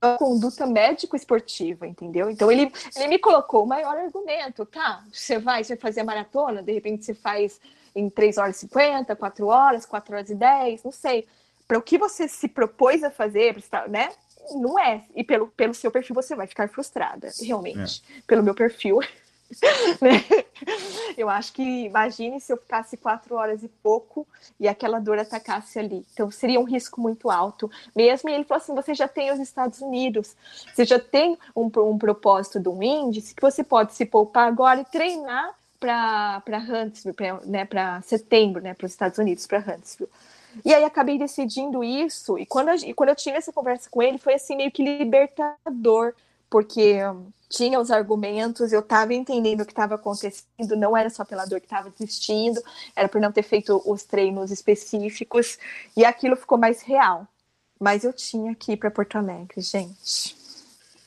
É 0.02 0.14
a 0.14 0.18
conduta 0.18 0.66
médico-esportiva, 0.66 1.86
entendeu? 1.86 2.30
Então 2.30 2.52
ele, 2.52 2.70
ele 2.94 3.08
me 3.08 3.18
colocou 3.18 3.64
o 3.64 3.66
maior 3.66 3.96
argumento, 3.96 4.66
tá? 4.66 5.02
Você 5.12 5.38
vai, 5.38 5.64
você 5.64 5.74
vai 5.74 5.80
fazer 5.80 6.00
a 6.00 6.04
maratona, 6.04 6.62
de 6.62 6.72
repente 6.72 7.04
você 7.04 7.14
faz 7.14 7.58
em 7.94 8.10
3 8.10 8.36
horas 8.36 8.56
e 8.56 8.60
50, 8.60 9.16
4 9.16 9.46
horas, 9.46 9.86
4 9.86 10.14
horas 10.14 10.30
e 10.30 10.34
10, 10.34 10.84
não 10.84 10.92
sei. 10.92 11.26
Para 11.66 11.78
o 11.78 11.82
que 11.82 11.96
você 11.96 12.28
se 12.28 12.46
propôs 12.46 13.02
a 13.02 13.10
fazer, 13.10 13.56
né? 13.88 14.10
Não 14.52 14.78
é. 14.78 15.04
E 15.14 15.24
pelo, 15.24 15.48
pelo 15.48 15.74
seu 15.74 15.90
perfil 15.90 16.14
você 16.14 16.36
vai 16.36 16.46
ficar 16.46 16.68
frustrada, 16.68 17.30
realmente. 17.40 18.02
É. 18.18 18.22
Pelo 18.26 18.42
meu 18.42 18.54
perfil? 18.54 19.00
Eu 21.16 21.28
acho 21.28 21.52
que 21.52 21.62
imagine 21.62 22.40
se 22.40 22.52
eu 22.52 22.56
ficasse 22.56 22.96
quatro 22.96 23.36
horas 23.36 23.62
e 23.62 23.68
pouco 23.68 24.26
e 24.58 24.66
aquela 24.66 24.98
dor 24.98 25.18
atacasse 25.18 25.78
ali. 25.78 26.04
Então 26.12 26.30
seria 26.30 26.60
um 26.60 26.64
risco 26.64 27.00
muito 27.00 27.30
alto. 27.30 27.70
Mesmo 27.94 28.28
ele 28.28 28.44
falou 28.44 28.62
assim: 28.62 28.74
você 28.74 28.94
já 28.94 29.08
tem 29.08 29.32
os 29.32 29.38
Estados 29.38 29.80
Unidos, 29.80 30.36
você 30.74 30.84
já 30.84 30.98
tem 30.98 31.38
um, 31.54 31.70
um 31.82 31.98
propósito 31.98 32.58
de 32.60 32.68
um 32.68 32.82
índice 32.82 33.34
que 33.34 33.42
você 33.42 33.62
pode 33.62 33.94
se 33.94 34.04
poupar 34.04 34.48
agora 34.48 34.80
e 34.80 34.84
treinar 34.84 35.54
para 35.78 36.42
Huntsville, 36.58 37.16
né, 37.44 37.64
para 37.64 38.00
setembro, 38.02 38.62
né, 38.62 38.74
para 38.74 38.86
os 38.86 38.92
Estados 38.92 39.18
Unidos, 39.18 39.46
para 39.46 39.58
Huntsville. 39.58 40.10
E 40.64 40.74
aí 40.74 40.84
acabei 40.84 41.18
decidindo 41.18 41.84
isso, 41.84 42.38
e 42.38 42.46
quando, 42.46 42.70
e 42.74 42.94
quando 42.94 43.10
eu 43.10 43.16
tive 43.16 43.36
essa 43.36 43.52
conversa 43.52 43.90
com 43.90 44.02
ele, 44.02 44.16
foi 44.16 44.34
assim 44.34 44.56
meio 44.56 44.70
que 44.70 44.82
libertador, 44.82 46.14
porque 46.48 47.00
tinha 47.48 47.80
os 47.80 47.90
argumentos, 47.90 48.72
eu 48.72 48.80
estava 48.80 49.14
entendendo 49.14 49.60
o 49.60 49.66
que 49.66 49.72
estava 49.72 49.94
acontecendo, 49.94 50.76
não 50.76 50.96
era 50.96 51.08
só 51.10 51.24
pela 51.24 51.44
dor 51.44 51.60
que 51.60 51.66
estava 51.66 51.90
desistindo, 51.90 52.60
era 52.94 53.08
por 53.08 53.20
não 53.20 53.32
ter 53.32 53.42
feito 53.42 53.80
os 53.84 54.02
treinos 54.02 54.50
específicos, 54.50 55.58
e 55.96 56.04
aquilo 56.04 56.36
ficou 56.36 56.58
mais 56.58 56.82
real. 56.82 57.26
Mas 57.78 58.04
eu 58.04 58.12
tinha 58.12 58.54
que 58.54 58.72
ir 58.72 58.76
para 58.78 58.90
Porto 58.90 59.16
Alegre, 59.16 59.60
gente. 59.60 60.34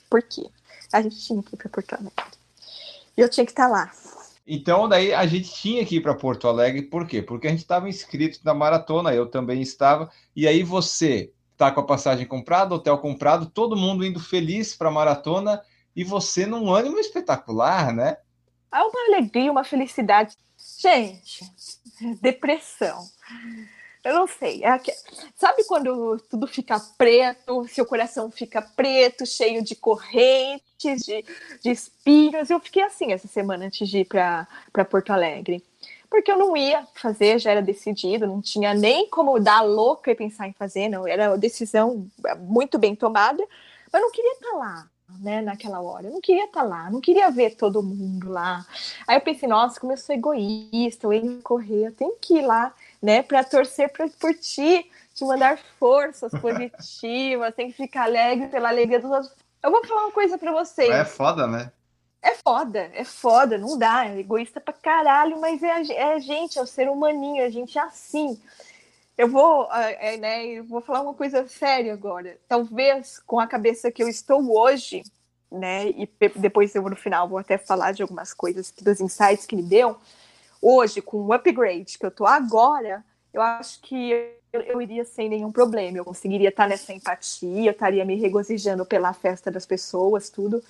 Por 0.09 0.21
quê? 0.21 0.49
A 0.93 1.01
gente 1.01 1.19
tinha 1.19 1.41
que 1.41 1.55
ir 1.55 1.57
para 1.57 1.69
Porto 1.69 1.93
Alegre. 1.93 2.13
E 3.17 3.21
eu 3.21 3.27
tinha 3.27 3.45
que 3.45 3.51
estar 3.51 3.65
tá 3.65 3.69
lá. 3.69 3.91
Então, 4.45 4.87
daí 4.87 5.13
a 5.13 5.25
gente 5.27 5.51
tinha 5.51 5.85
que 5.85 5.97
ir 5.97 6.01
para 6.01 6.15
Porto 6.15 6.47
Alegre, 6.47 6.83
por 6.83 7.07
quê? 7.07 7.21
Porque 7.21 7.47
a 7.47 7.51
gente 7.51 7.59
estava 7.59 7.89
inscrito 7.89 8.39
na 8.43 8.53
maratona, 8.53 9.13
eu 9.13 9.27
também 9.27 9.61
estava, 9.61 10.11
e 10.35 10.47
aí 10.47 10.63
você 10.63 11.31
tá 11.59 11.69
com 11.69 11.81
a 11.81 11.85
passagem 11.85 12.25
comprada, 12.25 12.73
hotel 12.73 12.97
comprado, 12.99 13.45
todo 13.45 13.75
mundo 13.75 14.05
indo 14.05 14.17
feliz 14.17 14.73
para 14.73 14.87
a 14.87 14.91
maratona 14.91 15.61
e 15.93 16.05
você 16.05 16.45
num 16.45 16.73
ânimo 16.73 16.97
espetacular, 16.97 17.93
né? 17.93 18.15
Há 18.71 18.85
uma 18.85 19.07
alegria, 19.09 19.51
uma 19.51 19.65
felicidade. 19.65 20.37
Gente, 20.79 21.43
depressão. 22.21 23.03
Eu 24.05 24.13
não 24.13 24.25
sei. 24.25 24.63
É. 24.63 24.79
Sabe 25.35 25.65
quando 25.65 26.17
tudo 26.29 26.47
fica 26.47 26.79
preto, 26.97 27.67
seu 27.67 27.85
coração 27.85 28.31
fica 28.31 28.61
preto, 28.61 29.25
cheio 29.25 29.61
de 29.61 29.75
correntes, 29.75 31.01
de, 31.01 31.25
de 31.61 31.71
espinhos? 31.71 32.49
Eu 32.49 32.61
fiquei 32.61 32.83
assim 32.83 33.11
essa 33.11 33.27
semana 33.27 33.65
antes 33.65 33.89
de 33.89 33.99
ir 33.99 34.05
para 34.05 34.47
Porto 34.89 35.11
Alegre. 35.11 35.61
Porque 36.09 36.31
eu 36.31 36.37
não 36.37 36.57
ia 36.57 36.87
fazer, 36.95 37.37
já 37.39 37.51
era 37.51 37.61
decidido, 37.61 38.25
não 38.25 38.41
tinha 38.41 38.73
nem 38.73 39.07
como 39.09 39.39
dar 39.39 39.61
louca 39.61 40.11
e 40.11 40.15
pensar 40.15 40.47
em 40.47 40.53
fazer, 40.53 40.89
não. 40.89 41.07
Era 41.07 41.29
uma 41.29 41.37
decisão 41.37 42.07
muito 42.39 42.79
bem 42.79 42.95
tomada, 42.95 43.43
mas 43.91 44.01
não 44.01 44.11
queria 44.11 44.33
estar 44.33 44.57
lá 44.57 44.89
né, 45.17 45.41
naquela 45.41 45.81
hora. 45.81 46.07
Eu 46.07 46.11
não 46.11 46.21
queria 46.21 46.45
estar 46.45 46.63
lá, 46.63 46.89
não 46.89 47.01
queria 47.01 47.29
ver 47.31 47.55
todo 47.55 47.81
mundo 47.81 48.29
lá. 48.29 48.65
Aí 49.07 49.17
eu 49.17 49.21
pensei, 49.21 49.47
nossa, 49.47 49.79
como 49.79 49.93
eu 49.93 49.97
sou 49.97 50.13
egoísta, 50.15 51.07
eu 51.07 51.13
ia 51.13 51.41
correr, 51.41 51.87
eu 51.87 51.91
tenho 51.93 52.15
que 52.19 52.35
ir 52.35 52.45
lá, 52.45 52.73
né, 53.01 53.23
para 53.23 53.43
torcer 53.43 53.91
pra, 53.91 54.07
por 54.19 54.33
ti, 54.35 54.89
te 55.13 55.25
mandar 55.25 55.57
forças 55.79 56.31
positivas, 56.39 57.55
tem 57.55 57.71
que 57.71 57.77
ficar 57.77 58.03
alegre 58.03 58.47
pela 58.47 58.69
alegria 58.69 58.99
dos 58.99 59.11
outros. 59.11 59.31
Eu 59.61 59.71
vou 59.71 59.85
falar 59.85 60.05
uma 60.05 60.11
coisa 60.11 60.37
para 60.37 60.51
vocês. 60.51 60.89
É 60.89 61.05
foda, 61.05 61.47
né? 61.47 61.71
É 62.21 62.35
foda, 62.35 62.91
é 62.93 63.03
foda, 63.03 63.57
não 63.57 63.77
dá, 63.77 64.05
é 64.05 64.19
egoísta 64.19 64.59
pra 64.59 64.73
caralho, 64.73 65.39
mas 65.39 65.63
é 65.63 65.71
a, 65.71 65.81
é 65.93 66.13
a 66.13 66.19
gente, 66.19 66.59
é 66.59 66.61
o 66.61 66.65
ser 66.65 66.89
humaninho, 66.89 67.45
a 67.45 67.49
gente 67.49 67.77
é 67.77 67.81
assim. 67.81 68.39
Eu 69.17 69.27
vou, 69.27 69.71
é, 69.73 70.17
né, 70.17 70.45
eu 70.45 70.63
vou 70.63 70.81
falar 70.81 71.01
uma 71.01 71.13
coisa 71.13 71.47
séria 71.47 71.93
agora. 71.93 72.37
Talvez 72.47 73.19
com 73.19 73.39
a 73.39 73.47
cabeça 73.47 73.91
que 73.91 74.03
eu 74.03 74.07
estou 74.07 74.57
hoje, 74.57 75.03
né, 75.51 75.89
e 75.89 76.09
depois 76.35 76.75
eu 76.75 76.83
no 76.83 76.95
final 76.95 77.27
vou 77.27 77.37
até 77.37 77.57
falar 77.57 77.93
de 77.93 78.01
algumas 78.01 78.33
coisas 78.33 78.71
dos 78.71 78.99
insights 78.99 79.45
que 79.45 79.55
me 79.55 79.63
deu. 79.63 79.97
Hoje, 80.61 81.01
com 81.01 81.17
o 81.17 81.33
upgrade 81.33 81.97
que 81.97 82.05
eu 82.05 82.11
tô 82.11 82.25
agora, 82.25 83.03
eu 83.33 83.41
acho 83.41 83.81
que 83.81 84.11
eu, 84.51 84.61
eu 84.61 84.81
iria 84.81 85.05
sem 85.05 85.29
nenhum 85.29 85.51
problema. 85.51 85.97
Eu 85.97 86.05
conseguiria 86.05 86.49
estar 86.49 86.67
nessa 86.67 86.93
empatia, 86.93 87.69
eu 87.69 87.71
estaria 87.71 88.03
me 88.03 88.15
regozijando 88.15 88.85
pela 88.85 89.13
festa 89.13 89.49
das 89.49 89.65
pessoas, 89.65 90.29
tudo. 90.29 90.61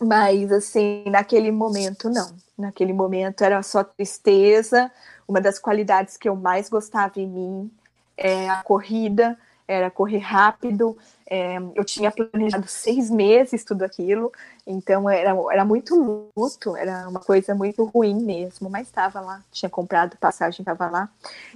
Mas, 0.00 0.52
assim, 0.52 1.04
naquele 1.06 1.50
momento, 1.50 2.08
não. 2.08 2.34
Naquele 2.56 2.92
momento 2.92 3.42
era 3.42 3.62
só 3.62 3.82
tristeza. 3.82 4.90
Uma 5.26 5.40
das 5.40 5.58
qualidades 5.58 6.16
que 6.16 6.28
eu 6.28 6.36
mais 6.36 6.68
gostava 6.68 7.20
em 7.20 7.26
mim 7.26 7.70
é, 8.18 8.50
a 8.50 8.62
corrida, 8.62 9.38
era 9.66 9.90
correr 9.90 10.18
rápido. 10.18 10.96
É, 11.30 11.58
eu 11.74 11.84
tinha 11.84 12.10
planejado 12.10 12.66
seis 12.66 13.10
meses 13.10 13.62
tudo 13.62 13.84
aquilo, 13.84 14.32
então 14.66 15.08
era, 15.08 15.36
era 15.52 15.64
muito 15.64 15.94
luto, 16.34 16.74
era 16.74 17.06
uma 17.06 17.20
coisa 17.20 17.54
muito 17.54 17.84
ruim 17.84 18.14
mesmo, 18.14 18.70
mas 18.70 18.86
estava 18.86 19.20
lá, 19.20 19.42
tinha 19.52 19.68
comprado 19.68 20.16
passagem, 20.16 20.62
estava 20.62 20.88
lá. 20.88 21.10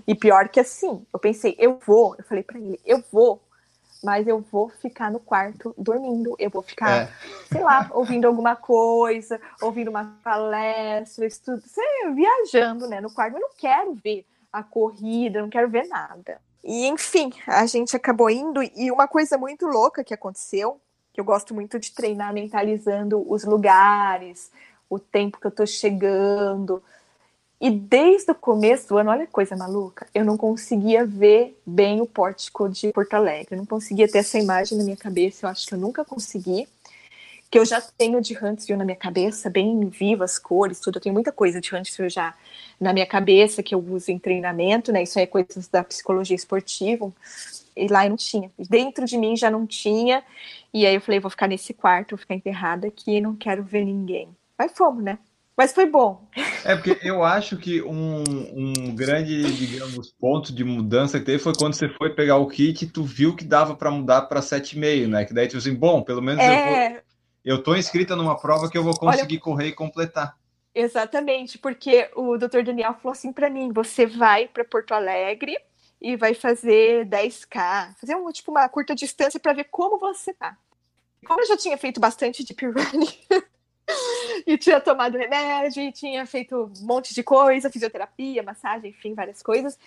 E 0.07 0.14
pior 0.14 0.50
que 0.50 0.61
assim, 0.61 1.05
eu 1.12 1.18
pensei, 1.18 1.57
eu 1.59 1.81
vou, 1.87 2.14
eu 2.18 2.24
falei 2.24 2.42
para 2.42 2.59
ele, 2.59 2.78
eu 2.85 3.02
vou, 3.11 3.40
mas 4.03 4.27
eu 4.27 4.41
vou 4.41 4.69
ficar 4.69 5.11
no 5.11 5.21
quarto 5.21 5.75
dormindo, 5.79 6.35
eu 6.38 6.51
vou 6.51 6.62
ficar, 6.62 7.03
é. 7.03 7.09
sei 7.51 7.62
lá, 7.62 7.88
ouvindo 7.95 8.27
alguma 8.27 8.57
coisa, 8.57 9.41
ouvindo 9.61 9.88
uma 9.88 10.19
palestra, 10.23 11.27
estudo, 11.27 11.62
sei, 11.67 12.12
viajando, 12.15 12.88
né, 12.88 13.01
no 13.01 13.12
quarto, 13.12 13.37
eu 13.37 13.41
não 13.41 13.51
quero 13.57 13.95
ver 13.95 14.27
a 14.53 14.62
corrida, 14.62 15.41
não 15.41 15.49
quero 15.49 15.69
ver 15.69 15.87
nada. 15.88 16.41
E 16.65 16.87
enfim, 16.87 17.33
a 17.47 17.67
gente 17.67 17.97
acabou 17.97 18.31
indo 18.31 18.62
e 18.62 18.91
uma 18.91 19.09
coisa 19.09 19.37
muito 19.37 19.67
louca 19.67 20.05
que 20.05 20.15
aconteceu, 20.15 20.81
que 21.12 21.21
eu 21.21 21.25
gosto 21.25 21.55
muito 21.55 21.79
de 21.79 21.93
treinar 21.93 22.33
mentalizando 22.33 23.25
os 23.31 23.45
lugares, 23.45 24.51
o 24.88 24.99
tempo 24.99 25.41
que 25.41 25.47
eu 25.47 25.51
tô 25.51 25.67
chegando. 25.67 26.83
E 27.62 27.70
desde 27.70 28.33
o 28.33 28.35
começo 28.35 28.88
do 28.88 28.98
ano, 28.98 29.11
olha 29.11 29.25
que 29.25 29.31
coisa 29.31 29.57
maluca, 29.57 30.09
eu 30.12 30.25
não 30.25 30.37
conseguia 30.37 31.07
ver 31.07 31.57
bem 31.64 32.01
o 32.01 32.07
pórtico 32.07 32.68
de 32.68 32.92
Porto 32.92 33.14
Alegre, 33.14 33.55
eu 33.55 33.59
não 33.59 33.64
conseguia 33.64 34.09
ter 34.09 34.18
essa 34.18 34.37
imagem 34.37 34.77
na 34.77 34.83
minha 34.83 34.96
cabeça, 34.96 35.46
eu 35.46 35.51
acho 35.51 35.68
que 35.68 35.75
eu 35.75 35.79
nunca 35.79 36.05
consegui 36.05 36.66
que 37.48 37.59
eu 37.59 37.64
já 37.66 37.81
tenho 37.81 38.20
de 38.20 38.35
Huntsville 38.37 38.79
na 38.79 38.85
minha 38.85 38.96
cabeça, 38.96 39.48
bem 39.51 39.87
viva 39.87 40.25
as 40.25 40.38
cores, 40.38 40.81
tudo. 40.81 40.96
Eu 40.96 41.03
tenho 41.03 41.12
muita 41.12 41.31
coisa 41.31 41.61
de 41.61 41.72
Huntsville 41.72 42.09
já 42.09 42.35
na 42.81 42.94
minha 42.94 43.07
cabeça 43.07 43.62
que 43.62 43.75
eu 43.75 43.79
uso 43.79 44.11
em 44.11 44.18
treinamento, 44.18 44.90
né? 44.90 45.03
Isso 45.03 45.18
é 45.18 45.27
coisas 45.27 45.68
da 45.68 45.85
psicologia 45.85 46.35
esportiva. 46.35 47.12
E 47.77 47.88
lá 47.88 48.07
eu 48.07 48.09
não 48.11 48.16
tinha. 48.16 48.51
Dentro 48.59 49.05
de 49.05 49.18
mim 49.18 49.37
já 49.37 49.51
não 49.51 49.66
tinha. 49.66 50.25
E 50.72 50.87
aí 50.87 50.94
eu 50.94 51.01
falei, 51.03 51.20
vou 51.20 51.31
ficar 51.31 51.46
nesse 51.46 51.75
quarto, 51.75 52.12
vou 52.12 52.18
ficar 52.18 52.35
enterrada 52.35 52.88
aqui, 52.88 53.20
não 53.20 53.37
quero 53.37 53.62
ver 53.62 53.85
ninguém. 53.85 54.31
Mas 54.59 54.72
fomos, 54.72 55.05
né? 55.05 55.18
Mas 55.62 55.72
foi 55.72 55.87
bom. 55.87 56.29
É 56.64 56.75
porque 56.75 56.98
eu 57.07 57.22
acho 57.22 57.57
que 57.57 57.81
um, 57.83 58.25
um 58.53 58.92
grande, 58.96 59.44
digamos, 59.53 60.11
ponto 60.11 60.53
de 60.53 60.64
mudança 60.64 61.20
que 61.20 61.25
teve 61.25 61.38
foi 61.38 61.53
quando 61.57 61.75
você 61.75 61.88
foi 61.88 62.11
pegar 62.11 62.38
o 62.38 62.48
kit 62.48 62.85
e 62.85 62.88
tu 62.88 63.05
viu 63.05 63.37
que 63.37 63.44
dava 63.44 63.77
para 63.77 63.88
mudar 63.88 64.22
para 64.22 64.40
7,5, 64.40 65.07
né? 65.07 65.25
Que 65.25 65.33
daí 65.33 65.46
tu 65.46 65.57
assim, 65.57 65.72
bom, 65.72 66.03
pelo 66.03 66.20
menos 66.20 66.42
é... 66.42 66.48
eu 66.48 66.90
vou 66.90 67.03
eu 67.44 67.57
estou 67.59 67.77
inscrita 67.77 68.16
numa 68.16 68.37
prova 68.37 68.68
que 68.68 68.77
eu 68.77 68.83
vou 68.83 68.98
conseguir 68.98 69.37
Olha, 69.37 69.40
correr 69.40 69.66
e 69.68 69.72
completar. 69.72 70.37
Exatamente, 70.75 71.59
porque 71.59 72.11
o 72.16 72.37
Dr. 72.37 72.64
Daniel 72.64 72.94
falou 72.94 73.12
assim 73.12 73.33
para 73.33 73.48
mim: 73.48 73.72
você 73.72 74.05
vai 74.05 74.48
para 74.48 74.64
Porto 74.64 74.94
Alegre 74.94 75.57
e 76.01 76.16
vai 76.16 76.35
fazer 76.35 77.07
10K, 77.07 77.94
fazer 78.01 78.16
um, 78.16 78.29
tipo, 78.33 78.51
uma 78.51 78.68
curta 78.68 78.96
distância 78.96 79.38
para 79.38 79.53
ver 79.53 79.68
como 79.70 79.96
você 80.01 80.35
tá. 80.35 80.59
Como 81.25 81.40
eu 81.40 81.46
já 81.46 81.57
tinha 81.57 81.79
feito 81.79 82.01
bastante 82.01 82.44
deep 82.44 82.66
running, 82.66 83.14
e 84.46 84.59
tinha 84.59 84.81
tomado 84.81 85.16
remédio, 85.16 85.83
e 85.83 85.92
tinha 85.92 86.26
feito 86.26 86.70
um 86.76 86.87
monte 86.87 87.14
de 87.14 87.22
coisa, 87.22 87.70
fisioterapia, 87.70 88.42
massagem, 88.42 88.90
enfim, 88.90 89.14
várias 89.14 89.42
coisas. 89.42 89.78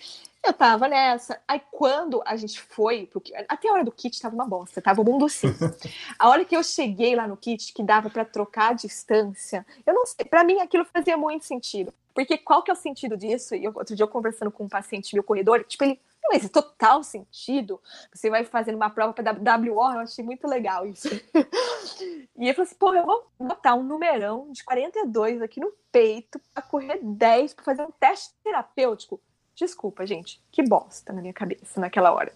Eu 0.44 0.52
tava 0.52 0.86
nessa. 0.86 1.40
Aí 1.46 1.60
quando 1.72 2.22
a 2.24 2.36
gente 2.36 2.60
foi, 2.60 3.08
porque 3.12 3.32
até 3.48 3.68
a 3.68 3.72
hora 3.72 3.84
do 3.84 3.90
kit 3.90 4.20
tava 4.20 4.34
uma 4.34 4.46
bosta, 4.46 4.80
tava 4.80 5.00
o 5.00 5.04
mundo 5.04 5.28
sim. 5.28 5.48
A 6.18 6.28
hora 6.28 6.44
que 6.44 6.56
eu 6.56 6.62
cheguei 6.62 7.16
lá 7.16 7.26
no 7.26 7.36
kit, 7.36 7.72
que 7.72 7.82
dava 7.82 8.08
para 8.08 8.24
trocar 8.24 8.70
a 8.70 8.74
distância, 8.74 9.66
eu 9.84 9.92
não 9.92 10.06
sei, 10.06 10.24
para 10.24 10.44
mim 10.44 10.60
aquilo 10.60 10.84
fazia 10.84 11.16
muito 11.16 11.44
sentido. 11.44 11.92
Porque 12.14 12.38
qual 12.38 12.62
que 12.62 12.70
é 12.70 12.74
o 12.74 12.76
sentido 12.76 13.16
disso? 13.16 13.54
E 13.54 13.66
outro 13.68 13.94
dia 13.94 14.04
eu 14.04 14.08
conversando 14.08 14.50
com 14.50 14.64
um 14.64 14.68
paciente 14.68 15.14
meu 15.14 15.22
corredor, 15.22 15.64
tipo, 15.64 15.84
ele 15.84 16.00
mas 16.28 16.48
total 16.50 17.02
sentido. 17.02 17.80
Você 18.12 18.30
vai 18.30 18.44
fazendo 18.44 18.76
uma 18.76 18.90
prova 18.90 19.12
para 19.12 19.32
WO, 19.32 19.92
eu 19.92 20.00
achei 20.00 20.24
muito 20.24 20.46
legal 20.46 20.86
isso. 20.86 21.08
e 22.36 22.48
eu 22.48 22.54
falei 22.54 22.68
assim, 22.68 22.76
pô, 22.78 22.94
eu 22.94 23.04
vou 23.04 23.26
botar 23.38 23.74
um 23.74 23.82
numerão 23.82 24.50
de 24.50 24.64
42 24.64 25.42
aqui 25.42 25.60
no 25.60 25.72
peito 25.90 26.40
para 26.52 26.62
correr 26.62 27.00
10, 27.02 27.54
para 27.54 27.64
fazer 27.64 27.82
um 27.82 27.90
teste 27.90 28.34
terapêutico. 28.42 29.20
Desculpa, 29.54 30.06
gente, 30.06 30.42
que 30.50 30.62
bosta 30.62 31.12
na 31.12 31.20
minha 31.20 31.32
cabeça 31.32 31.80
naquela 31.80 32.12
hora. 32.12 32.32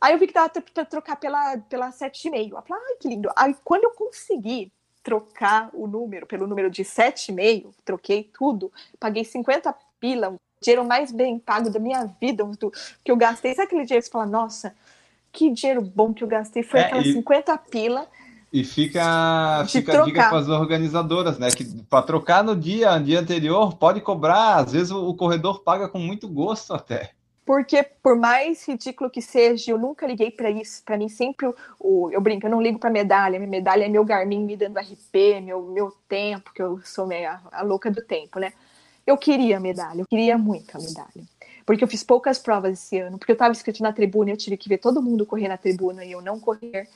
Aí 0.00 0.12
eu 0.12 0.18
vi 0.18 0.28
que 0.28 0.32
dava 0.32 0.48
para 0.48 0.84
trocar 0.84 1.16
pela, 1.16 1.58
pela 1.68 1.90
7,5. 1.90 2.52
Eu 2.52 2.62
falei, 2.62 2.84
ai, 2.86 2.96
que 3.00 3.08
lindo. 3.08 3.30
Aí 3.36 3.54
quando 3.64 3.84
eu 3.84 3.90
consegui 3.90 4.72
trocar 5.02 5.70
o 5.72 5.86
número 5.86 6.26
pelo 6.26 6.46
número 6.46 6.70
de 6.70 6.84
7,5, 6.84 7.72
troquei 7.84 8.24
tudo, 8.24 8.72
paguei 8.98 9.24
50 9.24 9.74
pila, 9.98 10.36
dinheiro 10.60 10.84
mais 10.84 11.12
bem 11.12 11.38
pago 11.38 11.70
da 11.70 11.78
minha 11.78 12.04
vida, 12.20 12.44
do, 12.44 12.70
que 13.04 13.10
eu 13.10 13.16
gastei. 13.16 13.54
Sabe 13.54 13.66
aquele 13.66 13.84
dinheiro 13.84 14.02
que 14.02 14.08
você 14.08 14.12
fala, 14.12 14.26
nossa, 14.26 14.74
que 15.32 15.50
dinheiro 15.50 15.82
bom 15.82 16.12
que 16.12 16.24
eu 16.24 16.28
gastei? 16.28 16.62
Foi 16.62 16.80
é, 16.80 16.84
aquelas 16.84 17.06
e, 17.06 17.12
50 17.12 17.58
pila. 17.58 18.06
E 18.52 18.64
fica, 18.64 19.64
fica 19.68 20.02
a 20.02 20.04
dica 20.04 20.28
para 20.28 20.38
as 20.38 20.48
organizadoras, 20.48 21.38
né? 21.38 21.50
Que 21.50 21.64
para 21.64 22.02
trocar 22.02 22.42
no 22.42 22.56
dia, 22.56 22.98
no 22.98 23.04
dia 23.04 23.20
anterior, 23.20 23.76
pode 23.76 24.00
cobrar. 24.00 24.56
Às 24.56 24.72
vezes 24.72 24.90
o, 24.90 25.08
o 25.08 25.14
corredor 25.14 25.62
paga 25.62 25.88
com 25.88 25.98
muito 25.98 26.28
gosto 26.28 26.74
até 26.74 27.10
porque 27.48 27.82
por 28.02 28.14
mais 28.14 28.68
ridículo 28.68 29.08
que 29.08 29.22
seja, 29.22 29.70
eu 29.70 29.78
nunca 29.78 30.06
liguei 30.06 30.30
para 30.30 30.50
isso. 30.50 30.82
Para 30.84 30.98
mim 30.98 31.08
sempre 31.08 31.46
o, 31.46 31.54
o, 31.80 32.10
eu 32.12 32.20
brinco, 32.20 32.44
eu 32.44 32.50
não 32.50 32.60
ligo 32.60 32.78
para 32.78 32.90
medalha. 32.90 33.38
Minha 33.38 33.50
medalha 33.50 33.86
é 33.86 33.88
meu 33.88 34.04
Garmin 34.04 34.44
me 34.44 34.54
dando 34.54 34.78
RP, 34.78 35.40
meu 35.42 35.62
meu 35.62 35.90
tempo, 36.06 36.52
que 36.52 36.60
eu 36.60 36.78
sou 36.84 37.06
meio 37.06 37.30
a 37.50 37.62
louca 37.62 37.90
do 37.90 38.02
tempo, 38.02 38.38
né? 38.38 38.52
Eu 39.08 39.16
queria 39.16 39.58
medalha, 39.58 40.02
eu 40.02 40.06
queria 40.06 40.36
muito 40.36 40.76
a 40.76 40.78
medalha. 40.78 41.26
Porque 41.64 41.82
eu 41.82 41.88
fiz 41.88 42.04
poucas 42.04 42.38
provas 42.38 42.74
esse 42.74 42.98
ano, 42.98 43.16
porque 43.16 43.32
eu 43.32 43.36
estava 43.36 43.50
inscrito 43.50 43.82
na 43.82 43.90
tribuna 43.90 44.32
eu 44.32 44.36
tive 44.36 44.58
que 44.58 44.68
ver 44.68 44.76
todo 44.76 45.02
mundo 45.02 45.24
correr 45.24 45.48
na 45.48 45.56
tribuna 45.56 46.04
e 46.04 46.12
eu 46.12 46.20
não 46.20 46.38
correr. 46.38 46.86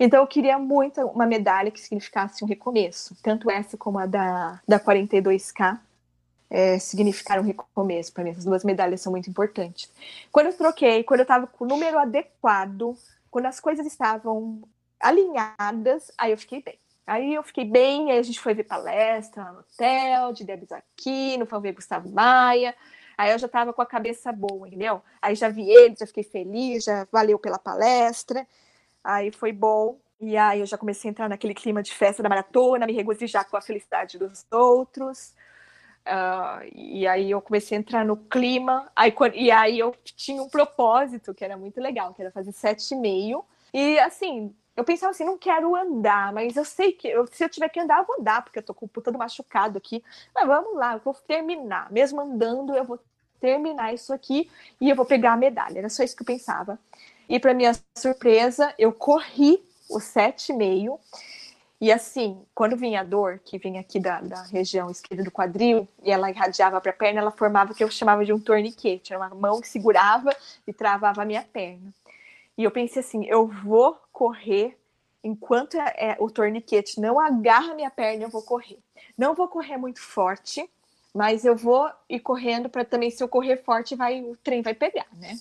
Então 0.00 0.22
eu 0.22 0.26
queria 0.26 0.58
muito 0.58 0.98
uma 1.08 1.26
medalha 1.26 1.70
que 1.70 1.78
significasse 1.78 2.42
um 2.42 2.46
recomeço. 2.46 3.14
Tanto 3.22 3.50
essa 3.50 3.76
como 3.76 3.98
a 3.98 4.06
da, 4.06 4.62
da 4.66 4.80
42K 4.80 5.78
é, 6.48 6.78
significaram 6.78 7.42
um 7.42 7.44
recomeço 7.44 8.14
para 8.14 8.24
mim. 8.24 8.30
Essas 8.30 8.46
duas 8.46 8.64
medalhas 8.64 9.02
são 9.02 9.12
muito 9.12 9.28
importantes. 9.28 9.90
Quando 10.32 10.46
eu 10.46 10.54
troquei, 10.54 11.04
quando 11.04 11.20
eu 11.20 11.24
estava 11.24 11.46
com 11.46 11.66
o 11.66 11.68
número 11.68 11.98
adequado, 11.98 12.96
quando 13.30 13.44
as 13.44 13.60
coisas 13.60 13.86
estavam 13.86 14.62
alinhadas, 14.98 16.10
aí 16.16 16.30
eu 16.30 16.38
fiquei 16.38 16.62
bem. 16.62 16.78
Aí 17.06 17.34
eu 17.34 17.42
fiquei 17.42 17.64
bem, 17.64 18.12
aí 18.12 18.18
a 18.18 18.22
gente 18.22 18.40
foi 18.40 18.54
ver 18.54 18.64
palestra 18.64 19.44
no 19.52 19.60
hotel, 19.60 20.32
de 20.32 20.44
Debs 20.44 20.70
Aquino, 20.70 21.46
foi 21.46 21.60
ver 21.60 21.72
Gustavo 21.72 22.08
Maia. 22.10 22.74
Aí 23.18 23.32
eu 23.32 23.38
já 23.38 23.46
estava 23.46 23.72
com 23.72 23.82
a 23.82 23.86
cabeça 23.86 24.32
boa, 24.32 24.66
entendeu? 24.66 25.02
Aí 25.20 25.34
já 25.34 25.48
vi 25.48 25.68
ele, 25.68 25.96
já 25.98 26.06
fiquei 26.06 26.22
feliz, 26.24 26.84
já 26.84 27.06
valeu 27.10 27.38
pela 27.38 27.58
palestra. 27.58 28.46
Aí 29.02 29.30
foi 29.32 29.52
bom. 29.52 29.98
E 30.20 30.36
aí 30.36 30.60
eu 30.60 30.66
já 30.66 30.78
comecei 30.78 31.08
a 31.08 31.10
entrar 31.10 31.28
naquele 31.28 31.54
clima 31.54 31.82
de 31.82 31.92
festa 31.92 32.22
da 32.22 32.28
maratona, 32.28 32.86
me 32.86 32.92
regozijar 32.92 33.48
com 33.48 33.56
a 33.56 33.60
felicidade 33.60 34.18
dos 34.18 34.46
outros. 34.50 35.34
Uh, 36.06 36.68
e 36.74 37.06
aí 37.06 37.30
eu 37.30 37.40
comecei 37.40 37.76
a 37.76 37.80
entrar 37.80 38.04
no 38.04 38.16
clima. 38.16 38.90
Aí, 38.94 39.12
e 39.34 39.50
aí 39.50 39.78
eu 39.78 39.94
tinha 40.04 40.42
um 40.42 40.48
propósito 40.48 41.34
que 41.34 41.44
era 41.44 41.56
muito 41.56 41.80
legal, 41.80 42.14
que 42.14 42.22
era 42.22 42.30
fazer 42.30 42.52
sete 42.52 42.94
e 42.94 42.96
meio. 42.96 43.44
E 43.74 43.98
assim, 43.98 44.54
eu 44.76 44.84
pensava 44.84 45.10
assim, 45.10 45.24
não 45.24 45.36
quero 45.36 45.76
andar, 45.76 46.32
mas 46.32 46.56
eu 46.56 46.64
sei 46.64 46.92
que 46.92 47.08
eu, 47.08 47.26
se 47.30 47.44
eu 47.44 47.48
tiver 47.48 47.68
que 47.68 47.80
andar, 47.80 47.98
eu 47.98 48.06
vou 48.06 48.16
andar, 48.20 48.42
porque 48.42 48.58
eu 48.58 48.62
tô 48.62 48.72
com 48.72 48.86
todo 48.88 49.18
machucado 49.18 49.76
aqui. 49.76 50.02
Mas 50.34 50.46
vamos 50.46 50.74
lá, 50.76 50.94
eu 50.94 51.00
vou 51.00 51.14
terminar. 51.14 51.92
Mesmo 51.92 52.20
andando, 52.20 52.74
eu 52.74 52.84
vou 52.84 52.98
terminar 53.40 53.92
isso 53.92 54.12
aqui 54.12 54.50
e 54.80 54.88
eu 54.88 54.96
vou 54.96 55.04
pegar 55.04 55.32
a 55.34 55.36
medalha. 55.36 55.78
Era 55.78 55.88
só 55.88 56.02
isso 56.02 56.16
que 56.16 56.22
eu 56.22 56.26
pensava. 56.26 56.78
E 57.28 57.38
para 57.38 57.52
minha 57.52 57.72
surpresa, 57.96 58.74
eu 58.78 58.92
corri 58.92 59.62
o 59.90 60.00
sete 60.00 60.52
e 60.52 60.56
meio. 60.56 60.98
E 61.80 61.90
assim, 61.90 62.40
quando 62.54 62.76
vinha 62.76 63.00
a 63.00 63.04
dor, 63.04 63.40
que 63.44 63.58
vinha 63.58 63.80
aqui 63.80 63.98
da, 63.98 64.20
da 64.20 64.42
região 64.44 64.88
esquerda 64.90 65.24
do 65.24 65.32
quadril, 65.32 65.88
e 66.02 66.12
ela 66.12 66.30
irradiava 66.30 66.80
para 66.80 66.92
a 66.92 66.94
perna, 66.94 67.20
ela 67.20 67.32
formava 67.32 67.72
o 67.72 67.74
que 67.74 67.82
eu 67.82 67.90
chamava 67.90 68.24
de 68.24 68.32
um 68.32 68.38
torniquete. 68.38 69.12
Era 69.12 69.26
uma 69.26 69.34
mão 69.34 69.60
que 69.60 69.68
segurava 69.68 70.30
e 70.66 70.72
travava 70.72 71.22
a 71.22 71.24
minha 71.24 71.42
perna. 71.42 71.92
E 72.56 72.64
eu 72.64 72.70
pensei 72.70 73.00
assim, 73.00 73.24
eu 73.26 73.46
vou 73.46 73.98
correr 74.12 74.76
enquanto 75.22 75.76
é, 75.76 75.94
é, 75.96 76.16
o 76.18 76.30
torniquete 76.30 77.00
não 77.00 77.20
agarra 77.20 77.74
minha 77.74 77.90
perna, 77.90 78.24
eu 78.24 78.28
vou 78.28 78.42
correr. 78.42 78.78
Não 79.16 79.34
vou 79.34 79.48
correr 79.48 79.76
muito 79.76 80.00
forte, 80.00 80.68
mas 81.14 81.44
eu 81.44 81.54
vou 81.54 81.88
ir 82.08 82.20
correndo 82.20 82.68
para 82.68 82.84
também, 82.84 83.10
se 83.10 83.22
eu 83.22 83.28
correr 83.28 83.58
forte, 83.58 83.94
vai 83.94 84.20
o 84.22 84.36
trem 84.36 84.62
vai 84.62 84.74
pegar, 84.74 85.06
né? 85.12 85.38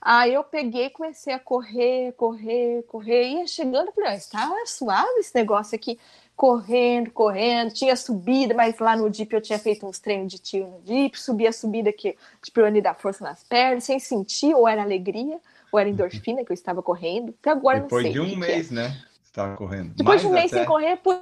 Aí 0.00 0.32
eu 0.32 0.44
peguei, 0.44 0.90
comecei 0.90 1.34
a 1.34 1.40
correr, 1.40 2.12
correr, 2.12 2.84
correr, 2.84 3.30
ia 3.30 3.46
chegando, 3.48 3.90
falei, 3.92 4.10
ah, 4.10 4.14
está 4.14 4.48
suave 4.64 5.18
esse 5.18 5.34
negócio 5.34 5.74
aqui, 5.74 5.98
correndo, 6.36 7.10
correndo, 7.10 7.74
tinha 7.74 7.96
subida, 7.96 8.54
mas 8.54 8.78
lá 8.78 8.96
no 8.96 9.12
Jeep 9.12 9.34
eu 9.34 9.40
tinha 9.40 9.58
feito 9.58 9.84
uns 9.84 9.98
treinos 9.98 10.32
de 10.32 10.38
tiro 10.38 10.68
no 10.68 10.86
Jeep, 10.86 11.20
subia 11.20 11.48
a 11.48 11.52
subida 11.52 11.92
que 11.92 12.16
de 12.44 12.50
para 12.52 12.70
dar 12.80 12.94
força 12.94 13.24
nas 13.24 13.42
pernas, 13.42 13.84
sem 13.84 13.98
sentir, 13.98 14.54
ou 14.54 14.68
era 14.68 14.82
alegria, 14.82 15.40
ou 15.72 15.78
era 15.78 15.88
endorfina 15.88 16.44
que 16.44 16.52
eu 16.52 16.54
estava 16.54 16.82
correndo, 16.82 17.34
até 17.40 17.50
agora 17.50 17.80
Depois 17.80 18.04
não 18.04 18.12
sei. 18.12 18.20
Depois 18.20 18.30
de 18.30 18.36
um 18.36 18.38
mês, 18.38 18.72
é. 18.72 18.74
né? 18.74 19.02
Estava 19.22 19.56
correndo. 19.56 19.94
Depois 19.94 20.06
Mais 20.06 20.20
de 20.22 20.26
um 20.26 20.32
mês 20.32 20.52
até... 20.52 20.58
sem 20.58 20.66
correr, 20.66 20.96
pô, 20.96 21.14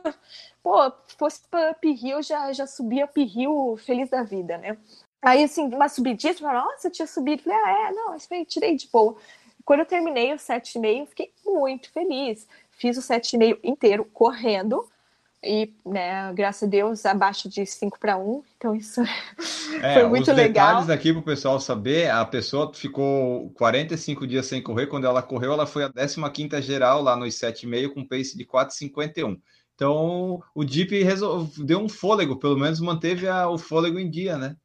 pô 0.62 0.92
fosse 1.18 1.40
para 1.50 1.72
Uphill, 1.72 2.22
já, 2.22 2.52
já 2.52 2.66
subia 2.66 3.04
Uphill 3.04 3.76
feliz 3.78 4.08
da 4.08 4.22
vida, 4.22 4.56
né? 4.58 4.76
Aí, 5.20 5.42
assim, 5.42 5.66
uma 5.74 5.88
subidinha, 5.88 6.34
fala, 6.34 6.64
nossa, 6.64 6.86
eu 6.86 6.92
tinha 6.92 7.06
subido. 7.06 7.42
Falei, 7.42 7.58
ah, 7.58 7.88
é, 7.88 7.92
não, 7.92 8.14
isso 8.14 8.32
aí, 8.32 8.44
tirei 8.44 8.76
de 8.76 8.88
boa. 8.92 9.16
Quando 9.64 9.80
eu 9.80 9.86
terminei 9.86 10.32
o 10.32 10.36
7,5, 10.36 11.06
fiquei 11.08 11.32
muito 11.44 11.90
feliz. 11.90 12.46
Fiz 12.70 12.96
o 12.96 13.00
7,5 13.00 13.58
inteiro 13.64 14.04
correndo. 14.04 14.88
E, 15.46 15.72
né, 15.84 16.32
graças 16.34 16.64
a 16.64 16.66
Deus, 16.70 17.06
abaixo 17.06 17.48
de 17.48 17.64
5 17.64 17.98
para 17.98 18.16
1. 18.16 18.42
Então, 18.56 18.74
isso 18.74 19.00
é, 19.80 19.94
foi 19.94 20.08
muito 20.08 20.30
os 20.30 20.36
legal. 20.36 20.66
detalhes 20.66 20.90
aqui 20.90 21.12
para 21.12 21.20
o 21.20 21.24
pessoal 21.24 21.60
saber: 21.60 22.10
a 22.10 22.24
pessoa 22.24 22.72
ficou 22.74 23.50
45 23.50 24.26
dias 24.26 24.46
sem 24.46 24.62
correr. 24.62 24.86
Quando 24.86 25.06
ela 25.06 25.22
correu, 25.22 25.52
ela 25.52 25.66
foi 25.66 25.84
a 25.84 25.90
15 25.90 26.62
geral 26.62 27.02
lá 27.02 27.16
nos 27.16 27.34
7,5 27.34 27.94
com 27.94 28.04
pace 28.04 28.36
de 28.36 28.44
4,51. 28.44 29.38
Então, 29.74 30.42
o 30.54 30.66
Jeep 30.66 31.04
deu 31.58 31.78
um 31.78 31.88
fôlego, 31.88 32.36
pelo 32.36 32.58
menos 32.58 32.80
manteve 32.80 33.28
a, 33.28 33.48
o 33.48 33.58
fôlego 33.58 33.98
em 33.98 34.10
dia, 34.10 34.38
né? 34.38 34.56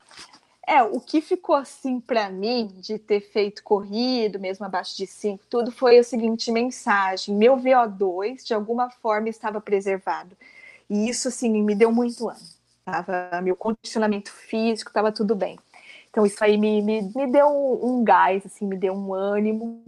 É, 0.66 0.82
o 0.82 1.02
que 1.02 1.20
ficou 1.20 1.56
assim 1.56 2.00
para 2.00 2.30
mim 2.30 2.68
de 2.80 2.98
ter 2.98 3.20
feito 3.20 3.62
corrido, 3.62 4.40
mesmo 4.40 4.66
abaixo 4.66 4.96
de 4.96 5.06
5, 5.06 5.44
tudo 5.50 5.70
foi 5.70 5.98
a 5.98 6.04
seguinte 6.04 6.50
mensagem: 6.50 7.36
meu 7.36 7.58
VO2 7.58 8.46
de 8.46 8.54
alguma 8.54 8.90
forma 8.90 9.28
estava 9.28 9.60
preservado. 9.60 10.38
E 10.92 11.08
isso 11.08 11.30
assim 11.30 11.50
me 11.64 11.74
deu 11.74 11.90
muito 11.90 12.28
ânimo. 12.28 12.50
Tava, 12.84 13.40
meu 13.42 13.56
condicionamento 13.56 14.30
físico 14.30 14.90
estava 14.90 15.10
tudo 15.10 15.34
bem. 15.34 15.58
Então 16.10 16.26
isso 16.26 16.44
aí 16.44 16.58
me, 16.58 16.82
me, 16.82 17.02
me 17.16 17.32
deu 17.32 17.48
um, 17.48 18.04
gás, 18.04 18.46
assim, 18.46 18.68
me 18.68 18.76
deu 18.76 18.94
um 18.94 19.14
ânimo. 19.14 19.82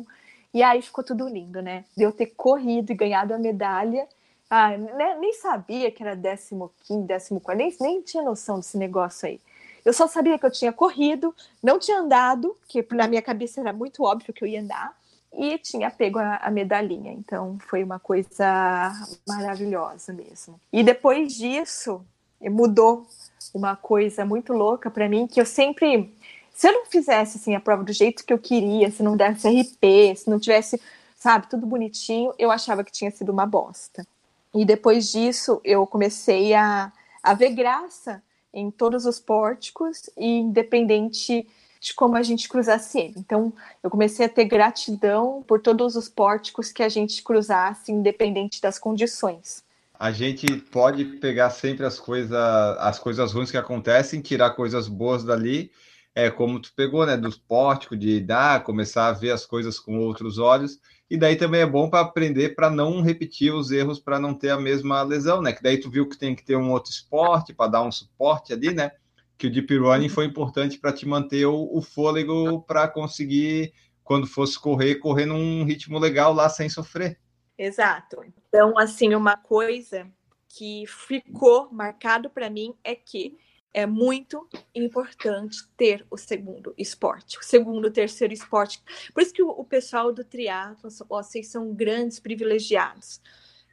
E 0.54 0.64
aí 0.64 0.82
ficou 0.82 1.04
tudo 1.04 1.28
lindo, 1.28 1.62
né? 1.62 1.84
De 1.98 2.04
eu 2.04 2.14
ter 2.14 2.28
corrido 2.28 2.94
e 2.94 2.96
ganhado 2.96 3.34
a 3.34 3.38
medalha. 3.38 4.08
Ah, 4.50 4.78
né, 4.78 5.18
nem 5.20 5.34
sabia 5.34 5.92
que 5.92 6.02
era 6.02 6.16
15, 6.16 6.56
14, 6.88 7.58
nem, 7.58 7.76
nem 7.82 8.02
tinha 8.02 8.24
noção 8.24 8.60
desse 8.60 8.78
negócio 8.78 9.28
aí. 9.28 9.42
Eu 9.84 9.92
só 9.92 10.08
sabia 10.08 10.40
que 10.40 10.46
eu 10.46 10.52
tinha 10.52 10.72
corrido, 10.72 11.36
não 11.62 11.80
tinha 11.80 12.00
andado, 12.00 12.56
que 12.70 12.86
na 12.94 13.10
minha 13.10 13.22
cabeça 13.22 13.60
era 13.60 13.74
muito 13.74 14.04
óbvio 14.04 14.34
que 14.34 14.42
eu 14.42 14.48
ia 14.48 14.62
andar, 14.62 14.96
e 15.36 15.58
tinha 15.58 15.90
pego 15.90 16.20
a, 16.20 16.38
a 16.38 16.52
medalhinha. 16.52 17.12
Então 17.12 17.58
foi 17.68 17.84
uma 17.84 18.00
coisa 18.00 18.92
maravilhosa 19.28 20.14
mesmo. 20.14 20.60
E 20.72 20.84
depois 20.84 21.34
disso, 21.34 22.06
mudou 22.42 23.06
uma 23.54 23.76
coisa 23.76 24.26
muito 24.26 24.54
louca 24.54 24.90
para 24.90 25.10
mim, 25.10 25.28
que 25.28 25.40
eu 25.40 25.46
sempre. 25.46 26.14
Se 26.54 26.68
eu 26.68 26.74
não 26.74 26.86
fizesse 26.86 27.38
assim, 27.38 27.56
a 27.56 27.60
prova 27.60 27.84
do 27.84 27.92
jeito 27.92 28.24
que 28.24 28.32
eu 28.32 28.38
queria, 28.38 28.92
se 28.92 29.02
não 29.02 29.18
desse 29.18 29.48
RP, 29.50 30.16
se 30.16 30.30
não 30.30 30.40
tivesse, 30.40 30.80
sabe, 31.16 31.48
tudo 31.50 31.66
bonitinho, 31.66 32.34
eu 32.38 32.52
achava 32.52 32.84
que 32.84 32.92
tinha 32.92 33.10
sido 33.10 33.32
uma 33.32 33.46
bosta. 33.46 34.06
E 34.54 34.64
depois 34.64 35.12
disso, 35.12 35.60
eu 35.64 35.88
comecei 35.88 36.54
a, 36.54 36.92
a 37.24 37.34
ver 37.34 37.52
graça 37.52 38.22
em 38.54 38.70
todos 38.70 39.08
os 39.08 39.20
pórticos 39.20 40.10
e 40.16 40.38
independente 40.38 41.48
de 41.84 41.94
como 41.94 42.16
a 42.16 42.24
gente 42.24 42.48
cruzasse 42.48 42.98
ele. 42.98 43.16
Então, 43.18 43.52
eu 43.84 43.90
comecei 43.90 44.26
a 44.26 44.30
ter 44.30 44.46
gratidão 44.46 45.44
por 45.46 45.62
todos 45.62 45.98
os 45.98 46.08
pórticos 46.08 46.72
que 46.72 46.82
a 46.82 46.88
gente 46.88 47.22
cruzasse, 47.22 47.92
independente 47.92 48.62
das 48.62 48.80
condições. 48.80 49.64
A 50.00 50.12
gente 50.12 50.48
pode 50.58 51.04
pegar 51.04 51.50
sempre 51.50 51.86
as 51.86 52.00
coisas, 52.00 52.32
as 52.80 52.98
coisas 52.98 53.34
ruins 53.34 53.52
que 53.52 53.58
acontecem, 53.58 54.22
tirar 54.22 54.52
coisas 54.52 54.88
boas 54.88 55.24
dali, 55.24 55.72
é 56.16 56.30
como 56.30 56.60
tu 56.60 56.72
pegou, 56.76 57.06
né, 57.06 57.18
dos 57.18 57.38
pórticos, 57.38 58.00
de 58.00 58.20
dar, 58.22 58.64
começar 58.64 59.08
a 59.08 59.14
ver 59.14 59.32
as 59.32 59.46
coisas 59.46 59.78
com 59.78 60.00
outros 60.00 60.38
olhos 60.38 60.80
e 61.10 61.18
daí 61.18 61.36
também 61.36 61.62
é 61.62 61.66
bom 61.66 61.90
para 61.90 62.00
aprender 62.00 62.56
para 62.56 62.70
não 62.70 63.02
repetir 63.02 63.54
os 63.54 63.72
erros, 63.72 64.00
para 64.00 64.20
não 64.20 64.34
ter 64.34 64.50
a 64.50 64.60
mesma 64.60 65.04
lesão, 65.04 65.42
né? 65.42 65.52
Que 65.52 65.62
daí 65.62 65.78
tu 65.78 65.90
viu 65.90 66.08
que 66.08 66.18
tem 66.18 66.36
que 66.36 66.44
ter 66.44 66.56
um 66.56 66.72
outro 66.72 66.92
esporte 66.92 67.54
para 67.54 67.70
dar 67.70 67.84
um 67.84 67.92
suporte 67.92 68.54
ali, 68.54 68.74
né? 68.74 68.92
Que 69.38 69.48
o 69.48 69.52
deep 69.52 69.76
running 69.78 70.10
foi 70.10 70.26
importante 70.26 70.78
para 70.78 70.94
te 70.94 71.08
manter 71.08 71.46
o, 71.46 71.70
o 71.72 71.82
fôlego 71.82 72.62
para 72.62 72.88
conseguir, 72.88 73.74
quando 74.04 74.28
fosse 74.28 74.60
correr, 74.60 74.96
correr 74.96 75.26
num 75.26 75.64
ritmo 75.64 76.00
legal 76.00 76.34
lá 76.34 76.48
sem 76.50 76.70
sofrer. 76.70 77.20
Exato. 77.58 78.24
Então, 78.48 78.78
assim, 78.78 79.14
uma 79.14 79.38
coisa 79.38 80.08
que 80.50 80.86
ficou 80.88 81.72
marcado 81.72 82.30
para 82.30 82.50
mim 82.50 82.76
é 82.84 82.96
que 82.96 83.38
é 83.74 83.88
muito 83.88 84.48
importante 84.76 85.68
ter 85.76 86.06
o 86.12 86.16
segundo 86.16 86.76
esporte, 86.78 87.40
o 87.40 87.44
segundo, 87.44 87.90
terceiro 87.90 88.34
esporte. 88.34 88.82
Por 89.12 89.24
isso 89.24 89.34
que 89.34 89.42
o, 89.42 89.50
o 89.50 89.66
pessoal 89.66 90.14
do 90.14 90.24
triatlo, 90.24 90.90
vocês 91.10 91.48
são 91.48 91.74
grandes 91.74 92.20
privilegiados. 92.20 93.20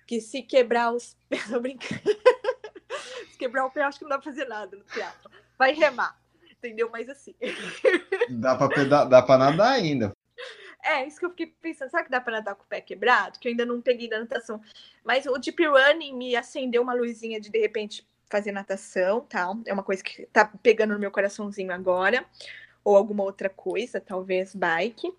Que 0.06 0.20
se 0.20 0.42
quebrar 0.42 0.92
os 0.92 1.14
pés, 1.28 1.48
tô 1.48 1.60
brincando. 1.60 2.00
se 3.30 3.38
quebrar 3.38 3.66
o 3.66 3.70
pé, 3.70 3.82
acho 3.82 3.98
que 3.98 4.04
não 4.04 4.10
dá 4.10 4.18
pra 4.18 4.30
fazer 4.30 4.46
nada 4.46 4.74
no 4.74 4.84
triatlo. 4.84 5.30
Vai 5.60 5.74
remar, 5.74 6.18
entendeu? 6.50 6.88
Mas 6.90 7.06
assim. 7.10 7.34
dá 8.30 8.56
para 8.56 9.04
dá 9.04 9.20
para 9.20 9.36
nadar 9.36 9.72
ainda. 9.72 10.10
É, 10.82 11.06
isso 11.06 11.18
que 11.18 11.26
eu 11.26 11.30
fiquei 11.30 11.54
pensando, 11.60 11.90
será 11.90 12.02
que 12.02 12.10
dá 12.10 12.18
para 12.18 12.38
nadar 12.38 12.54
com 12.54 12.62
o 12.62 12.66
pé 12.66 12.80
quebrado? 12.80 13.38
Que 13.38 13.46
eu 13.46 13.50
ainda 13.50 13.66
não 13.66 13.82
peguei 13.82 14.08
da 14.08 14.18
natação. 14.18 14.58
Mas 15.04 15.26
o 15.26 15.36
deep 15.36 15.62
running 15.66 16.16
me 16.16 16.34
acendeu 16.34 16.80
uma 16.80 16.94
luzinha 16.94 17.38
de 17.38 17.50
de 17.50 17.58
repente 17.58 18.08
fazer 18.30 18.52
natação, 18.52 19.20
tal. 19.28 19.58
É 19.66 19.74
uma 19.74 19.82
coisa 19.82 20.02
que 20.02 20.24
tá 20.32 20.50
pegando 20.62 20.94
no 20.94 20.98
meu 20.98 21.10
coraçãozinho 21.10 21.74
agora. 21.74 22.24
Ou 22.82 22.96
alguma 22.96 23.22
outra 23.22 23.50
coisa, 23.50 24.00
talvez 24.00 24.54
bike. 24.54 25.12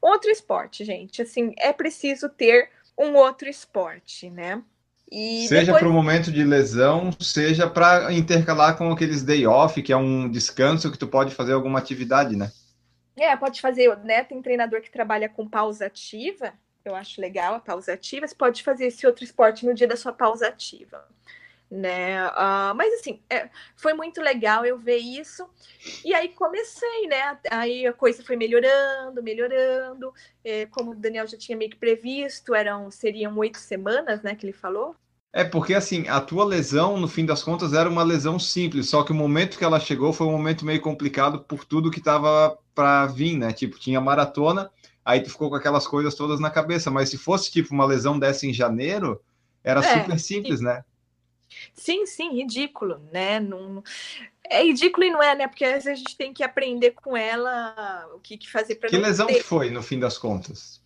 Outro 0.00 0.30
esporte, 0.30 0.84
gente. 0.84 1.20
Assim, 1.20 1.52
é 1.58 1.72
preciso 1.72 2.28
ter 2.28 2.70
um 2.96 3.16
outro 3.16 3.48
esporte, 3.48 4.30
né? 4.30 4.62
E 5.10 5.46
seja 5.48 5.66
depois... 5.66 5.80
para 5.80 5.88
o 5.88 5.92
momento 5.92 6.30
de 6.30 6.44
lesão, 6.44 7.10
seja 7.18 7.68
para 7.68 8.12
intercalar 8.12 8.76
com 8.76 8.92
aqueles 8.92 9.22
day 9.22 9.46
off, 9.46 9.82
que 9.82 9.92
é 9.92 9.96
um 9.96 10.30
descanso 10.30 10.90
que 10.90 10.98
tu 10.98 11.08
pode 11.08 11.34
fazer 11.34 11.52
alguma 11.52 11.78
atividade, 11.78 12.36
né? 12.36 12.52
É, 13.16 13.36
pode 13.36 13.60
fazer, 13.60 13.96
né? 13.98 14.22
Tem 14.22 14.40
treinador 14.40 14.80
que 14.80 14.90
trabalha 14.90 15.28
com 15.28 15.48
pausa 15.48 15.86
ativa, 15.86 16.52
eu 16.84 16.94
acho 16.94 17.20
legal 17.20 17.54
a 17.54 17.60
pausa 17.60 17.92
ativa. 17.92 18.26
Você 18.26 18.34
pode 18.34 18.62
fazer 18.62 18.86
esse 18.86 19.06
outro 19.06 19.24
esporte 19.24 19.66
no 19.66 19.74
dia 19.74 19.86
da 19.86 19.96
sua 19.96 20.12
pausa 20.12 20.46
ativa 20.46 21.04
né? 21.70 22.26
Uh, 22.28 22.74
mas 22.74 22.92
assim, 22.94 23.20
é, 23.30 23.48
foi 23.76 23.94
muito 23.94 24.20
legal 24.20 24.64
eu 24.64 24.76
ver 24.76 24.96
isso. 24.96 25.46
E 26.04 26.12
aí 26.12 26.28
comecei, 26.30 27.06
né? 27.06 27.38
Aí 27.50 27.86
a 27.86 27.92
coisa 27.92 28.24
foi 28.24 28.34
melhorando, 28.34 29.22
melhorando. 29.22 30.12
É, 30.44 30.66
como 30.66 30.90
o 30.90 30.94
Daniel 30.96 31.28
já 31.28 31.38
tinha 31.38 31.56
meio 31.56 31.70
que 31.70 31.76
previsto, 31.76 32.54
eram 32.54 32.90
seriam 32.90 33.36
oito 33.38 33.58
semanas, 33.58 34.22
né? 34.22 34.34
Que 34.34 34.46
ele 34.46 34.52
falou. 34.52 34.96
É 35.32 35.44
porque 35.44 35.74
assim, 35.74 36.08
a 36.08 36.20
tua 36.20 36.44
lesão, 36.44 36.98
no 36.98 37.06
fim 37.06 37.24
das 37.24 37.42
contas, 37.42 37.72
era 37.72 37.88
uma 37.88 38.02
lesão 38.02 38.36
simples, 38.36 38.88
só 38.88 39.04
que 39.04 39.12
o 39.12 39.14
momento 39.14 39.56
que 39.56 39.64
ela 39.64 39.78
chegou 39.78 40.12
foi 40.12 40.26
um 40.26 40.32
momento 40.32 40.64
meio 40.64 40.80
complicado 40.80 41.44
por 41.44 41.64
tudo 41.64 41.90
que 41.90 42.00
estava 42.00 42.58
para 42.74 43.06
vir, 43.06 43.38
né? 43.38 43.52
Tipo, 43.52 43.78
tinha 43.78 44.00
maratona, 44.00 44.68
aí 45.04 45.22
tu 45.22 45.30
ficou 45.30 45.48
com 45.48 45.54
aquelas 45.54 45.86
coisas 45.86 46.16
todas 46.16 46.40
na 46.40 46.50
cabeça, 46.50 46.90
mas 46.90 47.10
se 47.10 47.16
fosse 47.16 47.48
tipo 47.48 47.72
uma 47.72 47.86
lesão 47.86 48.18
dessa 48.18 48.44
em 48.44 48.52
janeiro, 48.52 49.20
era 49.62 49.78
é, 49.78 50.00
super 50.02 50.18
simples, 50.18 50.58
sim. 50.58 50.64
né? 50.64 50.82
Sim, 51.74 52.06
sim, 52.06 52.34
ridículo, 52.34 53.00
né? 53.12 53.40
Não, 53.40 53.82
é 54.44 54.64
ridículo 54.64 55.06
e 55.06 55.10
não 55.10 55.22
é, 55.22 55.34
né? 55.34 55.46
Porque 55.46 55.64
às 55.64 55.84
vezes 55.84 55.88
a 55.88 55.94
gente 55.94 56.16
tem 56.16 56.32
que 56.32 56.42
aprender 56.42 56.90
com 56.92 57.16
ela 57.16 58.08
o 58.14 58.18
que, 58.18 58.36
que 58.36 58.50
fazer 58.50 58.74
para 58.74 58.88
Que 58.88 58.98
lesão 58.98 59.26
ter. 59.26 59.34
que 59.34 59.42
foi, 59.42 59.70
no 59.70 59.82
fim 59.82 59.98
das 59.98 60.18
contas? 60.18 60.80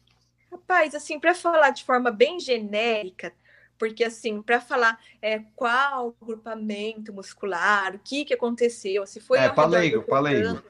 Rapaz, 0.51 0.95
assim, 0.95 1.19
para 1.19 1.35
falar 1.35 1.71
de 1.71 1.83
forma 1.83 2.11
bem 2.11 2.39
genérica, 2.39 3.33
porque 3.79 4.05
assim, 4.05 4.41
para 4.41 4.61
falar 4.61 4.99
é, 5.21 5.41
qual 5.57 6.15
grupamento 6.23 7.13
muscular, 7.13 7.95
o 7.95 7.99
que, 7.99 8.25
que 8.25 8.35
aconteceu, 8.35 9.07
se 9.07 9.21
foi. 9.21 9.39
É, 9.39 9.49
para 9.49 9.69
leigo, 9.69 10.03
para 10.03 10.21
leigo. 10.21 10.63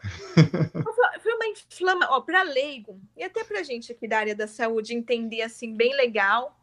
Foi 1.22 1.34
uma 1.34 1.46
inflamação, 1.46 2.22
para 2.22 2.42
leigo, 2.42 3.00
e 3.16 3.24
até 3.24 3.44
para 3.44 3.62
gente 3.62 3.92
aqui 3.92 4.06
da 4.06 4.18
área 4.18 4.34
da 4.34 4.46
saúde 4.46 4.94
entender 4.94 5.42
assim, 5.42 5.74
bem 5.74 5.94
legal. 5.96 6.58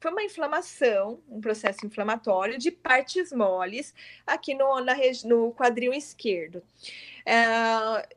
Foi 0.00 0.12
uma 0.12 0.22
inflamação, 0.22 1.20
um 1.28 1.40
processo 1.40 1.84
inflamatório 1.84 2.56
de 2.56 2.70
partes 2.70 3.32
moles 3.32 3.92
aqui 4.26 4.54
no, 4.54 4.80
na, 4.80 4.94
no 5.24 5.52
quadril 5.52 5.92
esquerdo. 5.92 6.62
É, 7.26 7.44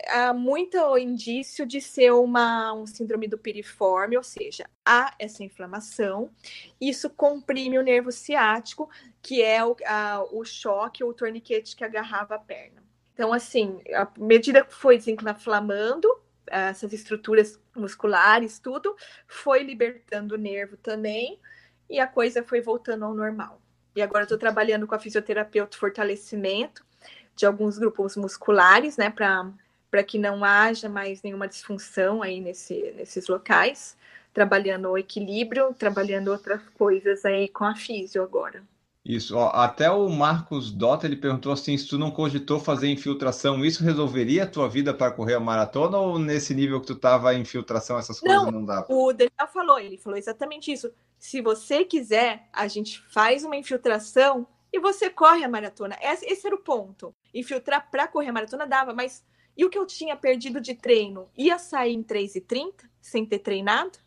há 0.09 0.33
muito 0.33 0.97
indício 0.97 1.65
de 1.65 1.81
ser 1.81 2.11
uma, 2.11 2.71
um 2.73 2.85
síndrome 2.85 3.27
do 3.27 3.37
piriforme, 3.37 4.15
ou 4.15 4.23
seja, 4.23 4.69
há 4.85 5.13
essa 5.19 5.43
inflamação, 5.43 6.29
isso 6.79 7.09
comprime 7.09 7.77
o 7.77 7.83
nervo 7.83 8.11
ciático, 8.11 8.89
que 9.21 9.41
é 9.41 9.65
o, 9.65 9.75
a, 9.85 10.23
o 10.31 10.45
choque 10.45 11.03
o 11.03 11.13
torniquete 11.13 11.75
que 11.75 11.83
agarrava 11.83 12.35
a 12.35 12.39
perna. 12.39 12.81
Então, 13.13 13.33
assim, 13.33 13.81
à 13.93 14.07
medida 14.17 14.63
que 14.63 14.73
foi 14.73 14.97
desinflamando, 14.97 16.07
essas 16.47 16.93
estruturas 16.93 17.59
musculares, 17.75 18.59
tudo, 18.59 18.95
foi 19.27 19.63
libertando 19.63 20.35
o 20.35 20.37
nervo 20.37 20.77
também, 20.77 21.39
e 21.91 21.99
a 21.99 22.07
coisa 22.07 22.41
foi 22.41 22.61
voltando 22.61 23.03
ao 23.03 23.13
normal. 23.13 23.61
E 23.95 24.01
agora 24.01 24.23
estou 24.23 24.37
trabalhando 24.37 24.87
com 24.87 24.95
a 24.95 24.99
fisioterapeuta 24.99 25.77
fortalecimento, 25.77 26.83
de 27.35 27.45
alguns 27.45 27.77
grupos 27.77 28.15
musculares, 28.15 28.95
né, 28.95 29.09
para 29.09 30.03
que 30.03 30.17
não 30.17 30.43
haja 30.43 30.87
mais 30.87 31.21
nenhuma 31.21 31.47
disfunção 31.47 32.23
aí 32.23 32.39
nesse, 32.39 32.93
nesses 32.95 33.27
locais, 33.27 33.97
trabalhando 34.33 34.89
o 34.89 34.97
equilíbrio, 34.97 35.73
trabalhando 35.77 36.29
outras 36.29 36.61
coisas 36.77 37.25
aí 37.25 37.49
com 37.49 37.65
a 37.65 37.75
físio 37.75 38.23
agora. 38.23 38.63
Isso, 39.03 39.35
ó, 39.35 39.49
até 39.49 39.89
o 39.89 40.07
Marcos 40.09 40.71
Dota 40.71 41.07
ele 41.07 41.15
perguntou 41.15 41.51
assim: 41.51 41.75
se 41.75 41.87
tu 41.87 41.97
não 41.97 42.11
cogitou 42.11 42.59
fazer 42.59 42.87
infiltração, 42.87 43.65
isso 43.65 43.83
resolveria 43.83 44.43
a 44.43 44.47
tua 44.47 44.69
vida 44.69 44.93
para 44.93 45.11
correr 45.11 45.33
a 45.33 45.39
maratona 45.39 45.97
ou 45.97 46.19
nesse 46.19 46.53
nível 46.53 46.79
que 46.79 46.85
tu 46.85 46.93
estava 46.93 47.33
infiltração, 47.33 47.97
essas 47.97 48.19
coisas 48.19 48.43
não, 48.43 48.51
não 48.51 48.65
dá? 48.65 48.85
O 48.87 49.11
Daniel 49.11 49.47
falou, 49.51 49.79
ele 49.79 49.97
falou 49.97 50.19
exatamente 50.19 50.71
isso. 50.71 50.91
Se 51.21 51.39
você 51.39 51.85
quiser, 51.85 52.49
a 52.51 52.67
gente 52.67 52.99
faz 52.99 53.43
uma 53.43 53.55
infiltração 53.55 54.47
e 54.73 54.79
você 54.79 55.07
corre 55.07 55.43
a 55.43 55.47
maratona. 55.47 55.95
Esse, 56.01 56.47
era 56.47 56.55
o 56.55 56.63
ponto. 56.63 57.13
Infiltrar 57.31 57.91
para 57.91 58.07
correr 58.07 58.29
a 58.29 58.33
maratona 58.33 58.65
dava, 58.65 58.91
mas 58.91 59.23
e 59.55 59.63
o 59.63 59.69
que 59.69 59.77
eu 59.77 59.85
tinha 59.85 60.15
perdido 60.15 60.59
de 60.59 60.73
treino? 60.73 61.29
Ia 61.37 61.59
sair 61.59 61.93
em 61.93 62.01
3,30 62.01 62.89
sem 62.99 63.23
ter 63.23 63.37
treinado? 63.37 63.99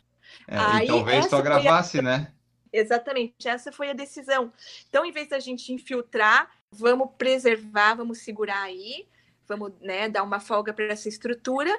É, 0.45 0.57
Aí, 0.57 0.83
e 0.83 0.87
talvez 0.87 1.27
tu 1.27 1.41
gravasse, 1.41 1.99
a... 1.99 2.01
né? 2.01 2.33
Exatamente, 2.73 3.47
essa 3.47 3.71
foi 3.71 3.91
a 3.91 3.93
decisão. 3.93 4.51
Então, 4.89 5.05
em 5.05 5.11
vez 5.13 5.29
da 5.29 5.39
gente 5.39 5.71
infiltrar, 5.71 6.51
vamos 6.69 7.11
preservar, 7.17 7.93
vamos 7.93 8.17
segurar 8.17 8.63
aí, 8.63 9.07
vamos 9.47 9.71
né, 9.79 10.09
dar 10.09 10.21
uma 10.21 10.41
folga 10.41 10.73
para 10.73 10.91
essa 10.91 11.07
estrutura, 11.07 11.71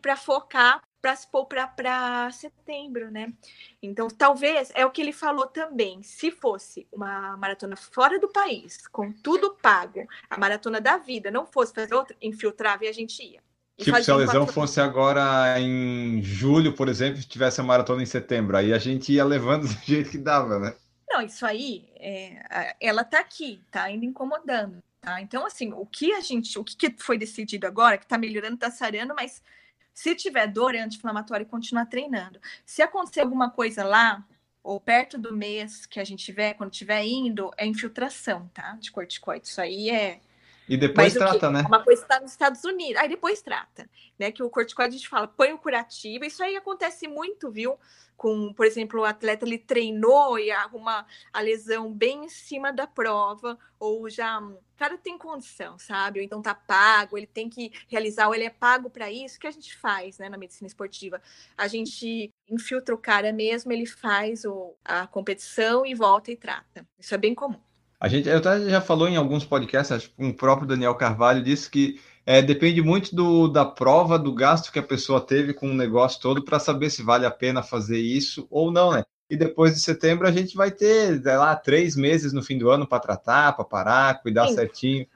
para 0.00 0.16
focar 0.16 0.80
para 1.06 1.14
se 1.14 1.28
pôr 1.28 1.46
para 1.46 2.28
setembro, 2.32 3.12
né? 3.12 3.32
Então, 3.80 4.08
talvez 4.08 4.72
é 4.74 4.84
o 4.84 4.90
que 4.90 5.00
ele 5.00 5.12
falou 5.12 5.46
também. 5.46 6.02
Se 6.02 6.32
fosse 6.32 6.84
uma 6.92 7.36
maratona 7.36 7.76
fora 7.76 8.18
do 8.18 8.26
país, 8.26 8.88
com 8.88 9.12
tudo 9.12 9.54
pago, 9.62 10.04
a 10.28 10.36
maratona 10.36 10.80
da 10.80 10.96
vida, 10.98 11.30
não 11.30 11.46
fosse 11.46 11.72
fazer 11.72 11.94
outra, 11.94 12.16
infiltrava 12.20 12.84
e 12.84 12.88
a 12.88 12.92
gente 12.92 13.22
ia. 13.22 13.40
E 13.78 13.84
tipo, 13.84 14.02
se 14.02 14.10
a 14.10 14.16
lesão 14.16 14.40
quatro... 14.40 14.52
fosse 14.52 14.80
agora 14.80 15.60
em 15.60 16.20
julho, 16.22 16.72
por 16.72 16.88
exemplo, 16.88 17.22
se 17.22 17.28
tivesse 17.28 17.60
a 17.60 17.64
maratona 17.64 18.02
em 18.02 18.06
setembro, 18.06 18.56
aí 18.56 18.72
a 18.72 18.78
gente 18.78 19.12
ia 19.12 19.24
levando 19.24 19.62
do 19.72 19.84
jeito 19.84 20.10
que 20.10 20.18
dava, 20.18 20.58
né? 20.58 20.74
Não, 21.08 21.22
isso 21.22 21.46
aí, 21.46 21.88
é, 22.00 22.74
ela 22.80 23.04
tá 23.04 23.20
aqui, 23.20 23.60
tá 23.70 23.84
ainda 23.84 24.04
incomodando. 24.04 24.82
Tá? 25.00 25.20
Então, 25.20 25.46
assim, 25.46 25.72
o 25.72 25.86
que 25.86 26.12
a 26.14 26.20
gente, 26.20 26.58
o 26.58 26.64
que 26.64 26.92
foi 26.98 27.16
decidido 27.16 27.64
agora, 27.64 27.96
que 27.96 28.08
tá 28.08 28.18
melhorando, 28.18 28.56
tá 28.56 28.72
sarando, 28.72 29.14
mas 29.14 29.40
se 29.96 30.14
tiver 30.14 30.46
dor, 30.46 30.74
é 30.74 30.80
anti-inflamatório 30.80 31.44
e 31.44 31.48
continuar 31.48 31.86
treinando. 31.86 32.38
Se 32.66 32.82
acontecer 32.82 33.22
alguma 33.22 33.50
coisa 33.50 33.82
lá, 33.82 34.22
ou 34.62 34.78
perto 34.78 35.16
do 35.16 35.34
mês 35.34 35.86
que 35.86 35.98
a 35.98 36.04
gente 36.04 36.22
tiver, 36.22 36.52
quando 36.52 36.70
estiver 36.70 37.02
indo, 37.02 37.50
é 37.56 37.64
infiltração, 37.64 38.46
tá? 38.52 38.76
De 38.78 38.92
corticoide. 38.92 39.46
Isso 39.46 39.58
aí 39.58 39.88
é. 39.88 40.20
E 40.68 40.76
depois 40.76 41.14
Mas, 41.14 41.22
trata, 41.22 41.50
né? 41.50 41.62
Uma 41.66 41.82
coisa 41.82 42.02
está 42.02 42.20
nos 42.20 42.32
Estados 42.32 42.64
Unidos. 42.64 43.00
Aí 43.00 43.08
depois 43.08 43.40
trata, 43.40 43.88
né? 44.18 44.32
Que 44.32 44.42
o 44.42 44.50
corticoide 44.50 44.94
a 44.94 44.98
gente 44.98 45.08
fala, 45.08 45.28
põe 45.28 45.52
o 45.52 45.58
curativo. 45.58 46.24
Isso 46.24 46.42
aí 46.42 46.56
acontece 46.56 47.06
muito, 47.06 47.50
viu? 47.50 47.78
com, 48.16 48.52
por 48.52 48.66
exemplo, 48.66 49.00
o 49.00 49.04
atleta 49.04 49.44
ele 49.44 49.58
treinou 49.58 50.38
e 50.38 50.50
arruma 50.50 51.06
a 51.32 51.40
lesão 51.40 51.92
bem 51.92 52.24
em 52.24 52.28
cima 52.28 52.72
da 52.72 52.86
prova, 52.86 53.58
ou 53.78 54.08
já 54.08 54.40
o 54.40 54.58
cara 54.76 54.96
tem 54.96 55.18
condição, 55.18 55.78
sabe? 55.78 56.18
Ou 56.18 56.24
então 56.24 56.42
tá 56.42 56.54
pago, 56.54 57.16
ele 57.16 57.26
tem 57.26 57.48
que 57.48 57.70
realizar, 57.88 58.28
ou 58.28 58.34
ele 58.34 58.44
é 58.44 58.50
pago 58.50 58.88
para 58.88 59.10
isso, 59.10 59.38
que 59.38 59.46
a 59.46 59.50
gente 59.50 59.76
faz, 59.76 60.18
né, 60.18 60.28
na 60.28 60.38
medicina 60.38 60.66
esportiva. 60.66 61.20
A 61.56 61.68
gente 61.68 62.32
infiltra 62.48 62.94
o 62.94 62.98
cara 62.98 63.32
mesmo, 63.32 63.72
ele 63.72 63.86
faz 63.86 64.44
o, 64.44 64.74
a 64.84 65.06
competição 65.06 65.84
e 65.84 65.94
volta 65.94 66.30
e 66.30 66.36
trata. 66.36 66.86
Isso 66.98 67.14
é 67.14 67.18
bem 67.18 67.34
comum. 67.34 67.60
A 67.98 68.08
gente, 68.08 68.28
eu 68.28 68.42
já 68.68 68.80
falou 68.80 69.08
em 69.08 69.16
alguns 69.16 69.44
podcasts, 69.44 69.90
acho 69.90 70.10
que 70.10 70.24
o 70.24 70.34
próprio 70.34 70.68
Daniel 70.68 70.94
Carvalho 70.94 71.42
disse 71.42 71.70
que 71.70 71.98
é, 72.26 72.42
depende 72.42 72.82
muito 72.82 73.14
do, 73.14 73.48
da 73.48 73.64
prova, 73.64 74.18
do 74.18 74.34
gasto 74.34 74.72
que 74.72 74.78
a 74.78 74.82
pessoa 74.82 75.20
teve 75.20 75.54
com 75.54 75.70
o 75.70 75.74
negócio 75.74 76.20
todo 76.20 76.44
para 76.44 76.58
saber 76.58 76.90
se 76.90 77.02
vale 77.02 77.24
a 77.24 77.30
pena 77.30 77.62
fazer 77.62 77.98
isso 77.98 78.46
ou 78.50 78.70
não, 78.70 78.92
né? 78.92 79.04
E 79.30 79.36
depois 79.36 79.74
de 79.74 79.80
setembro 79.80 80.26
a 80.26 80.32
gente 80.32 80.56
vai 80.56 80.70
ter, 80.70 81.22
sei 81.22 81.36
lá, 81.36 81.56
três 81.56 81.96
meses 81.96 82.32
no 82.32 82.42
fim 82.42 82.58
do 82.58 82.70
ano 82.70 82.86
para 82.86 83.00
tratar, 83.00 83.52
para 83.54 83.64
parar, 83.64 84.22
cuidar 84.22 84.48
Sim. 84.48 84.54
certinho. 84.54 85.06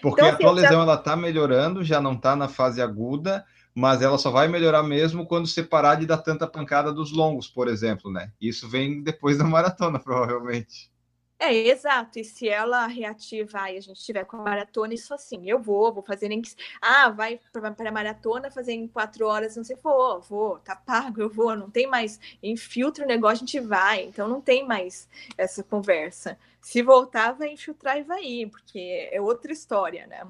Porque 0.00 0.20
então, 0.20 0.34
a 0.34 0.36
tua 0.36 0.52
lesão 0.52 0.78
já... 0.78 0.82
ela 0.82 0.96
tá 0.96 1.14
melhorando, 1.14 1.84
já 1.84 2.00
não 2.00 2.14
está 2.14 2.34
na 2.34 2.48
fase 2.48 2.80
aguda, 2.80 3.44
mas 3.74 4.00
ela 4.02 4.16
só 4.16 4.30
vai 4.30 4.48
melhorar 4.48 4.82
mesmo 4.82 5.26
quando 5.26 5.46
você 5.46 5.62
parar 5.62 5.96
de 5.96 6.06
dar 6.06 6.18
tanta 6.18 6.46
pancada 6.46 6.92
dos 6.92 7.12
longos, 7.12 7.46
por 7.46 7.68
exemplo, 7.68 8.10
né? 8.10 8.32
Isso 8.40 8.68
vem 8.68 9.02
depois 9.02 9.38
da 9.38 9.44
maratona, 9.44 9.98
provavelmente. 10.00 10.89
É, 11.40 11.54
exato. 11.54 12.18
E 12.18 12.24
se 12.24 12.50
ela 12.50 12.86
reativar 12.86 13.72
e 13.72 13.78
a 13.78 13.80
gente 13.80 13.96
estiver 13.96 14.26
com 14.26 14.36
a 14.36 14.42
maratona, 14.42 14.92
isso 14.92 15.14
assim, 15.14 15.48
eu 15.48 15.58
vou, 15.58 15.90
vou 15.90 16.02
fazer 16.02 16.28
que. 16.28 16.54
Ah, 16.82 17.08
vai 17.08 17.40
para 17.50 17.88
a 17.88 17.92
maratona 17.92 18.50
fazer 18.50 18.72
em 18.72 18.86
quatro 18.86 19.26
horas, 19.26 19.56
não 19.56 19.64
sei, 19.64 19.74
vou, 19.82 20.20
vou, 20.20 20.58
tá 20.58 20.76
pago, 20.76 21.22
eu 21.22 21.30
vou, 21.30 21.56
não 21.56 21.70
tem 21.70 21.86
mais. 21.86 22.20
Infiltra 22.42 23.04
o 23.04 23.08
negócio, 23.08 23.36
a 23.36 23.46
gente 23.46 23.58
vai. 23.58 24.04
Então 24.04 24.28
não 24.28 24.42
tem 24.42 24.66
mais 24.66 25.08
essa 25.38 25.62
conversa. 25.62 26.38
Se 26.60 26.82
voltar, 26.82 27.32
vai 27.32 27.54
infiltrar 27.54 27.96
e 27.96 28.02
vai 28.02 28.22
ir, 28.22 28.50
porque 28.50 29.08
é 29.10 29.18
outra 29.18 29.50
história, 29.50 30.06
né? 30.06 30.26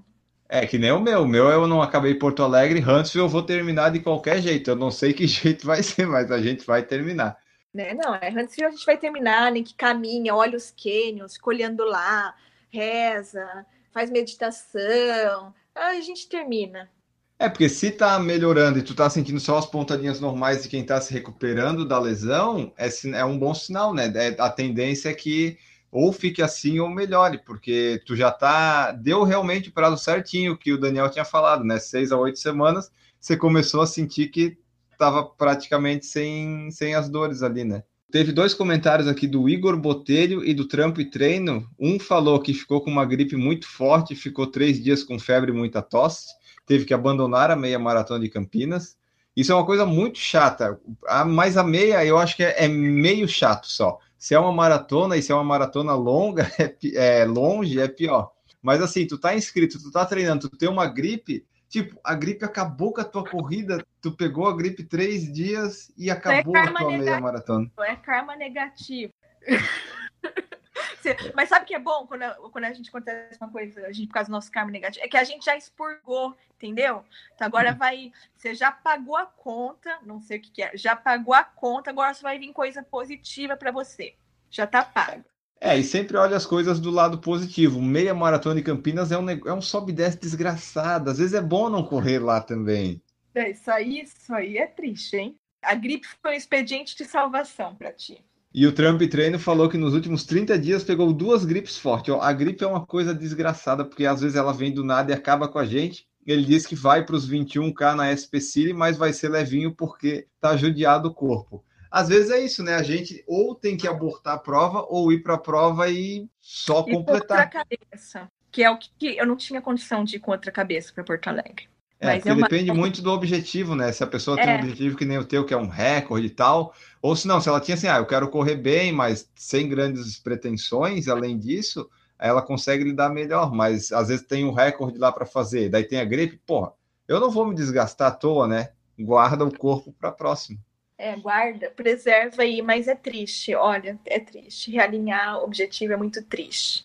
É, 0.48 0.64
que 0.64 0.78
nem 0.78 0.92
o 0.92 1.00
meu. 1.00 1.22
O 1.22 1.28
meu 1.28 1.48
eu 1.48 1.66
não 1.66 1.82
acabei 1.82 2.12
em 2.12 2.18
Porto 2.18 2.42
Alegre, 2.44 2.80
Huntsville 2.80 3.24
eu 3.24 3.28
vou 3.28 3.42
terminar 3.42 3.90
de 3.90 3.98
qualquer 3.98 4.40
jeito. 4.40 4.70
Eu 4.70 4.76
não 4.76 4.92
sei 4.92 5.12
que 5.12 5.26
jeito 5.28 5.66
vai 5.66 5.82
ser, 5.82 6.06
mas 6.06 6.30
a 6.30 6.40
gente 6.40 6.64
vai 6.64 6.84
terminar. 6.84 7.36
Né? 7.72 7.94
Não, 7.94 8.14
é 8.14 8.30
antes 8.30 8.58
a 8.58 8.70
gente 8.70 8.84
vai 8.84 8.96
terminar, 8.96 9.52
nem 9.52 9.62
que 9.62 9.74
caminha, 9.74 10.34
olha 10.34 10.56
os 10.56 10.70
cânions, 10.70 11.38
colhendo 11.38 11.84
lá, 11.84 12.34
reza, 12.68 13.64
faz 13.92 14.10
meditação, 14.10 15.54
a 15.74 16.00
gente 16.00 16.28
termina. 16.28 16.90
É, 17.38 17.48
porque 17.48 17.70
se 17.70 17.90
tá 17.90 18.18
melhorando 18.18 18.78
e 18.78 18.82
tu 18.82 18.94
tá 18.94 19.08
sentindo 19.08 19.40
só 19.40 19.56
as 19.56 19.64
pontadinhas 19.64 20.20
normais 20.20 20.62
de 20.62 20.68
quem 20.68 20.84
tá 20.84 21.00
se 21.00 21.10
recuperando 21.10 21.86
da 21.86 21.98
lesão, 21.98 22.70
é, 22.76 22.88
é 23.14 23.24
um 23.24 23.38
bom 23.38 23.54
sinal, 23.54 23.94
né? 23.94 24.12
É, 24.14 24.36
a 24.38 24.50
tendência 24.50 25.08
é 25.08 25.14
que 25.14 25.56
ou 25.90 26.12
fique 26.12 26.42
assim 26.42 26.78
ou 26.80 26.88
melhore, 26.90 27.38
porque 27.44 28.02
tu 28.06 28.14
já 28.14 28.30
tá. 28.30 28.92
Deu 28.92 29.24
realmente 29.24 29.70
o 29.70 29.72
prazo 29.72 29.96
certinho 29.96 30.56
que 30.56 30.72
o 30.72 30.78
Daniel 30.78 31.10
tinha 31.10 31.24
falado, 31.24 31.64
né? 31.64 31.78
Seis 31.78 32.12
a 32.12 32.18
oito 32.18 32.38
semanas, 32.38 32.92
você 33.18 33.36
começou 33.36 33.80
a 33.80 33.86
sentir 33.86 34.28
que 34.28 34.58
estava 35.00 35.24
praticamente 35.24 36.04
sem, 36.04 36.70
sem 36.70 36.94
as 36.94 37.08
dores 37.08 37.42
ali, 37.42 37.64
né? 37.64 37.82
Teve 38.12 38.32
dois 38.32 38.52
comentários 38.52 39.08
aqui 39.08 39.26
do 39.26 39.48
Igor 39.48 39.78
Botelho 39.78 40.44
e 40.44 40.52
do 40.52 40.68
Trampo 40.68 41.00
e 41.00 41.08
Treino. 41.08 41.66
Um 41.78 41.98
falou 41.98 42.40
que 42.40 42.52
ficou 42.52 42.82
com 42.82 42.90
uma 42.90 43.06
gripe 43.06 43.34
muito 43.36 43.66
forte, 43.66 44.14
ficou 44.14 44.46
três 44.46 44.82
dias 44.82 45.02
com 45.02 45.18
febre 45.18 45.52
e 45.52 45.54
muita 45.54 45.80
tosse, 45.80 46.26
teve 46.66 46.84
que 46.84 46.92
abandonar 46.92 47.50
a 47.50 47.56
meia 47.56 47.78
maratona 47.78 48.20
de 48.20 48.28
Campinas. 48.28 48.96
Isso 49.34 49.52
é 49.52 49.54
uma 49.54 49.64
coisa 49.64 49.86
muito 49.86 50.18
chata. 50.18 50.78
A, 51.06 51.24
mais 51.24 51.56
a 51.56 51.64
meia 51.64 52.04
eu 52.04 52.18
acho 52.18 52.36
que 52.36 52.42
é, 52.42 52.64
é 52.64 52.68
meio 52.68 53.28
chato 53.28 53.68
só. 53.68 53.98
Se 54.18 54.34
é 54.34 54.38
uma 54.38 54.52
maratona 54.52 55.16
e 55.16 55.22
se 55.22 55.32
é 55.32 55.34
uma 55.34 55.44
maratona 55.44 55.94
longa, 55.94 56.50
é, 56.58 57.20
é 57.20 57.24
longe, 57.24 57.80
é 57.80 57.88
pior. 57.88 58.32
Mas 58.60 58.82
assim, 58.82 59.06
tu 59.06 59.16
tá 59.16 59.34
inscrito, 59.34 59.80
tu 59.80 59.90
tá 59.90 60.04
treinando, 60.04 60.48
tu 60.48 60.56
tem 60.58 60.68
uma 60.68 60.86
gripe, 60.86 61.46
tipo, 61.70 61.98
a 62.02 62.14
gripe 62.14 62.44
acabou 62.44 62.92
com 62.92 63.00
a 63.00 63.04
tua 63.04 63.24
corrida, 63.24 63.86
tu 64.02 64.10
pegou 64.10 64.48
a 64.48 64.56
gripe 64.56 64.82
três 64.82 65.32
dias 65.32 65.90
e 65.96 66.10
acabou 66.10 66.56
é 66.56 66.60
a 66.60 66.66
tua 66.66 66.72
negativo. 66.72 67.04
meia 67.04 67.20
maratona. 67.20 67.70
É 67.78 67.96
karma 67.96 68.34
negativo. 68.34 69.12
Mas 71.34 71.48
sabe 71.48 71.64
o 71.64 71.68
que 71.68 71.74
é 71.74 71.78
bom 71.78 72.06
quando 72.06 72.22
a, 72.22 72.34
quando 72.50 72.64
a 72.64 72.72
gente 72.72 72.88
acontece 72.88 73.38
uma 73.40 73.50
coisa, 73.50 73.86
a 73.86 73.92
gente, 73.92 74.08
por 74.08 74.14
causa 74.14 74.28
do 74.28 74.32
nosso 74.32 74.50
karma 74.50 74.70
negativo? 74.70 75.04
É 75.04 75.08
que 75.08 75.16
a 75.16 75.24
gente 75.24 75.44
já 75.44 75.56
expurgou, 75.56 76.36
entendeu? 76.56 77.04
Então 77.34 77.46
agora 77.46 77.72
vai. 77.72 78.12
Você 78.36 78.54
já 78.54 78.72
pagou 78.72 79.16
a 79.16 79.24
conta, 79.24 79.98
não 80.02 80.20
sei 80.20 80.38
o 80.38 80.40
que, 80.40 80.50
que 80.50 80.62
é, 80.62 80.76
já 80.76 80.96
pagou 80.96 81.34
a 81.34 81.44
conta, 81.44 81.90
agora 81.90 82.12
só 82.14 82.22
vai 82.22 82.38
vir 82.38 82.52
coisa 82.52 82.82
positiva 82.82 83.56
para 83.56 83.70
você. 83.70 84.14
Já 84.50 84.66
tá 84.66 84.82
pago. 84.82 85.24
É, 85.60 85.78
e 85.78 85.84
sempre 85.84 86.16
olha 86.16 86.36
as 86.36 86.46
coisas 86.46 86.80
do 86.80 86.90
lado 86.90 87.18
positivo. 87.18 87.82
Meia 87.82 88.14
maratona 88.14 88.54
de 88.56 88.62
Campinas 88.62 89.12
é 89.12 89.18
um, 89.18 89.28
é 89.28 89.52
um 89.52 89.60
sobe 89.60 89.92
e 89.92 89.94
desce 89.94 90.18
desgraçado. 90.18 91.10
Às 91.10 91.18
vezes 91.18 91.34
é 91.34 91.42
bom 91.42 91.68
não 91.68 91.84
correr 91.84 92.18
lá 92.18 92.40
também. 92.40 93.02
É, 93.34 93.50
isso 93.50 93.70
aí, 93.70 94.00
isso 94.00 94.34
aí 94.34 94.56
é 94.56 94.66
triste, 94.66 95.16
hein? 95.16 95.36
A 95.62 95.74
gripe 95.74 96.08
foi 96.22 96.32
um 96.32 96.36
expediente 96.36 96.96
de 96.96 97.04
salvação 97.04 97.74
para 97.74 97.92
ti. 97.92 98.24
E 98.52 98.66
o 98.66 98.72
Trump 98.72 99.00
Treino 99.02 99.38
falou 99.38 99.68
que 99.68 99.76
nos 99.76 99.94
últimos 99.94 100.24
30 100.24 100.58
dias 100.58 100.82
pegou 100.82 101.12
duas 101.12 101.44
gripes 101.44 101.76
fortes. 101.76 102.12
A 102.20 102.32
gripe 102.32 102.64
é 102.64 102.66
uma 102.66 102.84
coisa 102.84 103.14
desgraçada, 103.14 103.84
porque 103.84 104.06
às 104.06 104.22
vezes 104.22 104.36
ela 104.36 104.52
vem 104.52 104.72
do 104.72 104.82
nada 104.82 105.12
e 105.12 105.14
acaba 105.14 105.46
com 105.46 105.58
a 105.58 105.66
gente. 105.66 106.08
Ele 106.26 106.44
disse 106.44 106.66
que 106.66 106.74
vai 106.74 107.04
para 107.04 107.14
os 107.14 107.30
21K 107.30 107.94
na 107.94 108.16
SP 108.16 108.40
City, 108.40 108.72
mas 108.72 108.96
vai 108.96 109.12
ser 109.12 109.28
levinho 109.28 109.74
porque 109.74 110.26
tá 110.40 110.56
judiado 110.56 111.08
o 111.08 111.14
corpo. 111.14 111.64
Às 111.90 112.08
vezes 112.08 112.30
é 112.30 112.40
isso, 112.40 112.62
né? 112.62 112.76
A 112.76 112.82
gente 112.82 113.24
ou 113.26 113.54
tem 113.54 113.76
que 113.76 113.88
abortar 113.88 114.34
a 114.34 114.38
prova 114.38 114.86
ou 114.88 115.12
ir 115.12 115.22
para 115.22 115.34
a 115.34 115.38
prova 115.38 115.90
e 115.90 116.28
só 116.40 116.84
e 116.86 116.92
completar. 116.92 117.50
cabeça, 117.50 118.30
que 118.50 118.62
é 118.62 118.70
o 118.70 118.78
que 118.78 119.16
eu 119.16 119.26
não 119.26 119.36
tinha 119.36 119.60
condição 119.60 120.04
de 120.04 120.16
ir 120.16 120.20
com 120.20 120.30
outra 120.30 120.52
cabeça 120.52 120.92
para 120.92 121.02
Porto 121.02 121.28
Alegre. 121.28 121.68
É, 121.98 122.14
Mas 122.14 122.24
é 122.24 122.32
uma... 122.32 122.48
depende 122.48 122.72
muito 122.72 123.02
do 123.02 123.10
objetivo, 123.10 123.74
né? 123.74 123.92
Se 123.92 124.02
a 124.02 124.06
pessoa 124.06 124.40
é. 124.40 124.42
tem 124.42 124.54
um 124.54 124.58
objetivo 124.60 124.96
que 124.96 125.04
nem 125.04 125.18
o 125.18 125.24
teu, 125.24 125.44
que 125.44 125.52
é 125.52 125.56
um 125.56 125.68
recorde 125.68 126.28
e 126.28 126.30
tal, 126.30 126.72
ou 127.02 127.14
se 127.14 127.28
não, 127.28 127.40
se 127.40 127.48
ela 127.48 127.60
tinha 127.60 127.74
assim, 127.74 127.88
ah, 127.88 127.98
eu 127.98 128.06
quero 128.06 128.28
correr 128.30 128.56
bem, 128.56 128.90
mas 128.90 129.28
sem 129.34 129.68
grandes 129.68 130.18
pretensões, 130.18 131.08
além 131.08 131.38
disso, 131.38 131.90
ela 132.18 132.40
consegue 132.40 132.84
lidar 132.84 133.10
melhor, 133.10 133.52
mas 133.52 133.92
às 133.92 134.08
vezes 134.08 134.26
tem 134.26 134.44
um 134.44 134.52
recorde 134.52 134.98
lá 134.98 135.12
para 135.12 135.26
fazer, 135.26 135.68
daí 135.68 135.84
tem 135.84 136.00
a 136.00 136.04
gripe, 136.04 136.40
porra, 136.46 136.72
eu 137.06 137.20
não 137.20 137.30
vou 137.30 137.46
me 137.46 137.54
desgastar 137.54 138.08
à 138.08 138.14
toa, 138.14 138.46
né? 138.46 138.70
Guarda 138.98 139.44
o 139.44 139.54
corpo 139.54 139.92
para 139.92 140.12
próximo. 140.12 140.58
É, 141.02 141.16
guarda, 141.16 141.70
preserva 141.70 142.42
aí, 142.42 142.60
mas 142.60 142.86
é 142.86 142.94
triste, 142.94 143.54
olha, 143.54 143.98
é 144.04 144.20
triste. 144.20 144.70
Realinhar 144.70 145.38
o 145.38 145.44
objetivo 145.44 145.94
é 145.94 145.96
muito 145.96 146.22
triste. 146.22 146.84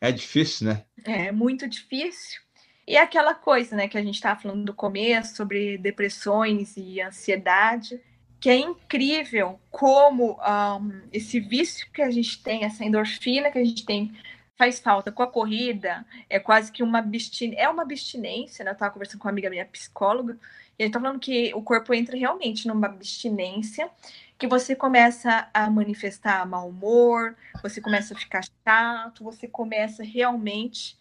É 0.00 0.10
difícil, 0.10 0.68
né? 0.68 0.84
É 1.04 1.30
muito 1.30 1.68
difícil. 1.68 2.40
E 2.88 2.96
é 2.96 3.02
aquela 3.02 3.34
coisa, 3.34 3.76
né, 3.76 3.86
que 3.86 3.98
a 3.98 4.02
gente 4.02 4.14
estava 4.14 4.40
falando 4.40 4.64
do 4.64 4.72
começo 4.72 5.36
sobre 5.36 5.76
depressões 5.76 6.74
e 6.78 7.02
ansiedade, 7.02 8.00
que 8.40 8.48
é 8.48 8.56
incrível 8.56 9.60
como 9.70 10.40
um, 10.40 11.02
esse 11.12 11.38
vício 11.38 11.86
que 11.92 12.00
a 12.00 12.10
gente 12.10 12.42
tem, 12.42 12.64
essa 12.64 12.82
endorfina 12.82 13.50
que 13.50 13.58
a 13.58 13.64
gente 13.64 13.84
tem, 13.84 14.16
faz 14.56 14.80
falta 14.80 15.12
com 15.12 15.22
a 15.22 15.30
corrida, 15.30 16.04
é 16.30 16.40
quase 16.40 16.72
que 16.72 16.82
uma 16.82 17.00
abstinência, 17.00 17.62
é 17.62 17.68
uma 17.68 17.82
abstinência, 17.82 18.64
né? 18.64 18.70
Eu 18.70 18.72
estava 18.72 18.92
conversando 18.92 19.20
com 19.20 19.28
uma 19.28 19.32
amiga 19.32 19.50
minha 19.50 19.66
psicóloga, 19.66 20.38
e 20.80 20.82
a 20.82 20.86
gente 20.86 20.94
tá 20.94 21.00
falando 21.00 21.20
que 21.20 21.52
o 21.54 21.62
corpo 21.62 21.92
entra 21.92 22.16
realmente 22.16 22.66
numa 22.66 22.86
abstinência, 22.86 23.90
que 24.38 24.46
você 24.46 24.74
começa 24.74 25.48
a 25.52 25.70
manifestar 25.70 26.46
mau 26.46 26.70
humor, 26.70 27.36
você 27.62 27.80
começa 27.80 28.14
a 28.14 28.16
ficar 28.16 28.42
chato, 28.64 29.22
você 29.22 29.46
começa 29.46 30.02
realmente 30.02 30.98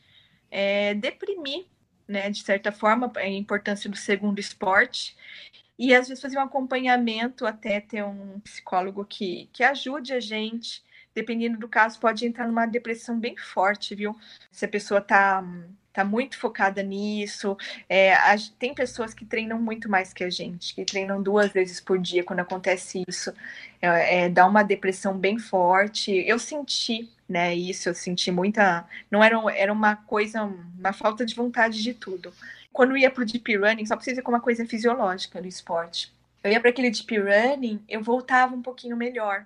é, 0.52 0.94
deprimir 0.94 1.66
né, 2.10 2.30
de 2.32 2.42
certa 2.44 2.72
forma, 2.72 3.12
a 3.16 3.28
importância 3.28 3.88
do 3.88 3.96
segundo 3.96 4.40
esporte. 4.40 5.16
E 5.78 5.94
às 5.94 6.08
vezes 6.08 6.22
fazer 6.22 6.38
um 6.40 6.42
acompanhamento, 6.42 7.46
até 7.46 7.80
ter 7.80 8.04
um 8.04 8.40
psicólogo 8.40 9.06
que, 9.06 9.48
que 9.54 9.64
ajude 9.64 10.12
a 10.12 10.20
gente. 10.20 10.84
Dependendo 11.14 11.58
do 11.60 11.70
caso, 11.70 12.00
pode 12.00 12.26
entrar 12.26 12.48
numa 12.48 12.66
depressão 12.66 13.20
bem 13.20 13.38
forte, 13.38 13.94
viu? 13.94 14.16
Se 14.52 14.66
a 14.66 14.68
pessoa 14.68 15.00
tá, 15.00 15.44
tá 15.94 16.04
muito 16.04 16.38
focada 16.38 16.82
nisso. 16.84 17.58
É, 17.88 18.14
a, 18.14 18.36
tem 18.58 18.74
pessoas 18.74 19.14
que 19.14 19.26
treinam 19.26 19.60
muito 19.62 19.90
mais 19.90 20.14
que 20.14 20.24
a 20.24 20.30
gente, 20.30 20.74
que 20.76 20.86
treinam 20.86 21.22
duas 21.22 21.52
vezes 21.52 21.80
por 21.80 22.00
dia 22.00 22.24
quando 22.24 22.40
acontece 22.40 23.04
isso. 23.08 23.34
É, 23.82 24.26
é, 24.26 24.30
dá 24.30 24.46
uma 24.46 24.64
depressão 24.64 25.18
bem 25.18 25.38
forte. 25.40 26.12
Eu 26.12 26.40
senti 26.40 27.10
né? 27.30 27.54
Isso 27.54 27.88
eu 27.88 27.94
senti 27.94 28.32
muita. 28.32 28.84
Não 29.12 29.24
era, 29.24 29.38
era 29.56 29.72
uma 29.72 29.96
coisa, 29.96 30.44
uma 30.44 30.92
falta 30.92 31.24
de 31.24 31.36
vontade 31.36 31.82
de 31.84 31.94
tudo. 31.94 32.34
Quando 32.74 32.92
eu 32.92 32.98
ia 32.98 33.12
para 33.12 33.22
o 33.22 33.26
deep 33.26 33.56
running, 33.56 33.86
só 33.86 33.96
precisa 33.96 34.24
com 34.24 34.32
uma 34.32 34.42
coisa 34.42 34.66
fisiológica 34.66 35.40
no 35.40 35.48
esporte. 35.48 36.12
Eu 36.44 36.52
ia 36.52 36.60
para 36.60 36.72
aquele 36.72 36.90
deep 36.90 37.20
running, 37.20 37.84
eu 37.88 38.02
voltava 38.02 38.56
um 38.56 38.62
pouquinho 38.62 38.98
melhor. 38.98 39.46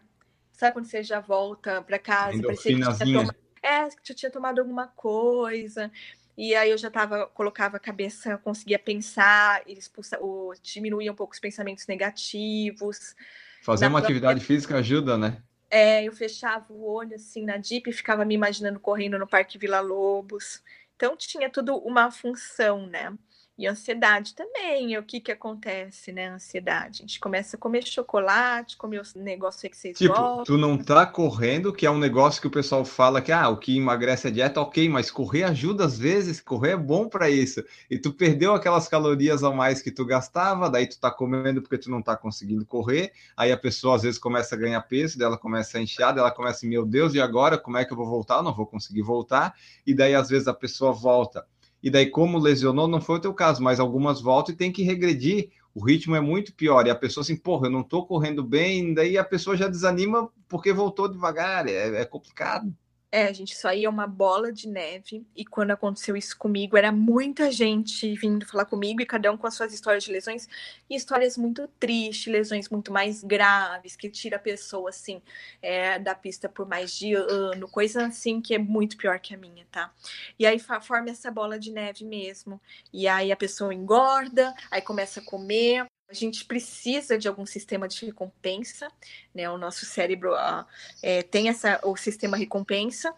Sabe 0.54 0.74
quando 0.74 0.86
você 0.86 1.04
já 1.04 1.20
volta 1.20 1.82
para 1.82 2.00
casa, 2.00 2.42
parecia 2.42 2.76
que 2.76 2.82
tinha 2.82 2.98
tomado, 2.98 3.36
é, 3.62 3.90
que 3.90 4.14
tinha 4.14 4.32
tomado 4.32 4.60
alguma 4.60 4.88
coisa. 4.88 5.92
E 6.38 6.56
aí 6.56 6.72
eu 6.72 6.78
já 6.78 6.90
tava, 6.90 7.28
colocava 7.28 7.78
a 7.78 7.80
cabeça, 7.80 8.38
conseguia 8.40 8.80
pensar, 8.80 9.62
expulsa, 9.68 10.18
ou 10.20 10.54
diminuía 10.62 11.12
um 11.12 11.16
pouco 11.16 11.34
os 11.34 11.40
pensamentos 11.40 11.86
negativos. 11.86 13.16
Fazer 13.62 13.88
uma 13.88 14.00
atividade 14.00 14.40
física 14.44 14.78
ajuda, 14.78 15.18
né? 15.18 15.42
É, 15.70 16.04
eu 16.04 16.12
fechava 16.12 16.72
o 16.72 16.86
olho 16.86 17.16
assim 17.16 17.44
na 17.44 17.60
Jeep 17.60 17.90
e 17.90 17.94
ficava 17.94 18.24
me 18.26 18.36
imaginando 18.36 18.80
correndo 18.80 19.18
no 19.18 19.28
Parque 19.28 19.58
Vila 19.58 19.80
Lobos. 19.80 20.62
Então 20.96 21.18
tinha 21.18 21.50
tudo 21.50 21.76
uma 21.78 22.12
função, 22.12 22.86
né? 22.88 23.14
E 23.56 23.68
ansiedade 23.68 24.34
também, 24.34 24.98
o 24.98 25.04
que 25.04 25.20
que 25.20 25.32
acontece, 25.32 26.12
né? 26.12 26.28
Ansiedade. 26.30 27.04
A 27.04 27.06
gente 27.06 27.20
começa 27.20 27.56
a 27.56 27.60
comer 27.60 27.86
chocolate, 27.86 28.76
comer 28.76 29.00
os 29.00 29.14
negócios 29.14 29.62
que 29.62 29.78
vocês 29.78 29.96
tipo, 29.96 30.12
gostam. 30.12 30.44
tu 30.44 30.58
não 30.58 30.76
tá 30.76 31.06
correndo, 31.06 31.72
que 31.72 31.86
é 31.86 31.92
um 31.92 32.00
negócio 32.00 32.42
que 32.42 32.48
o 32.48 32.52
pessoal 32.52 32.84
fala 32.84 33.22
que 33.22 33.32
ah, 33.32 33.50
o 33.50 33.58
que 33.58 33.78
emagrece 33.78 34.28
é 34.28 34.32
dieta, 34.32 34.60
ok, 34.60 34.90
mas 34.90 35.12
correr 35.12 35.44
ajuda 35.44 35.86
às 35.86 36.00
vezes, 36.00 36.42
correr 36.42 36.72
é 36.72 36.78
bom 36.78 37.08
para 37.08 37.30
isso. 37.30 37.64
E 37.92 38.00
tu 38.00 38.12
perdeu 38.12 38.56
aquelas 38.56 38.88
calorias 38.88 39.44
a 39.44 39.52
mais 39.52 39.84
que 39.84 39.92
tu 39.92 40.04
gastava, 40.04 40.68
daí 40.68 40.88
tu 40.88 41.00
tá 41.00 41.12
comendo 41.12 41.62
porque 41.62 41.78
tu 41.78 41.92
não 41.92 42.02
tá 42.02 42.18
conseguindo 42.18 42.66
correr, 42.66 43.12
aí 43.38 43.52
a 43.52 43.58
pessoa 43.58 43.98
às 43.98 44.02
vezes 44.02 44.20
começa 44.20 44.56
a 44.56 44.58
ganhar 44.58 44.82
peso, 44.82 45.16
dela 45.16 45.38
começa 45.38 45.78
a 45.78 45.82
inchar, 45.82 46.18
ela 46.18 46.32
começa, 46.32 46.66
meu 46.66 46.88
Deus, 46.88 47.14
e 47.14 47.22
agora 47.22 47.60
como 47.60 47.78
é 47.78 47.86
que 47.86 47.94
eu 47.94 47.98
vou 47.98 48.08
voltar? 48.08 48.38
Eu 48.38 48.44
não 48.44 48.56
vou 48.56 48.66
conseguir 48.66 49.04
voltar. 49.04 49.54
E 49.86 49.94
daí 49.94 50.16
às 50.16 50.28
vezes 50.28 50.48
a 50.48 50.54
pessoa 50.56 50.92
volta 50.92 51.46
e 51.84 51.90
daí, 51.90 52.10
como 52.10 52.40
lesionou, 52.40 52.88
não 52.88 53.02
foi 53.02 53.18
o 53.18 53.20
teu 53.20 53.34
caso, 53.34 53.62
mas 53.62 53.78
algumas 53.78 54.22
voltam 54.22 54.56
e 54.56 54.58
tem 54.58 54.72
que 54.72 54.84
regredir. 54.84 55.52
O 55.76 55.84
ritmo 55.84 56.16
é 56.16 56.22
muito 56.22 56.54
pior. 56.54 56.88
E 56.88 56.90
a 56.90 56.96
pessoa 56.96 57.24
assim, 57.24 57.36
porra, 57.36 57.68
eu 57.68 57.72
não 57.72 57.84
tô 57.84 58.06
correndo 58.06 58.42
bem, 58.42 58.94
daí 58.94 59.18
a 59.18 59.24
pessoa 59.24 59.58
já 59.58 59.68
desanima 59.68 60.32
porque 60.48 60.72
voltou 60.72 61.10
devagar. 61.10 61.68
É, 61.68 62.02
é 62.02 62.06
complicado. 62.06 62.74
É, 63.16 63.32
gente, 63.32 63.52
isso 63.54 63.68
aí 63.68 63.86
é 63.86 63.90
uma 63.90 64.08
bola 64.08 64.52
de 64.52 64.68
neve. 64.68 65.24
E 65.36 65.46
quando 65.46 65.70
aconteceu 65.70 66.18
isso 66.18 66.36
comigo, 66.36 66.76
era 66.76 66.92
muita 66.92 67.52
gente 67.52 68.12
vindo 68.16 68.44
falar 68.44 68.66
comigo 68.66 69.04
e 69.04 69.06
cada 69.06 69.32
um 69.32 69.38
com 69.38 69.46
as 69.46 69.54
suas 69.54 69.72
histórias 69.72 70.04
de 70.04 70.12
lesões. 70.12 70.50
E 70.90 70.96
histórias 70.96 71.38
muito 71.38 71.68
tristes, 71.80 72.34
lesões 72.34 72.70
muito 72.70 72.92
mais 72.92 73.24
graves, 73.24 73.96
que 73.96 74.10
tira 74.10 74.38
a 74.38 74.40
pessoa, 74.40 74.90
assim, 74.90 75.22
é, 75.62 76.00
da 76.00 76.16
pista 76.16 76.50
por 76.50 76.68
mais 76.68 76.92
de 76.98 77.14
ano, 77.14 77.68
coisa 77.70 78.08
assim 78.08 78.42
que 78.42 78.56
é 78.56 78.58
muito 78.58 78.98
pior 78.98 79.20
que 79.20 79.36
a 79.36 79.38
minha, 79.38 79.64
tá? 79.72 79.94
E 80.40 80.44
aí 80.48 80.58
forma 80.58 81.12
essa 81.12 81.30
bola 81.30 81.60
de 81.60 81.72
neve 81.72 82.04
mesmo. 82.04 82.60
E 82.92 83.08
aí 83.08 83.32
a 83.32 83.38
pessoa 83.38 83.76
engorda, 83.76 84.56
aí 84.72 84.82
começa 84.82 85.20
a 85.20 85.24
comer, 85.24 85.86
a 86.14 86.20
gente 86.20 86.46
precisa 86.46 87.18
de 87.18 87.28
algum 87.28 87.46
sistema 87.46 87.88
de 87.88 88.06
recompensa, 88.06 88.88
né? 89.34 89.50
O 89.50 89.58
nosso 89.58 89.86
cérebro 89.86 90.34
uh, 90.34 90.66
é, 91.02 91.24
tem 91.24 91.50
essa, 91.50 91.80
o 91.84 91.96
sistema 91.96 92.38
recompensa 92.38 93.14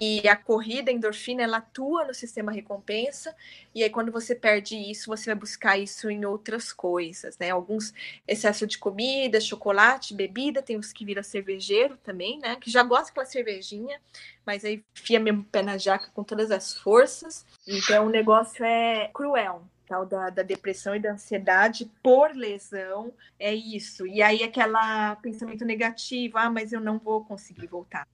e 0.00 0.28
a 0.28 0.36
corrida 0.36 0.90
a 0.90 0.94
endorfina 0.94 1.42
ela 1.42 1.58
atua 1.58 2.04
no 2.04 2.12
sistema 2.12 2.52
recompensa 2.52 3.34
e 3.74 3.82
aí 3.82 3.88
quando 3.88 4.12
você 4.12 4.34
perde 4.34 4.76
isso 4.76 5.06
você 5.06 5.26
vai 5.26 5.34
buscar 5.34 5.78
isso 5.78 6.10
em 6.10 6.24
outras 6.24 6.72
coisas 6.72 7.38
né? 7.38 7.50
Alguns 7.50 7.94
excesso 8.28 8.66
de 8.66 8.78
comida 8.78 9.40
chocolate 9.40 10.12
bebida 10.12 10.60
tem 10.60 10.76
os 10.76 10.92
que 10.92 11.04
viram 11.04 11.22
cervejeiro 11.22 11.96
também 11.98 12.38
né? 12.38 12.56
Que 12.56 12.70
já 12.70 12.82
gosta 12.82 13.06
daquela 13.06 13.26
cervejinha 13.26 13.98
mas 14.44 14.64
aí 14.64 14.84
fia 14.94 15.18
mesmo 15.18 15.44
pé 15.44 15.62
na 15.62 15.78
jaca 15.78 16.10
com 16.12 16.22
todas 16.22 16.50
as 16.50 16.76
forças. 16.76 17.46
Então 17.66 18.06
o 18.06 18.10
negócio 18.10 18.64
é 18.64 19.08
cruel 19.14 19.64
tal 19.86 20.04
da, 20.04 20.30
da 20.30 20.42
depressão 20.42 20.94
e 20.94 21.00
da 21.00 21.12
ansiedade 21.12 21.90
por 22.02 22.34
lesão, 22.34 23.12
é 23.38 23.54
isso. 23.54 24.06
E 24.06 24.20
aí 24.22 24.42
aquela 24.42 25.16
pensamento 25.16 25.64
negativo, 25.64 26.38
ah, 26.38 26.50
mas 26.50 26.72
eu 26.72 26.80
não 26.80 26.98
vou 26.98 27.24
conseguir 27.24 27.66
voltar. 27.66 28.06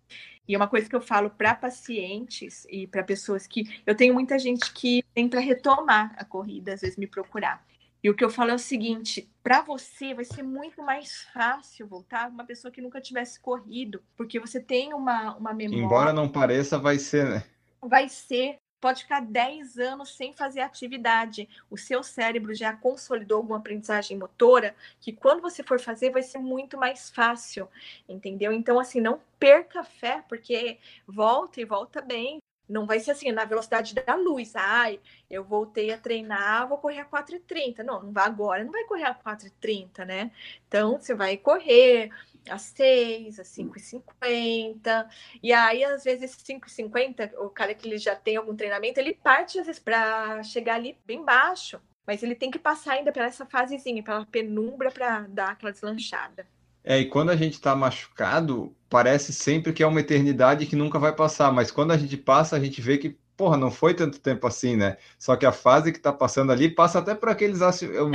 E 0.47 0.55
é 0.55 0.59
uma 0.59 0.68
coisa 0.68 0.89
que 0.89 0.97
eu 0.97 1.01
falo 1.01 1.31
para 1.31 1.55
pacientes 1.55 2.66
e 2.68 2.87
para 2.87 3.03
pessoas 3.03 3.47
que 3.47 3.81
eu 3.87 3.95
tenho 3.95 4.12
muita 4.12 4.39
gente 4.39 4.73
que 4.73 5.05
vem 5.14 5.29
para 5.29 5.41
retomar 5.41 6.14
a 6.16 6.25
corrida, 6.25 6.75
às 6.75 6.81
vezes 6.81 6.97
me 6.97 7.07
procurar. 7.07 7.64
E 8.03 8.11
o 8.11 8.14
que 8.14 8.25
eu 8.25 8.31
falo 8.31 8.51
é 8.51 8.55
o 8.55 8.59
seguinte: 8.59 9.31
para 9.43 9.62
você 9.62 10.12
vai 10.12 10.25
ser 10.25 10.43
muito 10.43 10.83
mais 10.83 11.23
fácil 11.33 11.87
voltar 11.87 12.29
uma 12.29 12.45
pessoa 12.45 12.73
que 12.73 12.83
nunca 12.83 13.01
tivesse 13.01 13.39
corrido, 13.39 14.03
porque 14.16 14.41
você 14.41 14.61
tem 14.61 14.93
uma, 14.93 15.37
uma 15.37 15.55
memória. 15.55 15.85
Embora 15.85 16.12
não 16.12 16.29
pareça, 16.29 16.79
vai 16.79 16.99
ser, 16.99 17.29
né? 17.29 17.45
Vai 17.81 18.09
ser. 18.09 18.59
Pode 18.83 19.05
ficar 19.05 19.20
10 19.20 19.78
anos 19.78 20.16
sem 20.16 20.33
fazer 20.33 20.61
atividade. 20.61 21.49
O 21.70 21.78
seu 21.78 22.03
cérebro 22.03 22.53
já 22.53 22.76
consolidou 22.76 23.37
alguma 23.39 23.59
aprendizagem 23.59 24.18
motora 24.18 24.74
que 25.01 25.12
quando 25.12 25.41
você 25.41 25.62
for 25.62 25.78
fazer 25.78 26.11
vai 26.11 26.20
ser 26.24 26.39
muito 26.39 26.76
mais 26.76 27.09
fácil, 27.09 27.68
entendeu? 28.09 28.53
Então, 28.53 28.80
assim, 28.80 29.01
não 29.01 29.20
perca 29.39 29.85
fé, 29.85 30.24
porque 30.28 30.80
volta 31.07 31.61
e 31.61 31.64
volta 31.64 32.01
bem. 32.01 32.39
Não 32.68 32.85
vai 32.85 32.99
ser 32.99 33.12
assim, 33.12 33.30
na 33.30 33.45
velocidade 33.45 33.95
da 33.95 34.16
luz. 34.16 34.57
Ai, 34.57 34.99
eu 35.30 35.45
voltei 35.45 35.93
a 35.93 35.99
treinar, 35.99 36.68
vou 36.68 36.78
correr 36.78 36.99
a 36.99 37.05
4,30. 37.05 37.85
Não, 37.85 38.03
não 38.03 38.12
vai 38.12 38.24
agora, 38.24 38.64
não 38.64 38.72
vai 38.72 38.83
correr 38.85 39.05
a 39.05 39.14
4,30, 39.14 40.05
né? 40.05 40.33
Então, 40.66 40.99
você 40.99 41.14
vai 41.14 41.37
correr 41.37 42.11
às 42.49 42.62
6, 42.62 43.38
às 43.38 43.49
5h50. 43.49 45.07
E 45.43 45.53
aí, 45.53 45.84
às 45.84 46.05
vezes, 46.05 46.36
5h50, 46.36 47.32
o 47.38 47.49
cara 47.49 47.74
que 47.74 47.88
ele 47.88 47.99
já 47.99 48.14
tem 48.14 48.36
algum 48.36 48.55
treinamento, 48.55 48.99
ele 48.99 49.14
parte, 49.14 49.59
às 49.59 49.66
vezes, 49.66 49.80
para 49.80 50.43
chegar 50.43 50.76
ali 50.76 50.97
bem 51.07 51.24
baixo. 51.24 51.80
Mas 52.07 52.22
ele 52.22 52.34
tem 52.34 52.51
que 52.51 52.59
passar 52.59 52.95
ainda 52.95 53.12
pela 53.12 53.26
essa 53.26 53.47
fasezinha, 53.47 54.03
pela 54.03 54.26
penumbra, 54.26 54.90
para 54.90 55.20
dar 55.28 55.51
aquela 55.51 55.72
deslanchada. 55.72 56.47
É, 56.84 56.99
e 56.99 57.09
quando 57.09 57.30
a 57.30 57.36
gente 57.36 57.55
está 57.55 57.76
machucado, 57.76 58.74
parece 58.90 59.32
sempre 59.32 59.72
que 59.72 59.82
é 59.82 59.86
uma 59.86 60.01
eternidade 60.01 60.66
que 60.66 60.74
nunca 60.74 60.99
vai 60.99 61.14
passar, 61.14 61.53
mas 61.53 61.70
quando 61.70 61.93
a 61.93 61.97
gente 61.97 62.16
passa, 62.16 62.57
a 62.57 62.61
gente 62.61 62.80
vê 62.80 62.99
que, 62.99 63.16
porra, 63.43 63.57
não 63.57 63.72
foi 63.72 63.93
tanto 63.93 64.20
tempo 64.20 64.47
assim, 64.47 64.76
né? 64.76 64.97
Só 65.18 65.34
que 65.34 65.45
a 65.45 65.51
fase 65.51 65.90
que 65.90 65.99
está 65.99 66.12
passando 66.12 66.53
ali 66.53 66.72
passa 66.72 67.01
até 67.01 67.12
por 67.12 67.28
aqueles 67.28 67.59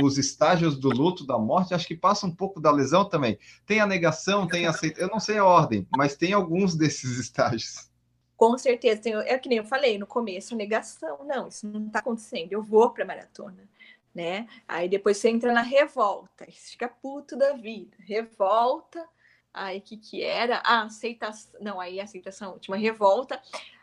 os 0.02 0.16
estágios 0.16 0.78
do 0.78 0.88
luto, 0.88 1.26
da 1.26 1.38
morte, 1.38 1.74
acho 1.74 1.86
que 1.86 1.94
passa 1.94 2.26
um 2.26 2.34
pouco 2.34 2.58
da 2.58 2.70
lesão 2.70 3.06
também. 3.06 3.38
Tem 3.66 3.78
a 3.78 3.86
negação, 3.86 4.48
tem 4.48 4.64
a 4.66 4.70
aceitação, 4.70 5.06
eu 5.06 5.12
não 5.12 5.20
sei 5.20 5.36
a 5.36 5.44
ordem, 5.44 5.86
mas 5.94 6.16
tem 6.16 6.32
alguns 6.32 6.74
desses 6.74 7.18
estágios. 7.18 7.90
Com 8.38 8.56
certeza, 8.56 9.02
tem, 9.02 9.14
é 9.16 9.36
que 9.36 9.50
nem 9.50 9.58
eu 9.58 9.66
falei 9.66 9.98
no 9.98 10.06
começo, 10.06 10.56
negação, 10.56 11.18
não, 11.26 11.48
isso 11.48 11.66
não 11.66 11.88
está 11.88 11.98
acontecendo, 11.98 12.50
eu 12.54 12.62
vou 12.62 12.88
para 12.88 13.04
a 13.04 13.06
maratona 13.06 13.68
né? 14.14 14.48
Aí 14.66 14.88
depois 14.88 15.18
você 15.18 15.28
entra 15.28 15.52
na 15.52 15.60
revolta, 15.60 16.46
você 16.46 16.70
fica 16.70 16.88
puto 16.88 17.36
da 17.36 17.52
vida. 17.52 17.94
Revolta, 18.00 19.06
aí 19.52 19.78
que 19.78 19.98
que 19.98 20.22
era? 20.22 20.62
Ah, 20.64 20.84
aceitação, 20.84 21.60
não, 21.60 21.78
aí 21.78 22.00
aceitação 22.00 22.52
última, 22.52 22.78
revolta. 22.78 23.38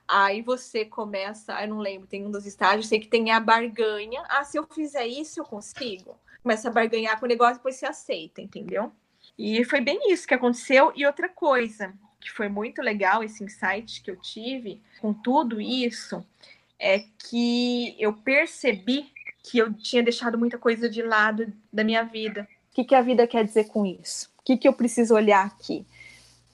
Aí 0.08 0.42
você 0.42 0.86
começa, 0.86 1.60
eu 1.62 1.68
não 1.68 1.80
lembro, 1.80 2.08
tem 2.08 2.26
um 2.26 2.32
dos 2.32 2.46
estágios, 2.46 2.88
sei 2.88 3.00
que 3.00 3.08
tem 3.08 3.32
a 3.32 3.40
barganha. 3.40 4.24
Ah, 4.30 4.44
se 4.44 4.58
eu 4.58 4.68
fizer 4.68 5.08
isso, 5.08 5.40
eu 5.40 5.46
consigo. 5.46 6.16
Começa 6.44 6.70
a 6.70 6.72
barganhar 6.72 7.20
com 7.20 7.26
o 7.26 7.30
negócio, 7.30 7.56
depois 7.56 7.76
você 7.76 7.88
aceita, 7.88 8.42
entendeu? 8.42 8.92
E 9.38 9.64
foi 9.66 9.82
bem 9.82 10.12
isso 10.12 10.28
que 10.28 10.34
aconteceu. 10.34 10.94
E 10.96 11.06
outra 11.06 11.28
coisa, 11.28 11.94
que 12.22 12.32
foi 12.32 12.48
muito 12.48 12.82
legal, 12.82 13.24
esse 13.24 13.44
insight 13.44 14.02
que 14.02 14.12
eu 14.12 14.16
tive 14.16 14.82
com 15.02 15.12
tudo 15.12 15.60
isso, 15.60 16.24
é 16.80 17.00
que 17.00 17.96
eu 18.00 18.14
percebi 18.14 19.12
que 19.44 19.58
eu 19.58 19.74
tinha 19.74 20.04
deixado 20.04 20.38
muita 20.38 20.58
coisa 20.58 20.90
de 20.90 21.02
lado 21.02 21.52
da 21.72 21.84
minha 21.84 22.04
vida. 22.04 22.48
O 22.72 22.76
que, 22.76 22.84
que 22.84 22.96
a 22.96 23.02
vida 23.02 23.28
quer 23.28 23.44
dizer 23.44 23.66
com 23.66 23.86
isso? 23.86 24.30
O 24.40 24.44
que, 24.44 24.58
que 24.58 24.68
eu 24.68 24.74
preciso 24.74 25.16
olhar 25.16 25.46
aqui? 25.46 25.86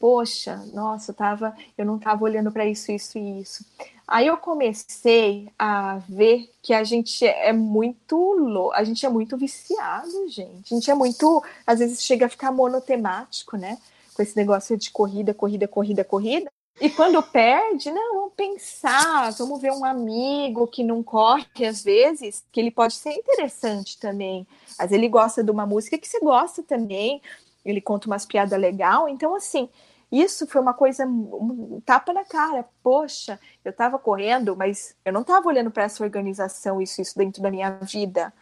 Poxa, 0.01 0.57
nossa, 0.73 1.11
eu, 1.11 1.15
tava, 1.15 1.55
eu 1.77 1.85
não 1.85 1.97
estava 1.97 2.23
olhando 2.23 2.51
para 2.51 2.65
isso, 2.65 2.91
isso 2.91 3.19
e 3.19 3.39
isso. 3.39 3.63
Aí 4.07 4.25
eu 4.25 4.35
comecei 4.35 5.47
a 5.59 5.99
ver 6.09 6.49
que 6.59 6.73
a 6.73 6.83
gente 6.83 7.23
é 7.23 7.53
muito 7.53 8.15
louco, 8.17 8.73
a 8.73 8.83
gente 8.83 9.05
é 9.05 9.09
muito 9.09 9.37
viciado, 9.37 10.27
gente. 10.27 10.73
A 10.73 10.75
gente 10.75 10.89
é 10.89 10.95
muito, 10.95 11.43
às 11.67 11.77
vezes 11.77 12.03
chega 12.03 12.25
a 12.25 12.29
ficar 12.29 12.51
monotemático, 12.51 13.55
né? 13.55 13.77
Com 14.15 14.23
esse 14.23 14.35
negócio 14.35 14.75
de 14.75 14.89
corrida, 14.89 15.35
corrida, 15.35 15.67
corrida, 15.67 16.03
corrida. 16.03 16.51
E 16.79 16.89
quando 16.89 17.21
perde, 17.21 17.91
não, 17.91 18.15
vamos 18.15 18.33
pensar, 18.35 19.31
vamos 19.33 19.61
ver 19.61 19.71
um 19.71 19.85
amigo 19.85 20.65
que 20.65 20.83
não 20.83 21.03
corre 21.03 21.45
às 21.67 21.83
vezes, 21.83 22.43
que 22.51 22.59
ele 22.59 22.71
pode 22.71 22.95
ser 22.95 23.11
interessante 23.11 23.99
também. 23.99 24.47
Vezes 24.79 24.91
ele 24.93 25.07
gosta 25.07 25.43
de 25.43 25.51
uma 25.51 25.67
música 25.67 25.95
que 25.95 26.07
você 26.07 26.19
gosta 26.19 26.63
também, 26.63 27.21
ele 27.63 27.79
conta 27.79 28.07
umas 28.07 28.25
piadas 28.25 28.59
legal. 28.59 29.07
Então, 29.07 29.35
assim, 29.35 29.69
isso 30.11 30.45
foi 30.45 30.61
uma 30.61 30.73
coisa, 30.73 31.05
um 31.05 31.81
tapa 31.85 32.11
na 32.11 32.25
cara. 32.25 32.65
Poxa, 32.83 33.39
eu 33.63 33.71
estava 33.71 33.97
correndo, 33.97 34.55
mas 34.55 34.95
eu 35.05 35.13
não 35.13 35.21
estava 35.21 35.47
olhando 35.47 35.71
para 35.71 35.83
essa 35.83 36.03
organização, 36.03 36.81
isso, 36.81 37.01
isso 37.01 37.17
dentro 37.17 37.41
da 37.41 37.49
minha 37.49 37.71
vida. 37.81 38.33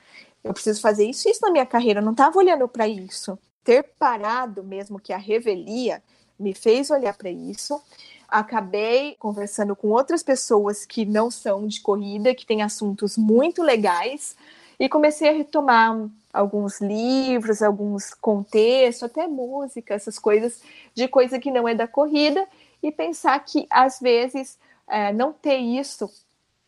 Eu 0.43 0.53
preciso 0.53 0.81
fazer 0.81 1.05
isso, 1.05 1.29
isso 1.29 1.41
na 1.41 1.51
minha 1.51 1.65
carreira. 1.65 1.99
Eu 1.99 2.05
não 2.05 2.13
estava 2.13 2.37
olhando 2.37 2.67
para 2.67 2.87
isso. 2.87 3.37
Ter 3.63 3.83
parado 3.99 4.63
mesmo 4.63 4.99
que 4.99 5.13
a 5.13 5.17
revelia 5.17 6.01
me 6.39 6.53
fez 6.53 6.89
olhar 6.89 7.15
para 7.15 7.29
isso 7.29 7.81
acabei 8.29 9.15
conversando 9.17 9.75
com 9.75 9.89
outras 9.89 10.21
pessoas 10.21 10.85
que 10.85 11.05
não 11.05 11.31
são 11.31 11.67
de 11.67 11.81
corrida, 11.81 12.35
que 12.35 12.45
têm 12.45 12.61
assuntos 12.61 13.17
muito 13.17 13.63
legais, 13.63 14.35
e 14.79 14.87
comecei 14.87 15.29
a 15.29 15.33
retomar 15.33 16.07
alguns 16.33 16.79
livros, 16.79 17.61
alguns 17.61 18.13
contextos, 18.13 19.03
até 19.03 19.27
música, 19.27 19.93
essas 19.93 20.17
coisas 20.17 20.61
de 20.93 21.07
coisa 21.07 21.39
que 21.39 21.51
não 21.51 21.67
é 21.67 21.75
da 21.75 21.87
corrida, 21.87 22.47
e 22.81 22.91
pensar 22.91 23.37
que 23.39 23.67
às 23.69 23.99
vezes 23.99 24.57
é, 24.87 25.11
não 25.11 25.33
ter 25.33 25.57
isso 25.57 26.09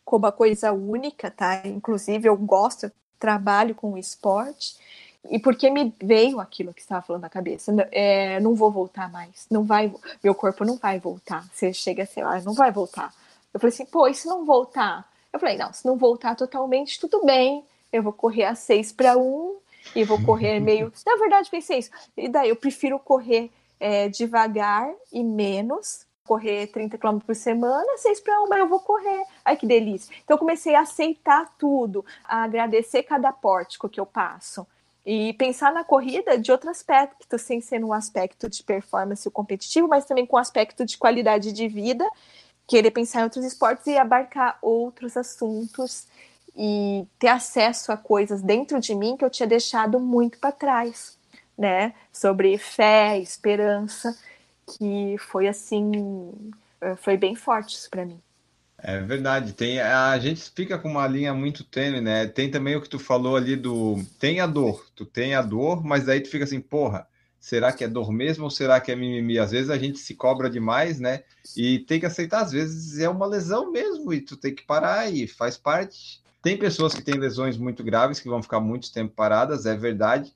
como 0.04 0.26
uma 0.26 0.32
coisa 0.32 0.74
única, 0.74 1.32
tá? 1.32 1.62
Inclusive 1.66 2.28
eu 2.28 2.36
gosto, 2.36 2.92
trabalho 3.18 3.74
com 3.74 3.98
esporte, 3.98 4.76
e 5.30 5.40
porque 5.40 5.70
me 5.70 5.94
veio 6.02 6.40
aquilo 6.40 6.74
que 6.74 6.82
estava 6.82 7.02
falando 7.02 7.22
na 7.22 7.30
cabeça, 7.30 7.72
é, 7.92 8.40
não 8.40 8.56
vou 8.56 8.72
voltar 8.72 9.10
mais, 9.12 9.46
não 9.50 9.64
vai, 9.64 9.94
meu 10.24 10.34
corpo 10.34 10.66
não 10.66 10.78
vai 10.78 11.00
voltar. 11.00 11.48
Você 11.54 11.72
chega 11.72 12.06
sei 12.06 12.24
lá, 12.24 12.42
não 12.42 12.54
vai 12.54 12.72
voltar. 12.72 13.14
Eu 13.54 13.60
falei 13.60 13.74
assim, 13.74 13.86
pô, 13.86 14.08
e 14.08 14.16
se 14.16 14.28
não 14.28 14.44
voltar? 14.44 15.08
Eu 15.32 15.40
falei, 15.40 15.58
não, 15.58 15.72
se 15.72 15.86
não 15.86 15.96
voltar 15.96 16.36
totalmente, 16.36 17.00
tudo 17.00 17.24
bem, 17.24 17.64
eu 17.92 18.02
vou 18.02 18.14
correr 18.14 18.46
a 18.46 18.56
seis 18.56 18.92
para 18.92 19.18
um 19.18 19.58
e 19.96 20.04
vou 20.04 20.22
correr 20.24 20.60
meio. 20.60 20.92
Na 21.06 21.16
verdade, 21.16 21.50
pensei 21.50 21.80
isso. 21.80 21.92
E 22.16 22.30
daí 22.30 22.50
eu 22.50 22.56
prefiro 22.56 22.98
correr 23.00 23.52
é, 23.80 24.08
devagar 24.10 24.92
e 25.12 25.24
menos, 25.24 26.06
correr 26.24 26.68
30 26.68 26.98
km 26.98 27.18
por 27.20 27.36
semana, 27.36 27.98
6 27.98 28.22
para 28.22 28.44
1, 28.44 28.54
eu 28.54 28.68
vou 28.68 28.80
correr. 28.80 29.24
Ai, 29.44 29.58
que 29.58 29.66
delícia. 29.66 30.14
Então, 30.24 30.36
eu 30.36 30.40
comecei 30.40 30.76
a 30.76 30.82
aceitar 30.82 31.54
tudo, 31.58 32.06
a 32.24 32.44
agradecer 32.44 33.04
cada 33.04 33.34
pórtico 33.34 33.90
que 33.90 34.00
eu 34.00 34.06
passo. 34.06 34.66
E 35.04 35.34
pensar 35.34 35.74
na 35.74 35.84
corrida 35.84 36.38
de 36.38 36.52
outro 36.52 36.70
aspecto, 36.70 37.38
sem 37.40 37.60
ser 37.60 37.84
um 37.84 37.92
aspecto 37.92 38.48
de 38.48 38.64
performance 38.64 39.28
competitivo, 39.32 39.88
mas 39.88 40.06
também 40.06 40.28
com 40.28 40.38
aspecto 40.38 40.86
de 40.86 40.96
qualidade 40.96 41.52
de 41.52 41.68
vida, 41.68 42.08
querer 42.68 42.92
pensar 42.92 43.22
em 43.22 43.24
outros 43.24 43.44
esportes 43.44 43.88
e 43.88 43.98
abarcar 43.98 44.60
outros 44.62 45.18
assuntos 45.18 46.08
e 46.56 47.06
ter 47.18 47.30
acesso 47.30 47.92
a 47.92 47.98
coisas 47.98 48.42
dentro 48.42 48.80
de 48.80 48.94
mim 48.94 49.16
que 49.18 49.24
eu 49.24 49.30
tinha 49.30 49.48
deixado 49.48 50.00
muito 50.00 50.38
para 50.38 50.52
trás, 50.52 51.18
né? 51.58 51.94
Sobre 52.12 52.58
fé, 52.58 53.18
esperança, 53.20 54.18
que 54.66 55.16
foi 55.18 55.48
assim, 55.48 56.34
foi 56.98 57.18
bem 57.18 57.36
forte 57.36 57.76
isso 57.76 57.90
para 57.90 58.06
mim. 58.06 58.20
É 58.84 59.00
verdade, 59.00 59.54
tem 59.54 59.80
a 59.80 60.18
gente 60.18 60.50
fica 60.56 60.78
com 60.78 60.90
uma 60.90 61.08
linha 61.08 61.34
muito 61.36 61.64
tênue, 61.64 62.02
né? 62.02 62.26
Tem 62.26 62.50
também 62.50 62.76
o 62.76 62.82
que 62.82 62.90
tu 62.90 62.98
falou 62.98 63.36
ali 63.36 63.56
do 63.56 64.04
tem 64.20 64.40
a 64.40 64.48
dor, 64.48 64.88
tu 64.96 65.06
tem 65.06 65.36
a 65.36 65.42
dor, 65.42 65.84
mas 65.84 66.06
daí 66.06 66.20
tu 66.20 66.30
fica 66.30 66.46
assim, 66.46 66.60
porra, 66.60 67.08
será 67.40 67.72
que 67.72 67.84
é 67.84 67.88
dor 67.88 68.12
mesmo 68.12 68.46
ou 68.46 68.50
será 68.50 68.82
que 68.82 68.92
é 68.92 68.96
mimimi? 68.96 69.38
Às 69.38 69.52
vezes 69.52 69.70
a 69.70 69.78
gente 69.78 70.00
se 70.00 70.16
cobra 70.16 70.50
demais, 70.50 71.00
né? 71.00 71.24
E 71.56 71.80
tem 71.80 72.00
que 72.00 72.08
aceitar, 72.08 72.42
às 72.42 72.52
vezes 72.52 72.98
é 72.98 73.08
uma 73.08 73.28
lesão 73.28 73.72
mesmo 73.72 74.12
e 74.14 74.20
tu 74.20 74.36
tem 74.36 74.54
que 74.54 74.64
parar 74.64 75.12
e 75.12 75.28
faz 75.28 75.58
parte. 75.58 76.21
Tem 76.42 76.58
pessoas 76.58 76.94
que 76.94 77.04
têm 77.04 77.16
lesões 77.16 77.58
muito 77.58 77.84
graves 77.84 78.20
que 78.20 78.30
vão 78.30 78.42
ficar 78.42 78.60
muito 78.60 78.92
tempo 78.92 79.14
paradas, 79.14 79.66
é 79.66 79.76
verdade. 79.76 80.34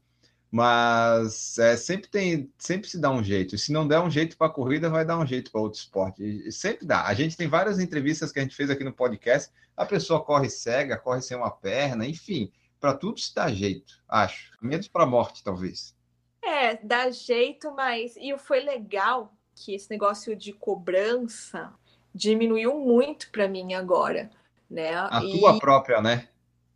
Mas 0.52 1.58
é, 1.58 1.76
sempre 1.76 2.08
tem, 2.08 2.50
sempre 2.58 2.88
se 2.88 3.00
dá 3.00 3.12
um 3.12 3.24
jeito. 3.24 3.58
Se 3.58 3.74
não 3.74 3.88
der 3.88 4.00
um 4.00 4.10
jeito 4.10 4.38
para 4.38 4.48
a 4.48 4.50
corrida, 4.50 4.90
vai 4.90 5.04
dar 5.04 5.18
um 5.18 5.26
jeito 5.26 5.52
para 5.52 5.60
outro 5.60 5.80
esporte. 5.80 6.24
E, 6.24 6.52
sempre 6.52 6.86
dá. 6.86 7.04
A 7.06 7.14
gente 7.14 7.36
tem 7.36 7.48
várias 7.48 7.80
entrevistas 7.80 8.32
que 8.32 8.40
a 8.40 8.42
gente 8.42 8.56
fez 8.56 8.70
aqui 8.70 8.84
no 8.84 8.94
podcast. 8.94 9.52
A 9.76 9.86
pessoa 9.86 10.24
corre 10.24 10.50
cega, 10.50 10.98
corre 10.98 11.22
sem 11.22 11.36
uma 11.36 11.52
perna, 11.52 12.06
enfim, 12.06 12.52
para 12.80 12.94
tudo 12.94 13.20
se 13.20 13.34
dá 13.34 13.52
jeito, 13.52 14.02
acho. 14.08 14.52
Menos 14.62 14.88
para 14.88 15.04
a 15.04 15.08
morte, 15.08 15.44
talvez. 15.44 15.96
É, 16.42 16.78
dá 16.78 17.10
jeito, 17.10 17.74
mas 17.74 18.16
e 18.16 18.38
foi 18.38 18.60
legal 18.62 19.34
que 19.56 19.74
esse 19.74 19.90
negócio 19.90 20.36
de 20.36 20.54
cobrança 20.54 21.74
diminuiu 22.14 22.80
muito 22.80 23.32
para 23.32 23.48
mim 23.48 23.74
agora, 23.74 24.30
né? 24.70 24.96
A 24.96 25.22
e... 25.24 25.40
tua 25.40 25.60
própria, 25.60 26.02
né? 26.02 26.28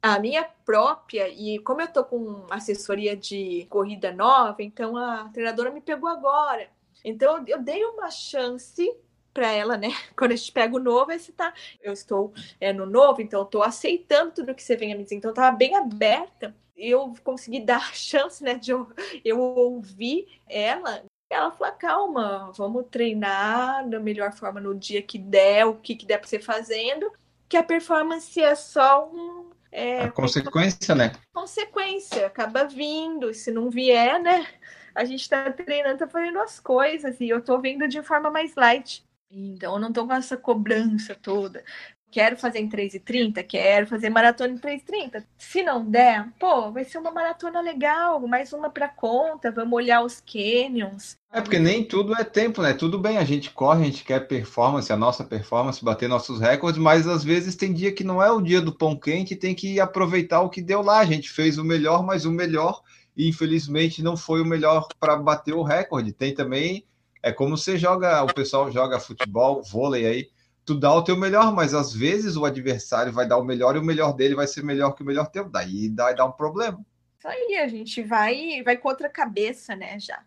a 0.01 0.17
minha 0.17 0.43
própria, 0.65 1.27
e 1.27 1.59
como 1.59 1.81
eu 1.81 1.87
tô 1.87 2.03
com 2.03 2.45
assessoria 2.49 3.15
de 3.17 3.67
corrida 3.69 4.11
nova, 4.11 4.55
então 4.59 4.95
a 4.95 5.29
treinadora 5.29 5.71
me 5.71 5.81
pegou 5.81 6.09
agora. 6.09 6.69
Então 7.03 7.43
eu 7.47 7.61
dei 7.61 7.83
uma 7.83 8.09
chance 8.09 8.89
para 9.33 9.51
ela, 9.51 9.77
né? 9.77 9.89
Quando 10.15 10.31
a 10.31 10.35
gente 10.35 10.51
pega 10.51 10.75
o 10.75 10.79
novo, 10.79 11.11
você 11.11 11.31
tá. 11.31 11.53
Eu 11.81 11.93
estou 11.93 12.33
é, 12.59 12.71
no 12.71 12.85
novo, 12.85 13.21
então 13.21 13.41
eu 13.41 13.45
tô 13.45 13.61
aceitando 13.61 14.31
tudo 14.31 14.55
que 14.55 14.63
você 14.63 14.75
vem 14.75 14.93
a 14.93 14.95
me 14.95 15.03
dizer. 15.03 15.15
Então 15.15 15.31
eu 15.31 15.35
tava 15.35 15.55
bem 15.55 15.75
aberta. 15.75 16.55
Eu 16.75 17.13
consegui 17.23 17.59
dar 17.59 17.77
a 17.77 17.93
chance, 17.93 18.41
né, 18.43 18.55
de 18.55 18.71
eu, 18.71 18.87
eu 19.23 19.39
ouvir 19.39 20.27
ela. 20.47 21.03
Ela 21.29 21.51
falou: 21.51 21.73
calma, 21.75 22.51
vamos 22.55 22.85
treinar 22.89 23.87
da 23.87 23.99
melhor 23.99 24.31
forma 24.33 24.61
no 24.61 24.73
dia 24.73 25.01
que 25.01 25.17
der, 25.17 25.65
o 25.65 25.75
que, 25.75 25.95
que 25.95 26.05
der 26.05 26.19
para 26.19 26.27
você 26.27 26.39
fazendo, 26.39 27.11
que 27.49 27.57
a 27.57 27.63
performance 27.63 28.39
é 28.39 28.53
só 28.53 29.09
um. 29.09 29.49
É, 29.71 30.03
a 30.03 30.11
consequência, 30.11 30.95
né? 30.95 31.11
Consequência, 31.33 32.27
acaba 32.27 32.63
vindo. 32.63 33.33
Se 33.33 33.51
não 33.51 33.69
vier, 33.69 34.21
né? 34.21 34.47
A 34.93 35.03
gente 35.03 35.27
tá 35.27 35.51
treinando, 35.51 35.97
tá 35.97 36.07
fazendo 36.07 36.39
as 36.39 36.59
coisas, 36.59 37.19
e 37.19 37.29
eu 37.29 37.41
tô 37.41 37.59
vendo 37.59 37.87
de 37.87 38.01
forma 38.01 38.29
mais 38.29 38.55
light. 38.55 39.03
Então, 39.31 39.73
eu 39.73 39.79
não 39.79 39.93
tô 39.93 40.07
com 40.07 40.13
essa 40.13 40.35
cobrança 40.35 41.15
toda. 41.15 41.63
Quero 42.11 42.37
fazer 42.37 42.59
em 42.59 42.69
3h30? 42.69 43.43
Quero 43.43 43.87
fazer 43.87 44.09
maratona 44.09 44.53
em 44.53 44.57
3h30. 44.57 45.23
Se 45.37 45.61
não 45.61 45.85
der, 45.85 46.27
pô, 46.39 46.71
vai 46.71 46.83
ser 46.83 46.97
uma 46.97 47.11
maratona 47.11 47.61
legal, 47.61 48.19
mais 48.27 48.51
uma 48.51 48.69
para 48.69 48.87
conta, 48.87 49.51
vamos 49.51 49.73
olhar 49.73 50.03
os 50.03 50.21
canyons. 50.21 51.17
É 51.31 51.39
porque 51.39 51.59
nem 51.59 51.83
tudo 51.83 52.15
é 52.15 52.23
tempo, 52.23 52.61
né? 52.61 52.73
Tudo 52.73 52.97
bem, 52.97 53.17
a 53.17 53.23
gente 53.23 53.51
corre, 53.51 53.83
a 53.83 53.85
gente 53.85 54.03
quer 54.03 54.27
performance, 54.27 54.91
a 54.91 54.97
nossa 54.97 55.23
performance, 55.23 55.83
bater 55.85 56.09
nossos 56.09 56.39
recordes, 56.39 56.81
mas 56.81 57.07
às 57.07 57.23
vezes 57.23 57.55
tem 57.55 57.71
dia 57.71 57.91
que 57.91 58.03
não 58.03 58.21
é 58.21 58.31
o 58.31 58.41
dia 58.41 58.61
do 58.61 58.73
pão 58.73 58.95
quente, 58.95 59.35
tem 59.35 59.53
que 59.53 59.79
aproveitar 59.79 60.41
o 60.41 60.49
que 60.49 60.61
deu 60.61 60.81
lá. 60.81 60.99
A 60.99 61.05
gente 61.05 61.29
fez 61.29 61.57
o 61.59 61.63
melhor, 61.63 62.03
mas 62.03 62.25
o 62.25 62.31
melhor, 62.31 62.81
e 63.15 63.29
infelizmente 63.29 64.01
não 64.01 64.17
foi 64.17 64.41
o 64.41 64.45
melhor 64.45 64.87
para 64.99 65.15
bater 65.15 65.53
o 65.53 65.61
recorde. 65.61 66.11
Tem 66.11 66.33
também 66.33 66.83
é 67.21 67.31
como 67.31 67.57
você 67.57 67.77
joga, 67.77 68.23
o 68.23 68.33
pessoal 68.33 68.71
joga 68.71 68.99
futebol, 68.99 69.61
vôlei 69.61 70.05
aí, 70.05 70.29
tu 70.69 70.79
dá 70.79 70.93
o 70.93 71.03
teu 71.03 71.17
melhor, 71.17 71.51
mas 71.51 71.73
às 71.73 71.91
vezes 71.91 72.35
o 72.35 72.45
adversário 72.45 73.11
vai 73.11 73.27
dar 73.27 73.37
o 73.37 73.43
melhor 73.43 73.75
e 73.75 73.79
o 73.79 73.83
melhor 73.83 74.13
dele 74.13 74.35
vai 74.35 74.45
ser 74.45 74.63
melhor 74.63 74.91
que 74.91 75.01
o 75.01 75.05
melhor 75.05 75.25
teu. 75.25 75.49
Daí 75.49 75.89
dá, 75.89 76.11
dá 76.13 76.23
um 76.25 76.31
problema. 76.31 76.79
Isso 77.17 77.27
aí, 77.27 77.57
a 77.57 77.67
gente 77.67 78.03
vai 78.03 78.61
vai 78.63 78.77
contra 78.77 79.07
a 79.07 79.11
cabeça, 79.11 79.75
né, 79.75 79.99
já. 79.99 80.23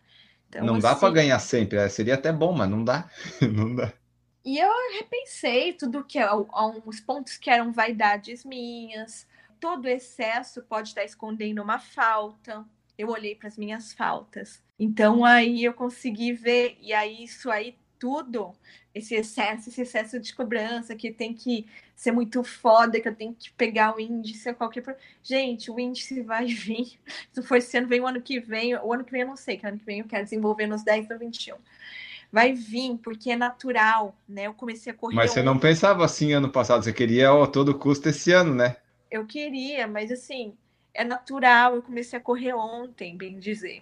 Então, 0.49 0.65
não 0.65 0.73
assim... 0.73 0.81
dá 0.81 0.95
para 0.95 1.13
ganhar 1.13 1.39
sempre, 1.39 1.77
é, 1.77 1.87
seria 1.87 2.15
até 2.15 2.29
bom, 2.33 2.51
mas 2.51 2.69
não 2.69 2.83
dá. 2.83 3.09
não 3.41 3.73
dá. 3.73 3.93
E 4.43 4.59
eu 4.59 4.69
repensei 4.99 5.71
tudo 5.71 6.03
que 6.03 6.19
alguns 6.19 6.99
pontos 6.99 7.37
que 7.37 7.49
eram 7.49 7.71
vaidades 7.71 8.43
minhas. 8.43 9.25
Todo 9.61 9.87
excesso 9.87 10.61
pode 10.63 10.89
estar 10.89 11.05
escondendo 11.05 11.63
uma 11.63 11.79
falta. 11.79 12.65
Eu 12.97 13.07
olhei 13.07 13.33
para 13.33 13.47
as 13.47 13.57
minhas 13.57 13.93
faltas. 13.93 14.61
Então 14.77 15.23
aí 15.23 15.63
eu 15.63 15.73
consegui 15.73 16.33
ver, 16.33 16.77
e 16.81 16.91
aí 16.91 17.23
isso 17.23 17.49
aí 17.49 17.77
tudo, 18.03 18.51
esse 18.93 19.15
excesso, 19.15 19.69
esse 19.69 19.81
excesso 19.81 20.19
de 20.19 20.35
cobrança, 20.35 20.93
que 20.93 21.09
tem 21.09 21.33
que 21.33 21.65
ser 21.95 22.11
muito 22.11 22.43
foda, 22.43 22.99
que 22.99 23.07
eu 23.07 23.15
tenho 23.15 23.33
que 23.33 23.49
pegar 23.53 23.95
o 23.95 23.99
índice 24.01 24.49
a 24.49 24.53
qualquer. 24.53 24.83
Gente, 25.23 25.71
o 25.71 25.79
índice 25.79 26.19
vai 26.21 26.47
vir. 26.47 26.99
Se 27.31 27.41
for 27.41 27.55
esse 27.55 27.77
ano, 27.77 27.87
vem 27.87 28.01
o 28.01 28.05
ano 28.05 28.21
que 28.21 28.41
vem. 28.41 28.75
O 28.75 28.91
ano 28.91 29.05
que 29.05 29.11
vem 29.13 29.21
eu 29.21 29.27
não 29.27 29.37
sei, 29.37 29.55
que 29.55 29.65
ano 29.65 29.79
que 29.79 29.85
vem 29.85 29.99
eu 30.01 30.05
quero 30.05 30.25
desenvolver 30.25 30.67
nos 30.67 30.83
10 30.83 31.11
ou 31.11 31.17
21. 31.17 31.55
Vai 32.29 32.51
vir, 32.51 32.97
porque 32.97 33.31
é 33.31 33.37
natural, 33.37 34.13
né? 34.27 34.47
Eu 34.47 34.53
comecei 34.53 34.91
a 34.91 34.95
correr. 34.95 35.15
Mas 35.15 35.31
você 35.31 35.41
não 35.41 35.57
pensava 35.57 36.03
assim 36.03 36.33
ano 36.33 36.49
passado, 36.49 36.83
você 36.83 36.91
queria 36.91 37.31
a 37.31 37.47
todo 37.47 37.79
custo 37.79 38.09
esse 38.09 38.33
ano, 38.33 38.53
né? 38.53 38.75
Eu 39.09 39.25
queria, 39.25 39.87
mas 39.87 40.11
assim, 40.11 40.57
é 40.93 41.05
natural. 41.05 41.75
Eu 41.77 41.81
comecei 41.81 42.19
a 42.19 42.21
correr 42.21 42.53
ontem, 42.53 43.15
bem 43.15 43.39
dizer. 43.39 43.81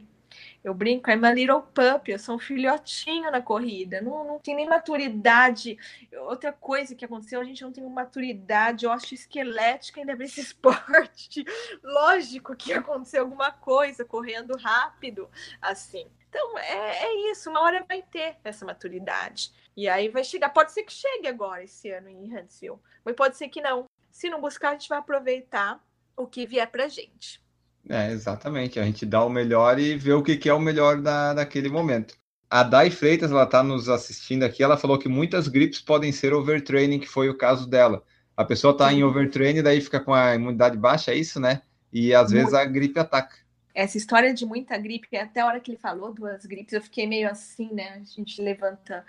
Eu 0.64 0.76
brinco, 0.76 1.09
I'm 1.09 1.26
a 1.26 1.34
little 1.34 1.62
puppy, 1.62 2.12
eu 2.12 2.20
sou 2.20 2.36
um 2.36 2.39
filhotinho 2.39 3.32
na 3.32 3.41
corrida, 3.41 3.99
não, 3.99 4.24
não 4.24 4.39
tem 4.39 4.55
nem 4.55 4.70
maturidade. 4.70 5.78
Outra 6.28 6.53
coisa 6.53 6.93
que 6.93 7.03
aconteceu, 7.03 7.41
a 7.41 7.43
gente 7.43 7.64
não 7.64 7.72
tem 7.72 7.84
maturidade 7.89 8.86
esquelética 9.12 9.99
ainda 9.99 10.16
nesse 10.16 10.39
esporte. 10.41 11.43
Lógico 11.84 12.55
que 12.55 12.74
aconteceu 12.74 13.24
alguma 13.24 13.51
coisa 13.51 14.05
correndo 14.05 14.55
rápido, 14.55 15.28
assim. 15.59 16.07
Então, 16.30 16.57
é, 16.59 17.05
é 17.05 17.32
isso, 17.32 17.49
uma 17.49 17.62
hora 17.62 17.84
vai 17.88 18.03
ter 18.03 18.38
essa 18.43 18.64
maturidade. 18.64 19.51
E 19.76 19.89
aí 19.89 20.09
vai 20.09 20.24
chegar, 20.24 20.49
pode 20.49 20.72
ser 20.72 20.84
que 20.84 20.93
chegue 20.93 21.28
agora 21.28 21.64
esse 21.64 21.89
ano 21.89 22.07
em 22.07 22.34
Huntsville, 22.34 22.80
mas 23.03 23.16
pode 23.16 23.36
ser 23.36 23.49
que 23.49 23.62
não. 23.62 23.86
Se 24.12 24.30
não 24.30 24.41
buscar, 24.41 24.70
a 24.70 24.72
gente 24.74 24.89
vai 24.89 24.99
aproveitar 24.99 25.84
o 26.16 26.28
que 26.28 26.45
vier 26.45 26.70
pra 26.70 26.88
gente. 26.88 27.41
É, 27.90 28.12
exatamente. 28.12 28.80
A 28.80 28.84
gente 28.84 29.06
dá 29.06 29.24
o 29.24 29.30
melhor 29.30 29.80
e 29.80 29.96
vê 29.96 30.14
o 30.14 30.24
que, 30.24 30.38
que 30.38 30.50
é 30.50 30.54
o 30.54 30.60
melhor 30.60 31.02
da, 31.02 31.34
daquele 31.34 31.70
momento. 31.70 32.16
A 32.50 32.64
Dai 32.64 32.92
Freitas, 32.92 33.32
ela 33.32 33.44
está 33.44 33.64
nos 33.64 33.88
assistindo 33.88 34.44
aqui, 34.44 34.62
ela 34.62 34.78
falou 34.78 35.00
que 35.00 35.08
muitas 35.08 35.48
gripes 35.48 35.80
podem 35.80 36.12
ser 36.12 36.34
overtraining, 36.34 37.00
que 37.00 37.08
foi 37.08 37.30
o 37.30 37.38
caso 37.38 37.66
dela. 37.66 38.04
A 38.36 38.44
pessoa 38.44 38.74
está 38.74 38.92
em 38.92 39.04
overtraining, 39.04 39.62
daí 39.64 39.80
fica 39.80 40.00
com 40.00 40.14
a 40.14 40.36
imunidade 40.36 40.78
baixa, 40.78 41.12
é 41.12 41.16
isso, 41.16 41.40
né? 41.40 41.62
E 41.94 42.14
às 42.14 42.32
vezes 42.32 42.54
a 42.54 42.66
gripe 42.66 43.00
ataca. 43.00 43.38
Essa 43.74 43.98
história 43.98 44.34
de 44.34 44.46
muita 44.46 44.78
gripe, 44.78 45.16
até 45.16 45.40
a 45.40 45.46
hora 45.46 45.60
que 45.62 45.72
ele 45.72 45.78
falou 45.78 46.14
duas 46.14 46.46
gripes, 46.46 46.74
eu 46.74 46.82
fiquei 46.82 47.08
meio 47.08 47.30
assim, 47.30 47.74
né? 47.74 48.02
A 48.02 48.04
gente 48.04 48.42
levanta 48.42 49.06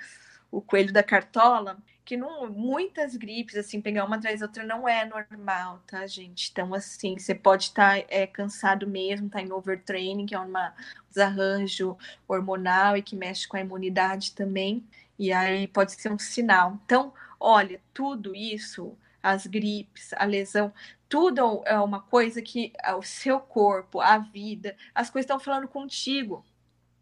o 0.50 0.60
coelho 0.60 0.92
da 0.92 1.02
cartola 1.02 1.78
que 2.04 2.16
não, 2.16 2.50
muitas 2.50 3.16
gripes, 3.16 3.56
assim, 3.56 3.80
pegar 3.80 4.04
uma 4.04 4.16
atrás 4.16 4.40
da 4.40 4.46
outra 4.46 4.64
não 4.64 4.88
é 4.88 5.04
normal, 5.04 5.80
tá, 5.86 6.06
gente? 6.06 6.50
Então, 6.50 6.74
assim, 6.74 7.18
você 7.18 7.34
pode 7.34 7.64
estar 7.64 8.00
tá, 8.00 8.06
é, 8.08 8.26
cansado 8.26 8.86
mesmo, 8.86 9.28
tá 9.28 9.40
em 9.40 9.52
overtraining, 9.52 10.26
que 10.26 10.34
é 10.34 10.38
uma 10.38 10.74
desarranjo 11.08 11.96
hormonal 12.26 12.96
e 12.96 13.02
que 13.02 13.14
mexe 13.14 13.46
com 13.46 13.56
a 13.56 13.60
imunidade 13.60 14.32
também, 14.32 14.84
e 15.18 15.32
aí 15.32 15.68
pode 15.68 15.92
ser 15.92 16.10
um 16.10 16.18
sinal. 16.18 16.78
Então, 16.84 17.14
olha, 17.38 17.80
tudo 17.94 18.34
isso, 18.34 18.96
as 19.22 19.46
gripes, 19.46 20.12
a 20.14 20.24
lesão, 20.24 20.72
tudo 21.08 21.62
é 21.66 21.78
uma 21.78 22.00
coisa 22.00 22.42
que 22.42 22.72
o 22.98 23.02
seu 23.02 23.38
corpo, 23.38 24.00
a 24.00 24.18
vida, 24.18 24.76
as 24.94 25.10
coisas 25.10 25.26
estão 25.26 25.38
falando 25.38 25.68
contigo. 25.68 26.44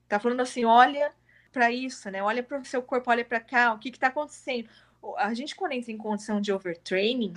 Tá 0.08 0.18
falando 0.18 0.40
assim, 0.40 0.64
olha 0.64 1.12
para 1.52 1.70
isso, 1.70 2.10
né? 2.10 2.22
Olha 2.22 2.42
para 2.42 2.58
o 2.58 2.64
seu 2.64 2.82
corpo, 2.82 3.10
olha 3.10 3.24
para 3.24 3.40
cá, 3.40 3.72
o 3.72 3.78
que 3.78 3.88
está 3.88 4.08
acontecendo? 4.08 4.68
A 5.16 5.32
gente 5.34 5.54
quando 5.54 5.72
entra 5.72 5.92
em 5.92 5.96
condição 5.96 6.40
de 6.40 6.52
overtraining, 6.52 7.34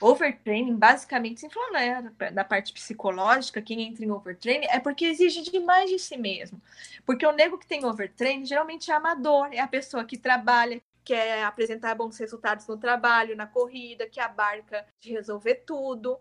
overtraining, 0.00 0.74
basicamente, 0.74 1.40
sem 1.40 1.50
falar 1.50 2.02
né, 2.02 2.30
da 2.32 2.42
parte 2.42 2.72
psicológica, 2.72 3.60
quem 3.60 3.82
entra 3.82 4.04
em 4.04 4.10
overtraining 4.10 4.66
é 4.66 4.80
porque 4.80 5.04
exige 5.04 5.42
demais 5.42 5.90
de 5.90 5.98
si 5.98 6.16
mesmo. 6.16 6.60
Porque 7.04 7.26
o 7.26 7.32
nego 7.32 7.58
que 7.58 7.66
tem 7.66 7.84
overtraining 7.84 8.46
geralmente 8.46 8.90
é 8.90 8.94
amador, 8.94 9.48
é 9.52 9.60
a 9.60 9.68
pessoa 9.68 10.04
que 10.04 10.16
trabalha, 10.16 10.80
quer 11.04 11.44
apresentar 11.44 11.94
bons 11.94 12.16
resultados 12.18 12.66
no 12.66 12.78
trabalho, 12.78 13.36
na 13.36 13.46
corrida, 13.46 14.06
que 14.06 14.20
abarca 14.20 14.86
de 14.98 15.12
resolver 15.12 15.56
tudo. 15.66 16.18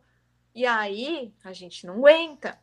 E 0.53 0.65
aí 0.65 1.33
a 1.43 1.53
gente 1.53 1.85
não 1.85 1.95
aguenta, 1.95 2.59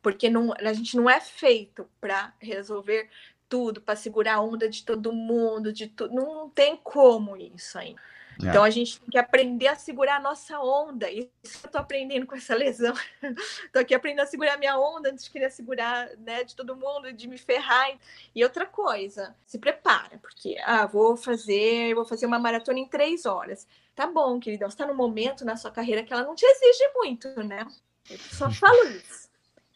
porque 0.00 0.30
não, 0.30 0.52
a 0.52 0.72
gente 0.72 0.96
não 0.96 1.10
é 1.10 1.20
feito 1.20 1.86
para 2.00 2.32
resolver 2.38 3.10
tudo, 3.48 3.80
para 3.80 3.96
segurar 3.96 4.34
a 4.34 4.40
onda 4.40 4.68
de 4.68 4.84
todo 4.84 5.12
mundo, 5.12 5.72
de 5.72 5.88
tudo. 5.88 6.14
Não 6.14 6.48
tem 6.48 6.76
como 6.76 7.36
isso 7.36 7.78
aí. 7.78 7.94
É. 8.42 8.48
Então 8.48 8.64
a 8.64 8.70
gente 8.70 8.98
tem 9.00 9.10
que 9.10 9.18
aprender 9.18 9.68
a 9.68 9.76
segurar 9.76 10.16
a 10.16 10.20
nossa 10.20 10.58
onda. 10.58 11.10
Isso 11.10 11.30
eu 11.62 11.70
tô 11.70 11.78
aprendendo 11.78 12.26
com 12.26 12.34
essa 12.34 12.54
lesão. 12.54 12.94
tô 13.72 13.78
aqui 13.78 13.94
aprendendo 13.94 14.24
a 14.24 14.26
segurar 14.26 14.54
a 14.54 14.58
minha 14.58 14.78
onda 14.78 15.10
antes 15.10 15.24
de 15.24 15.30
querer 15.30 15.50
segurar, 15.50 16.08
né, 16.18 16.44
de 16.44 16.56
todo 16.56 16.76
mundo, 16.76 17.12
de 17.12 17.28
me 17.28 17.38
ferrar. 17.38 17.96
E 18.34 18.42
outra 18.42 18.66
coisa, 18.66 19.34
se 19.46 19.58
prepara, 19.58 20.18
porque 20.18 20.56
ah, 20.64 20.86
vou 20.86 21.16
fazer, 21.16 21.94
vou 21.94 22.04
fazer 22.04 22.26
uma 22.26 22.38
maratona 22.38 22.78
em 22.78 22.88
três 22.88 23.26
horas. 23.26 23.66
Tá 23.94 24.06
bom, 24.06 24.40
querida, 24.40 24.66
você 24.66 24.74
está 24.74 24.86
no 24.86 24.94
momento 24.94 25.44
na 25.44 25.56
sua 25.56 25.70
carreira 25.70 26.02
que 26.02 26.12
ela 26.12 26.24
não 26.24 26.34
te 26.34 26.44
exige 26.44 26.90
muito, 26.94 27.28
né? 27.44 27.64
Eu 28.10 28.18
só 28.18 28.50
falo 28.50 28.88
isso. 28.88 29.24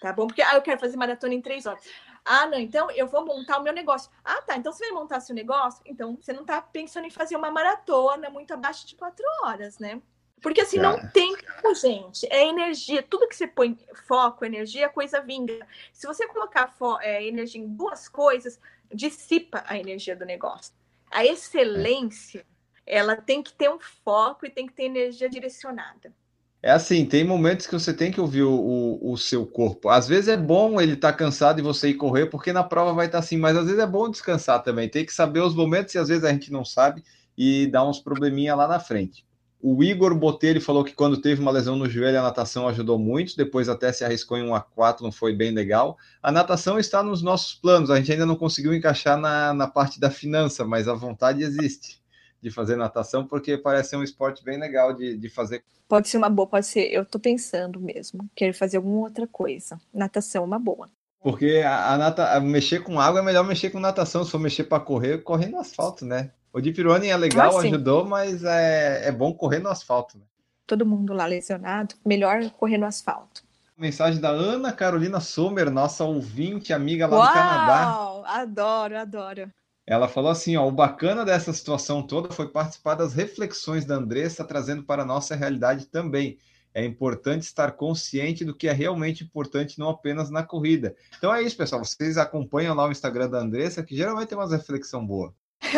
Tá 0.00 0.12
bom? 0.12 0.26
Porque 0.26 0.42
ah, 0.42 0.54
eu 0.54 0.62
quero 0.62 0.78
fazer 0.78 0.96
maratona 0.96 1.34
em 1.34 1.42
três 1.42 1.66
horas. 1.66 1.82
Ah, 2.24 2.46
não, 2.46 2.58
então 2.58 2.90
eu 2.90 3.06
vou 3.06 3.24
montar 3.24 3.58
o 3.58 3.62
meu 3.62 3.72
negócio. 3.72 4.10
Ah, 4.24 4.42
tá. 4.42 4.56
Então 4.56 4.72
você 4.72 4.84
vai 4.86 4.94
montar 4.94 5.20
seu 5.20 5.34
negócio? 5.34 5.82
Então 5.86 6.16
você 6.20 6.32
não 6.32 6.44
tá 6.44 6.60
pensando 6.60 7.06
em 7.06 7.10
fazer 7.10 7.36
uma 7.36 7.50
maratona 7.50 8.30
muito 8.30 8.52
abaixo 8.52 8.86
de 8.86 8.94
quatro 8.94 9.24
horas, 9.42 9.78
né? 9.78 10.00
Porque 10.40 10.60
assim, 10.60 10.78
não 10.78 10.92
é. 10.92 11.06
tem 11.08 11.36
tempo, 11.36 11.74
gente. 11.74 12.26
É 12.30 12.46
energia. 12.46 13.02
Tudo 13.02 13.28
que 13.28 13.36
você 13.36 13.46
põe 13.46 13.76
foco, 14.06 14.44
energia, 14.44 14.88
coisa 14.88 15.20
vinga. 15.20 15.66
Se 15.92 16.06
você 16.06 16.26
colocar 16.28 16.74
é, 17.00 17.26
energia 17.26 17.60
em 17.60 17.68
duas 17.68 18.08
coisas, 18.08 18.60
dissipa 18.92 19.64
a 19.66 19.76
energia 19.76 20.14
do 20.14 20.24
negócio. 20.24 20.72
A 21.10 21.24
excelência, 21.24 22.46
ela 22.86 23.16
tem 23.16 23.42
que 23.42 23.52
ter 23.52 23.70
um 23.70 23.78
foco 23.78 24.46
e 24.46 24.50
tem 24.50 24.66
que 24.66 24.72
ter 24.72 24.84
energia 24.84 25.28
direcionada. 25.28 26.12
É 26.60 26.72
assim, 26.72 27.06
tem 27.06 27.22
momentos 27.22 27.68
que 27.68 27.72
você 27.72 27.94
tem 27.94 28.10
que 28.10 28.20
ouvir 28.20 28.42
o, 28.42 28.52
o, 28.52 29.12
o 29.12 29.16
seu 29.16 29.46
corpo. 29.46 29.88
Às 29.88 30.08
vezes 30.08 30.28
é 30.28 30.36
bom 30.36 30.80
ele 30.80 30.94
estar 30.94 31.12
tá 31.12 31.16
cansado 31.18 31.60
e 31.60 31.62
você 31.62 31.90
ir 31.90 31.94
correr, 31.94 32.26
porque 32.26 32.52
na 32.52 32.64
prova 32.64 32.92
vai 32.92 33.06
estar 33.06 33.18
tá 33.18 33.24
assim, 33.24 33.36
mas 33.36 33.56
às 33.56 33.66
vezes 33.66 33.78
é 33.78 33.86
bom 33.86 34.10
descansar 34.10 34.62
também. 34.62 34.88
Tem 34.88 35.06
que 35.06 35.12
saber 35.12 35.40
os 35.40 35.54
momentos 35.54 35.94
e 35.94 35.98
às 35.98 36.08
vezes 36.08 36.24
a 36.24 36.32
gente 36.32 36.50
não 36.50 36.64
sabe 36.64 37.04
e 37.36 37.68
dá 37.68 37.88
uns 37.88 38.00
probleminha 38.00 38.56
lá 38.56 38.66
na 38.66 38.80
frente. 38.80 39.24
O 39.60 39.82
Igor 39.84 40.16
Botelho 40.16 40.60
falou 40.60 40.84
que 40.84 40.94
quando 40.94 41.20
teve 41.20 41.40
uma 41.40 41.50
lesão 41.50 41.76
no 41.76 41.88
joelho, 41.88 42.18
a 42.18 42.22
natação 42.22 42.66
ajudou 42.68 42.98
muito, 42.98 43.36
depois 43.36 43.68
até 43.68 43.92
se 43.92 44.04
arriscou 44.04 44.36
em 44.36 44.42
um 44.42 44.52
A4, 44.52 45.00
não 45.00 45.12
foi 45.12 45.32
bem 45.34 45.52
legal. 45.52 45.96
A 46.22 46.30
natação 46.32 46.78
está 46.78 47.02
nos 47.02 47.22
nossos 47.22 47.54
planos, 47.54 47.90
a 47.90 47.96
gente 47.96 48.12
ainda 48.12 48.26
não 48.26 48.36
conseguiu 48.36 48.74
encaixar 48.74 49.16
na, 49.16 49.54
na 49.54 49.68
parte 49.68 50.00
da 50.00 50.10
finança, 50.10 50.64
mas 50.64 50.88
a 50.88 50.94
vontade 50.94 51.42
existe 51.42 52.00
de 52.40 52.50
fazer 52.50 52.76
natação, 52.76 53.26
porque 53.26 53.56
parece 53.56 53.90
ser 53.90 53.96
um 53.96 54.02
esporte 54.02 54.44
bem 54.44 54.58
legal 54.58 54.92
de, 54.92 55.16
de 55.16 55.28
fazer. 55.28 55.62
Pode 55.88 56.08
ser 56.08 56.18
uma 56.18 56.28
boa, 56.28 56.46
pode 56.46 56.66
ser. 56.66 56.92
Eu 56.92 57.04
tô 57.04 57.18
pensando 57.18 57.80
mesmo, 57.80 58.28
querer 58.34 58.52
fazer 58.52 58.76
alguma 58.76 59.00
outra 59.00 59.26
coisa. 59.26 59.80
Natação 59.92 60.42
é 60.42 60.46
uma 60.46 60.58
boa. 60.58 60.88
Porque 61.20 61.62
a, 61.64 61.94
a, 61.94 61.98
nata, 61.98 62.40
mexer 62.40 62.82
com 62.82 63.00
água 63.00 63.20
é 63.20 63.22
melhor 63.22 63.44
mexer 63.44 63.70
com 63.70 63.80
natação. 63.80 64.24
Se 64.24 64.30
for 64.30 64.38
mexer 64.38 64.64
para 64.64 64.80
correr, 64.80 65.18
correr 65.18 65.48
no 65.48 65.58
asfalto, 65.58 66.04
né? 66.04 66.30
O 66.52 66.60
Deep 66.60 66.80
Running 66.82 67.08
é 67.08 67.16
legal, 67.16 67.58
ah, 67.58 67.62
ajudou, 67.62 68.04
mas 68.04 68.42
é, 68.44 69.08
é 69.08 69.12
bom 69.12 69.32
correr 69.32 69.58
no 69.58 69.68
asfalto. 69.68 70.18
Né? 70.18 70.24
Todo 70.66 70.86
mundo 70.86 71.12
lá 71.12 71.26
lesionado, 71.26 71.94
melhor 72.04 72.48
correr 72.52 72.78
no 72.78 72.86
asfalto. 72.86 73.42
Mensagem 73.76 74.20
da 74.20 74.30
Ana 74.30 74.72
Carolina 74.72 75.20
Sommer, 75.20 75.70
nossa 75.70 76.04
ouvinte, 76.04 76.72
amiga 76.72 77.06
lá 77.06 77.16
Uau, 77.16 77.26
do 77.26 77.32
Canadá. 77.32 78.40
Adoro, 78.40 78.98
adoro. 78.98 79.52
Ela 79.88 80.06
falou 80.06 80.30
assim: 80.30 80.54
ó, 80.54 80.68
o 80.68 80.70
bacana 80.70 81.24
dessa 81.24 81.50
situação 81.50 82.02
toda 82.02 82.30
foi 82.30 82.46
participar 82.46 82.94
das 82.94 83.14
reflexões 83.14 83.86
da 83.86 83.94
Andressa, 83.94 84.44
trazendo 84.44 84.82
para 84.82 85.02
a 85.02 85.06
nossa 85.06 85.34
realidade 85.34 85.86
também. 85.86 86.36
É 86.74 86.84
importante 86.84 87.44
estar 87.44 87.72
consciente 87.72 88.44
do 88.44 88.54
que 88.54 88.68
é 88.68 88.72
realmente 88.72 89.24
importante, 89.24 89.78
não 89.78 89.88
apenas 89.88 90.28
na 90.28 90.42
corrida. 90.42 90.94
Então 91.16 91.34
é 91.34 91.42
isso, 91.42 91.56
pessoal. 91.56 91.82
Vocês 91.82 92.18
acompanham 92.18 92.76
lá 92.76 92.86
o 92.86 92.92
Instagram 92.92 93.30
da 93.30 93.38
Andressa, 93.38 93.82
que 93.82 93.96
geralmente 93.96 94.28
tem 94.28 94.36
umas 94.36 94.52
reflexão 94.52 95.04
boa. 95.04 95.34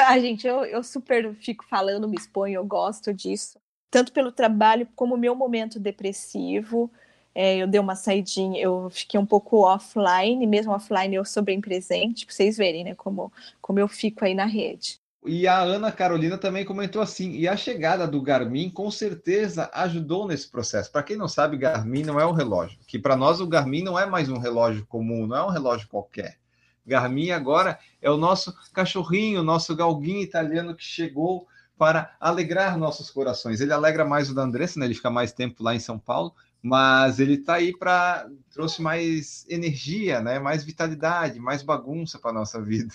A 0.09 0.19
gente, 0.19 0.45
eu, 0.45 0.65
eu 0.65 0.83
super 0.83 1.33
fico 1.37 1.65
falando, 1.65 2.09
me 2.09 2.17
exponho, 2.17 2.57
eu 2.57 2.67
gosto 2.67 3.15
disso. 3.15 3.61
Tanto 3.89 4.13
pelo 4.13 4.33
trabalho 4.33 4.89
como 4.97 5.15
o 5.15 5.19
meu 5.19 5.37
momento 5.37 5.79
depressivo. 5.79 6.91
É, 7.35 7.59
eu 7.59 7.67
dei 7.67 7.81
uma 7.81 7.95
saidinha, 7.95 8.61
eu 8.61 8.91
fiquei 8.91 9.19
um 9.19 9.27
pouco 9.27 9.65
offline, 9.65 10.47
mesmo 10.47 10.73
offline 10.73 11.15
eu 11.15 11.25
sou 11.25 11.43
bem 11.43 11.61
presente, 11.61 12.27
para 12.27 12.35
vocês 12.35 12.57
verem, 12.57 12.85
né, 12.85 12.95
como, 12.95 13.33
como 13.61 13.79
eu 13.79 13.87
fico 13.87 14.25
aí 14.25 14.35
na 14.35 14.47
rede. 14.47 15.01
E 15.25 15.47
a 15.47 15.61
Ana 15.61 15.93
Carolina 15.93 16.39
também 16.39 16.65
comentou 16.65 17.03
assim: 17.03 17.33
e 17.33 17.47
a 17.47 17.57
chegada 17.57 18.07
do 18.07 18.23
Garmin 18.23 18.71
com 18.71 18.91
certeza 18.91 19.71
ajudou 19.75 20.27
nesse 20.27 20.49
processo. 20.49 20.91
Para 20.91 21.03
quem 21.03 21.17
não 21.17 21.29
sabe, 21.29 21.59
Garmin 21.59 22.03
não 22.03 22.19
é 22.19 22.25
um 22.25 22.33
relógio, 22.33 22.79
que 22.87 22.99
para 22.99 23.17
nós 23.17 23.39
o 23.39 23.47
Garmin 23.47 23.83
não 23.83 23.99
é 23.99 24.07
mais 24.07 24.31
um 24.31 24.39
relógio 24.39 24.87
comum, 24.87 25.27
não 25.27 25.37
é 25.37 25.45
um 25.45 25.51
relógio 25.51 25.89
qualquer. 25.89 26.39
Garmin 26.87 27.31
agora 27.31 27.79
é 28.01 28.11
o 28.11 28.17
nosso 28.17 28.55
cachorrinho, 28.73 29.43
nosso 29.43 29.77
galguinho 29.77 30.23
italiano 30.23 30.75
que 30.75 30.83
chegou 30.83 31.47
para 31.77 32.15
alegrar 32.19 32.79
nossos 32.79 33.11
corações. 33.11 33.61
Ele 33.61 33.73
alegra 33.73 34.05
mais 34.05 34.31
o 34.31 34.35
da 34.35 34.43
Andressa, 34.43 34.79
né? 34.79 34.87
Ele 34.87 34.95
fica 34.95 35.11
mais 35.11 35.33
tempo 35.33 35.63
lá 35.63 35.75
em 35.75 35.81
São 35.81 35.99
Paulo, 35.99 36.35
mas 36.63 37.19
ele 37.19 37.35
está 37.35 37.55
aí 37.55 37.77
para 37.77 38.29
trouxe 38.53 38.83
mais 38.83 39.47
energia, 39.49 40.21
né? 40.21 40.39
Mais 40.39 40.65
vitalidade, 40.65 41.39
mais 41.39 41.63
bagunça 41.63 42.19
para 42.19 42.33
nossa 42.33 42.61
vida. 42.61 42.95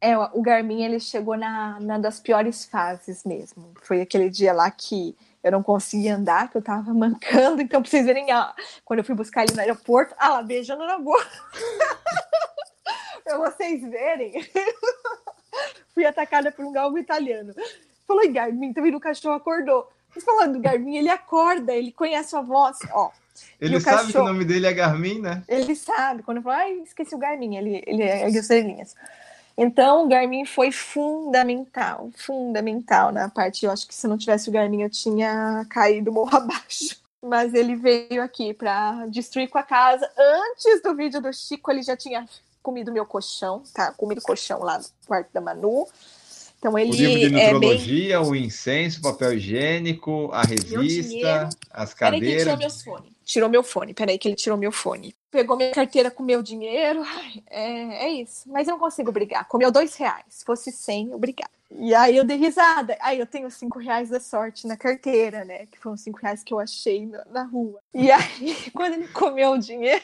É, 0.00 0.18
o 0.18 0.42
Garmin 0.42 0.82
ele 0.82 1.00
chegou 1.00 1.36
na, 1.36 1.80
na 1.80 1.98
das 1.98 2.20
piores 2.20 2.64
fases 2.64 3.24
mesmo. 3.24 3.72
Foi 3.82 4.00
aquele 4.00 4.28
dia 4.28 4.52
lá 4.52 4.70
que 4.70 5.16
eu 5.42 5.52
não 5.52 5.62
conseguia 5.62 6.16
andar, 6.16 6.50
que 6.50 6.56
eu 6.56 6.62
tava 6.62 6.92
mancando, 6.94 7.62
então 7.62 7.80
pra 7.80 7.90
vocês 7.90 8.04
verem, 8.04 8.30
ah, 8.30 8.54
quando 8.84 8.98
eu 8.98 9.04
fui 9.04 9.14
buscar 9.14 9.44
ele 9.44 9.54
no 9.54 9.60
aeroporto, 9.60 10.14
ah 10.18 10.28
lá, 10.30 10.42
beijando 10.42 10.84
na 10.84 10.98
boca. 10.98 11.26
pra 13.24 13.38
vocês 13.38 13.80
verem. 13.82 14.32
fui 15.94 16.04
atacada 16.04 16.50
por 16.50 16.64
um 16.64 16.72
galgo 16.72 16.98
italiano. 16.98 17.54
Falou, 18.06 18.30
Garmin, 18.30 18.72
também 18.72 18.94
o 18.94 19.00
cachorro 19.00 19.36
acordou. 19.36 19.88
Falando 20.20 20.54
do 20.54 20.60
Garmin, 20.60 20.96
ele 20.96 21.08
acorda, 21.08 21.72
ele 21.72 21.92
conhece 21.92 22.36
a 22.36 22.40
voz, 22.40 22.78
ó. 22.92 23.10
Ele 23.60 23.80
sabe 23.80 23.96
cachorro, 23.96 24.12
que 24.12 24.18
o 24.18 24.24
nome 24.24 24.44
dele 24.44 24.66
é 24.66 24.72
Garmin, 24.72 25.20
né? 25.20 25.42
Ele 25.48 25.74
sabe. 25.74 26.22
Quando 26.22 26.38
eu 26.38 26.42
falo, 26.42 26.56
ai, 26.56 26.72
esqueci 26.84 27.14
o 27.14 27.18
Garmin, 27.18 27.56
ele, 27.56 27.82
ele 27.86 28.02
é 28.02 28.24
as 28.24 28.34
estrelinhas. 28.34 28.94
Então, 29.56 30.04
o 30.04 30.08
Garmin 30.08 30.44
foi 30.44 30.72
fundamental, 30.72 32.10
fundamental 32.16 33.12
na 33.12 33.28
parte. 33.28 33.64
Eu 33.64 33.70
acho 33.70 33.86
que 33.86 33.94
se 33.94 34.06
não 34.06 34.18
tivesse 34.18 34.48
o 34.48 34.52
Garmin, 34.52 34.82
eu 34.82 34.90
tinha 34.90 35.64
caído 35.70 36.12
morro 36.12 36.34
abaixo. 36.36 37.02
Mas 37.22 37.54
ele 37.54 37.74
veio 37.76 38.22
aqui 38.22 38.52
para 38.52 39.06
destruir 39.06 39.48
com 39.48 39.58
a 39.58 39.62
casa. 39.62 40.08
Antes 40.18 40.82
do 40.82 40.94
vídeo 40.94 41.20
do 41.20 41.32
Chico, 41.32 41.70
ele 41.70 41.82
já 41.82 41.96
tinha 41.96 42.26
comido 42.62 42.92
meu 42.92 43.06
colchão, 43.06 43.62
tá? 43.72 43.92
Comido 43.92 44.20
colchão 44.20 44.60
lá 44.60 44.78
no 44.78 44.84
quarto 45.06 45.32
da 45.32 45.40
Manu. 45.40 45.86
Então 46.64 46.78
ele 46.78 46.92
o 46.92 46.94
livro 46.94 47.20
de 47.20 47.30
nutrologia, 47.30 48.14
é 48.14 48.18
bem... 48.18 48.30
o 48.30 48.34
incenso, 48.34 49.02
papel 49.02 49.34
higiênico, 49.34 50.30
a 50.32 50.40
revista, 50.40 51.50
as 51.70 51.92
cadeiras. 51.92 52.22
Peraí 52.22 52.32
que 52.32 52.42
tirou 52.42 52.56
meu 52.56 52.70
fone. 52.70 53.16
Tirou 53.22 53.48
meu 53.50 53.62
fone. 53.62 53.94
Peraí 53.94 54.18
que 54.18 54.28
ele 54.28 54.34
tirou 54.34 54.56
meu 54.56 54.72
fone. 54.72 55.14
Pegou 55.30 55.58
minha 55.58 55.72
carteira 55.72 56.10
com 56.10 56.22
meu 56.22 56.42
dinheiro. 56.42 57.04
É, 57.50 58.06
é 58.06 58.08
isso. 58.12 58.48
Mas 58.50 58.66
eu 58.66 58.72
não 58.72 58.78
consigo 58.78 59.12
brigar. 59.12 59.46
Comeu 59.46 59.70
dois 59.70 59.94
reais. 59.96 60.24
Se 60.30 60.42
fosse 60.42 60.72
cem, 60.72 61.10
eu 61.10 61.18
brigava. 61.18 61.50
E 61.70 61.94
aí 61.94 62.16
eu 62.16 62.24
dei 62.24 62.38
risada. 62.38 62.96
Aí 63.02 63.18
eu 63.18 63.26
tenho 63.26 63.50
cinco 63.50 63.78
reais 63.78 64.08
da 64.08 64.18
sorte 64.18 64.66
na 64.66 64.74
carteira, 64.76 65.44
né? 65.44 65.66
Que 65.66 65.78
foram 65.78 65.98
cinco 65.98 66.18
reais 66.22 66.42
que 66.42 66.54
eu 66.54 66.58
achei 66.58 67.04
na, 67.04 67.26
na 67.26 67.42
rua. 67.42 67.78
E 67.92 68.10
aí, 68.10 68.56
quando 68.72 68.94
ele 68.94 69.08
comeu 69.08 69.50
o 69.50 69.58
dinheiro, 69.58 70.02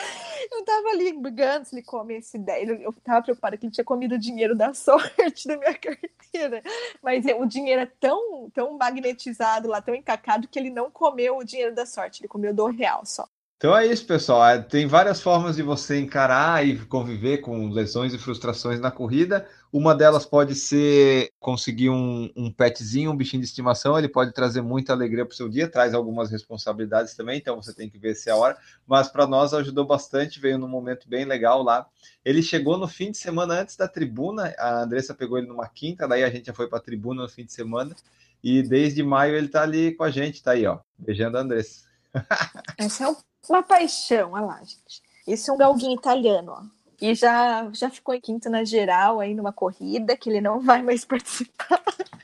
eu 0.50 0.64
tava 0.64 0.88
ali 0.88 1.12
brigando 1.12 1.66
se 1.66 1.74
ele 1.74 1.82
come 1.82 2.14
esse 2.16 2.36
ideia. 2.36 2.64
Eu 2.64 2.92
tava 2.92 3.22
preocupada 3.22 3.56
que 3.56 3.66
ele 3.66 3.72
tinha 3.72 3.84
comido 3.84 4.14
o 4.14 4.18
dinheiro 4.18 4.56
da 4.56 4.72
sorte 4.74 5.46
da 5.46 5.56
minha 5.56 5.74
carteira. 5.74 6.62
Mas 7.02 7.24
o 7.26 7.46
dinheiro 7.46 7.82
é 7.82 7.86
tão, 7.86 8.50
tão 8.50 8.76
magnetizado 8.76 9.68
lá, 9.68 9.80
tão 9.80 9.94
encacado, 9.94 10.48
que 10.48 10.58
ele 10.58 10.70
não 10.70 10.90
comeu 10.90 11.38
o 11.38 11.44
dinheiro 11.44 11.74
da 11.74 11.86
sorte, 11.86 12.22
ele 12.22 12.28
comeu 12.28 12.54
do 12.54 12.66
real 12.66 13.04
só. 13.04 13.28
Então 13.60 13.76
é 13.76 13.86
isso, 13.86 14.06
pessoal. 14.06 14.42
É, 14.48 14.58
tem 14.58 14.86
várias 14.86 15.20
formas 15.20 15.56
de 15.56 15.62
você 15.62 16.00
encarar 16.00 16.66
e 16.66 16.78
conviver 16.86 17.42
com 17.42 17.68
lesões 17.68 18.14
e 18.14 18.18
frustrações 18.18 18.80
na 18.80 18.90
corrida. 18.90 19.46
Uma 19.70 19.94
delas 19.94 20.24
pode 20.24 20.54
ser 20.54 21.30
conseguir 21.38 21.90
um, 21.90 22.30
um 22.34 22.50
petzinho, 22.50 23.10
um 23.10 23.16
bichinho 23.16 23.42
de 23.42 23.46
estimação. 23.46 23.98
Ele 23.98 24.08
pode 24.08 24.32
trazer 24.32 24.62
muita 24.62 24.94
alegria 24.94 25.26
para 25.26 25.34
o 25.34 25.36
seu 25.36 25.46
dia, 25.46 25.68
traz 25.68 25.92
algumas 25.92 26.30
responsabilidades 26.30 27.14
também, 27.14 27.36
então 27.36 27.60
você 27.60 27.74
tem 27.74 27.90
que 27.90 27.98
ver 27.98 28.14
se 28.14 28.30
é 28.30 28.32
a 28.32 28.36
hora. 28.36 28.56
Mas 28.86 29.08
para 29.08 29.26
nós 29.26 29.52
ajudou 29.52 29.84
bastante, 29.84 30.40
veio 30.40 30.56
num 30.56 30.66
momento 30.66 31.06
bem 31.06 31.26
legal 31.26 31.62
lá. 31.62 31.86
Ele 32.24 32.42
chegou 32.42 32.78
no 32.78 32.88
fim 32.88 33.10
de 33.10 33.18
semana 33.18 33.60
antes 33.60 33.76
da 33.76 33.86
tribuna. 33.86 34.54
A 34.56 34.84
Andressa 34.84 35.12
pegou 35.12 35.36
ele 35.36 35.48
numa 35.48 35.68
quinta, 35.68 36.08
daí 36.08 36.24
a 36.24 36.30
gente 36.30 36.46
já 36.46 36.54
foi 36.54 36.66
para 36.66 36.78
a 36.78 36.82
tribuna 36.82 37.24
no 37.24 37.28
fim 37.28 37.44
de 37.44 37.52
semana. 37.52 37.94
E 38.42 38.62
desde 38.62 39.02
maio 39.02 39.36
ele 39.36 39.48
está 39.48 39.64
ali 39.64 39.92
com 39.94 40.04
a 40.04 40.10
gente, 40.10 40.36
está 40.36 40.52
aí, 40.52 40.64
ó, 40.64 40.78
beijando 40.98 41.36
a 41.36 41.42
Andressa. 41.42 41.84
Esse 42.80 43.02
é 43.02 43.08
o 43.08 43.29
uma 43.48 43.62
paixão, 43.62 44.32
olha 44.32 44.46
lá, 44.46 44.58
gente. 44.58 45.02
Isso 45.26 45.50
é 45.50 45.54
um 45.54 45.58
galguinho 45.58 45.96
italiano, 45.96 46.52
ó. 46.52 46.62
E 47.00 47.14
já, 47.14 47.70
já 47.72 47.88
ficou 47.88 48.14
em 48.14 48.20
quinto 48.20 48.50
na 48.50 48.62
geral 48.62 49.20
aí 49.20 49.34
numa 49.34 49.52
corrida, 49.52 50.16
que 50.16 50.28
ele 50.28 50.40
não 50.40 50.60
vai 50.60 50.82
mais 50.82 51.04
participar. 51.04 51.82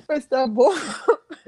Mas 0.08 0.26
tá 0.26 0.46
bom. 0.46 0.72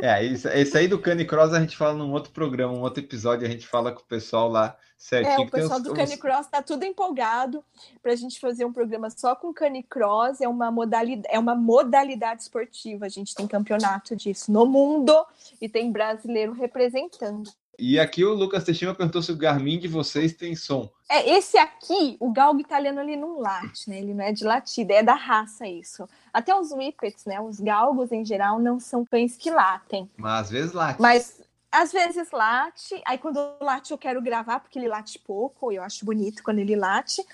É, 0.00 0.24
esse 0.24 0.78
aí 0.78 0.88
do 0.88 0.98
Canicross 0.98 1.52
a 1.52 1.60
gente 1.60 1.76
fala 1.76 1.94
num 1.94 2.12
outro 2.12 2.32
programa, 2.32 2.72
um 2.72 2.82
outro 2.82 3.02
episódio, 3.02 3.46
a 3.46 3.50
gente 3.50 3.66
fala 3.66 3.92
com 3.92 4.00
o 4.00 4.04
pessoal 4.04 4.48
lá 4.48 4.76
certinho. 4.96 5.42
É, 5.42 5.46
o 5.46 5.50
pessoal 5.50 5.80
do 5.80 5.94
Canicross 5.94 6.48
tá 6.48 6.60
tudo 6.60 6.84
empolgado 6.84 7.64
para 8.02 8.12
a 8.12 8.16
gente 8.16 8.40
fazer 8.40 8.64
um 8.64 8.72
programa 8.72 9.10
só 9.10 9.36
com 9.36 9.54
Canicross. 9.54 10.40
É 10.40 10.48
uma 10.48 10.70
modalidade, 10.70 11.34
é 11.34 11.38
uma 11.38 11.54
modalidade 11.54 12.42
esportiva. 12.42 13.06
A 13.06 13.08
gente 13.08 13.34
tem 13.34 13.46
campeonato 13.46 14.16
disso 14.16 14.50
no 14.50 14.66
mundo 14.66 15.14
e 15.60 15.68
tem 15.68 15.92
brasileiro 15.92 16.52
representando. 16.52 17.50
E 17.78 18.00
aqui 18.00 18.24
o 18.24 18.34
Lucas 18.34 18.64
Teixeira 18.64 18.92
perguntou 18.92 19.22
se 19.22 19.30
o 19.30 19.36
Garmin 19.36 19.78
de 19.78 19.86
vocês 19.86 20.32
tem 20.32 20.56
som. 20.56 20.90
É, 21.08 21.36
esse 21.36 21.56
aqui, 21.56 22.16
o 22.18 22.32
galgo 22.32 22.60
italiano, 22.60 23.00
ele 23.00 23.14
não 23.14 23.38
late, 23.38 23.88
né? 23.88 23.98
Ele 23.98 24.12
não 24.12 24.24
é 24.24 24.32
de 24.32 24.42
latida, 24.42 24.94
é 24.94 25.02
da 25.02 25.14
raça 25.14 25.64
isso. 25.64 26.08
Até 26.32 26.52
os 26.52 26.72
whippets, 26.72 27.24
né? 27.24 27.40
Os 27.40 27.60
galgos, 27.60 28.10
em 28.10 28.24
geral, 28.24 28.58
não 28.58 28.80
são 28.80 29.06
cães 29.06 29.36
que 29.36 29.48
latem. 29.48 30.10
Mas 30.16 30.46
às 30.46 30.50
vezes 30.50 30.72
late. 30.72 31.00
Mas 31.00 31.40
às 31.70 31.92
vezes 31.92 32.30
late, 32.32 33.00
aí 33.06 33.16
quando 33.16 33.38
late 33.60 33.92
eu 33.92 33.98
quero 33.98 34.20
gravar, 34.20 34.58
porque 34.58 34.78
ele 34.78 34.88
late 34.88 35.18
pouco, 35.20 35.70
eu 35.70 35.82
acho 35.82 36.04
bonito 36.04 36.42
quando 36.42 36.58
ele 36.58 36.74
late. 36.74 37.24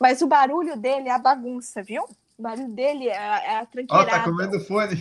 Mas 0.00 0.20
o 0.20 0.26
barulho 0.26 0.76
dele 0.76 1.08
é 1.08 1.12
a 1.12 1.18
bagunça, 1.18 1.80
viu? 1.80 2.02
O 2.36 2.42
barulho 2.42 2.68
dele 2.68 3.08
é, 3.08 3.14
é 3.14 3.58
a 3.58 3.66
tranqueirada. 3.66 4.10
Ó, 4.10 4.14
oh, 4.14 4.18
tá 4.18 4.24
comendo 4.24 4.60
fone. 4.60 5.00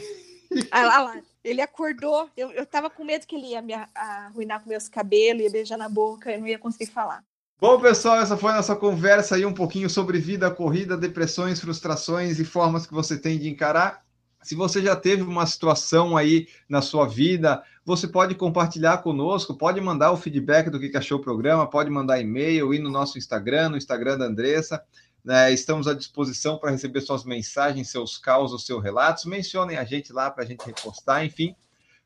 Ah, 0.70 0.86
lá, 0.86 1.02
lá. 1.02 1.22
Ele 1.44 1.62
acordou, 1.62 2.30
eu, 2.38 2.52
eu 2.52 2.66
tava 2.66 2.90
com 2.90 3.04
medo 3.04 3.26
que 3.26 3.36
ele 3.36 3.48
ia 3.48 3.62
me 3.62 3.74
arruinar 3.96 4.62
com 4.62 4.70
meus 4.70 4.88
cabelos, 4.88 5.42
ia 5.42 5.50
beijar 5.50 5.78
na 5.78 5.90
boca, 5.90 6.32
eu 6.32 6.40
não 6.40 6.48
ia 6.48 6.60
conseguir 6.60 6.92
falar. 6.92 7.24
Bom, 7.60 7.80
pessoal, 7.80 8.18
essa 8.20 8.36
foi 8.36 8.52
a 8.52 8.56
nossa 8.56 8.76
conversa 8.76 9.36
aí 9.36 9.46
um 9.46 9.54
pouquinho 9.54 9.88
sobre 9.88 10.20
vida, 10.20 10.50
corrida, 10.50 10.98
depressões, 10.98 11.60
frustrações 11.60 12.40
e 12.40 12.46
formas 12.46 12.88
que 12.88 12.94
você 12.94 13.18
tem 13.18 13.38
de 13.38 13.50
encarar. 13.50 14.04
Se 14.42 14.56
você 14.56 14.82
já 14.82 14.96
teve 14.96 15.22
uma 15.22 15.46
situação 15.46 16.18
aí 16.18 16.48
na 16.68 16.82
sua 16.82 17.08
vida, 17.08 17.62
você 17.86 18.08
pode 18.08 18.34
compartilhar 18.34 18.98
conosco, 19.00 19.56
pode 19.56 19.80
mandar 19.80 20.12
o 20.12 20.18
feedback 20.18 20.72
do 20.72 20.80
que 20.80 20.98
achou 20.98 21.20
o 21.20 21.22
programa, 21.22 21.70
pode 21.70 21.92
mandar 21.92 22.20
e-mail, 22.20 22.74
ir 22.74 22.80
no 22.80 22.90
nosso 22.90 23.20
Instagram, 23.20 23.70
no 23.70 23.78
Instagram 23.78 24.18
da 24.18 24.26
Andressa. 24.26 24.84
Né? 25.24 25.54
Estamos 25.54 25.88
à 25.88 25.94
disposição 25.94 26.58
para 26.58 26.72
receber 26.72 27.02
suas 27.02 27.24
mensagens, 27.24 27.90
seus 27.90 28.18
causos, 28.18 28.66
seus 28.66 28.82
relatos. 28.84 29.26
Mencionem 29.26 29.78
a 29.78 29.84
gente 29.84 30.12
lá 30.12 30.30
para 30.32 30.44
a 30.44 30.48
gente 30.48 30.66
repostar, 30.66 31.24
enfim. 31.24 31.56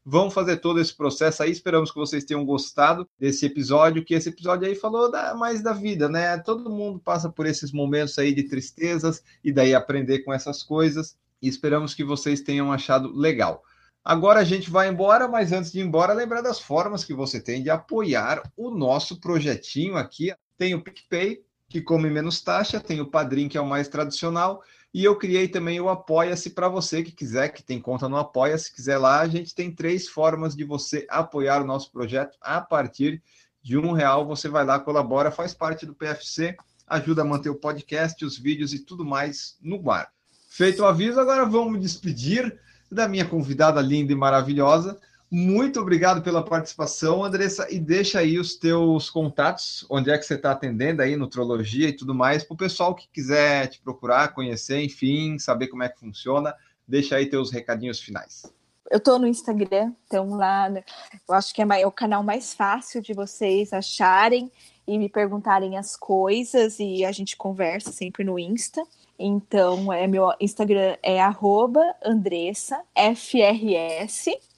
Vamos 0.08 0.36
fazer 0.36 0.58
todo 0.58 0.80
esse 0.80 0.94
processo 0.94 1.42
aí. 1.42 1.50
Esperamos 1.50 1.90
que 1.92 1.98
vocês 1.98 2.24
tenham 2.24 2.46
gostado 2.46 3.10
desse 3.20 3.46
episódio, 3.48 4.06
que 4.06 4.14
esse 4.14 4.30
episódio 4.30 4.68
aí 4.68 4.76
falou 4.76 5.10
da, 5.10 5.34
mais 5.34 5.64
da 5.64 5.74
vida, 5.74 6.08
né? 6.08 6.38
Todo 6.38 6.70
mundo 6.70 7.00
passa 7.00 7.28
por 7.28 7.48
esses 7.48 7.72
momentos 7.72 8.20
aí 8.20 8.32
de 8.32 8.44
tristezas 8.44 9.24
e 9.44 9.52
daí 9.52 9.74
aprender 9.74 10.20
com 10.20 10.32
essas 10.32 10.62
coisas. 10.62 11.18
E 11.42 11.48
esperamos 11.48 11.96
que 11.96 12.04
vocês 12.04 12.42
tenham 12.42 12.72
achado 12.72 13.12
legal. 13.18 13.64
Agora 14.04 14.42
a 14.42 14.44
gente 14.44 14.70
vai 14.70 14.88
embora, 14.88 15.28
mas 15.28 15.52
antes 15.52 15.72
de 15.72 15.80
ir 15.80 15.84
embora, 15.84 16.14
lembrar 16.14 16.42
das 16.42 16.60
formas 16.60 17.04
que 17.04 17.14
você 17.14 17.42
tem 17.42 17.64
de 17.64 17.72
apoiar 17.72 18.44
o 18.56 18.70
nosso 18.70 19.20
projetinho 19.20 19.98
aqui. 19.98 20.32
Tem 20.56 20.76
o 20.76 20.84
PicPay, 20.84 21.44
que 21.76 21.82
come 21.82 22.10
menos 22.10 22.40
taxa, 22.40 22.80
tem 22.80 23.02
o 23.02 23.06
Padrim, 23.06 23.50
que 23.50 23.58
é 23.58 23.62
o 23.62 23.68
mais 23.68 23.90
tradicional, 23.90 24.64
e 24.94 25.04
eu 25.04 25.18
criei 25.18 25.46
também 25.46 25.78
o 25.82 25.90
Apoia-se 25.90 26.52
para 26.52 26.70
você 26.70 27.04
que 27.04 27.12
quiser, 27.12 27.50
que 27.50 27.62
tem 27.62 27.82
conta 27.82 28.08
no 28.08 28.16
Apoia-se, 28.16 28.74
quiser 28.74 28.98
lá, 28.98 29.20
a 29.20 29.28
gente 29.28 29.54
tem 29.54 29.70
três 29.70 30.08
formas 30.08 30.56
de 30.56 30.64
você 30.64 31.06
apoiar 31.10 31.62
o 31.62 31.66
nosso 31.66 31.92
projeto 31.92 32.38
a 32.40 32.62
partir 32.62 33.22
de 33.62 33.78
um 33.78 33.92
real. 33.92 34.26
Você 34.26 34.48
vai 34.48 34.64
lá, 34.64 34.80
colabora, 34.80 35.32
faz 35.32 35.54
parte 35.54 35.86
do 35.86 35.94
PFC, 35.94 36.56
ajuda 36.88 37.24
a 37.24 37.26
manter 37.26 37.50
o 37.50 37.56
podcast, 37.56 38.24
os 38.24 38.38
vídeos 38.38 38.74
e 38.74 38.80
tudo 38.80 39.04
mais 39.04 39.58
no 39.62 39.92
ar. 39.92 40.08
Feito 40.48 40.82
o 40.82 40.86
aviso, 40.86 41.20
agora 41.20 41.46
vamos 41.46 41.82
despedir 41.82 42.58
da 42.90 43.06
minha 43.06 43.26
convidada 43.26 43.82
linda 43.82 44.14
e 44.14 44.16
maravilhosa. 44.16 44.98
Muito 45.32 45.80
obrigado 45.80 46.22
pela 46.22 46.46
participação, 46.46 47.24
Andressa, 47.24 47.68
e 47.72 47.80
deixa 47.80 48.20
aí 48.20 48.38
os 48.38 48.56
teus 48.56 49.10
contatos, 49.10 49.86
onde 49.90 50.12
é 50.12 50.18
que 50.18 50.24
você 50.24 50.36
está 50.36 50.52
atendendo 50.52 51.02
aí, 51.02 51.16
Nutrologia 51.16 51.90
e 51.90 51.94
tudo 51.94 52.14
mais, 52.14 52.44
para 52.44 52.54
o 52.54 52.58
pessoal 52.58 52.94
que 52.94 53.08
quiser 53.12 53.68
te 53.68 53.82
procurar, 53.82 54.34
conhecer, 54.34 54.80
enfim, 54.82 55.40
saber 55.40 55.68
como 55.68 55.84
é 55.84 55.90
que 55.90 56.00
funciona, 56.00 56.54
deixa 56.88 57.16
aí 57.16 57.26
teus 57.26 57.52
recadinhos 57.52 58.00
finais. 58.00 58.44
Eu 58.90 59.00
estou 59.00 59.18
no 59.18 59.26
Instagram, 59.26 59.94
então 60.06 60.36
lá, 60.36 60.70
né, 60.70 60.84
eu 61.28 61.34
acho 61.34 61.52
que 61.54 61.62
é 61.62 61.88
o 61.88 61.92
canal 61.92 62.22
mais 62.24 62.54
fácil 62.54 63.02
de 63.02 63.14
vocês 63.14 63.74
acharem 63.74 64.52
e 64.88 65.00
me 65.00 65.10
perguntarem 65.10 65.76
as 65.76 65.98
coisas 65.98 66.78
e 66.80 67.04
a 67.04 67.12
gente 67.12 67.36
conversa 67.36 67.92
sempre 67.92 68.24
no 68.24 68.38
Insta. 68.38 68.84
Então, 69.18 69.92
é 69.92 70.06
meu 70.06 70.32
Instagram 70.40 70.96
é 71.02 71.18
@andressa_frs 71.20 72.86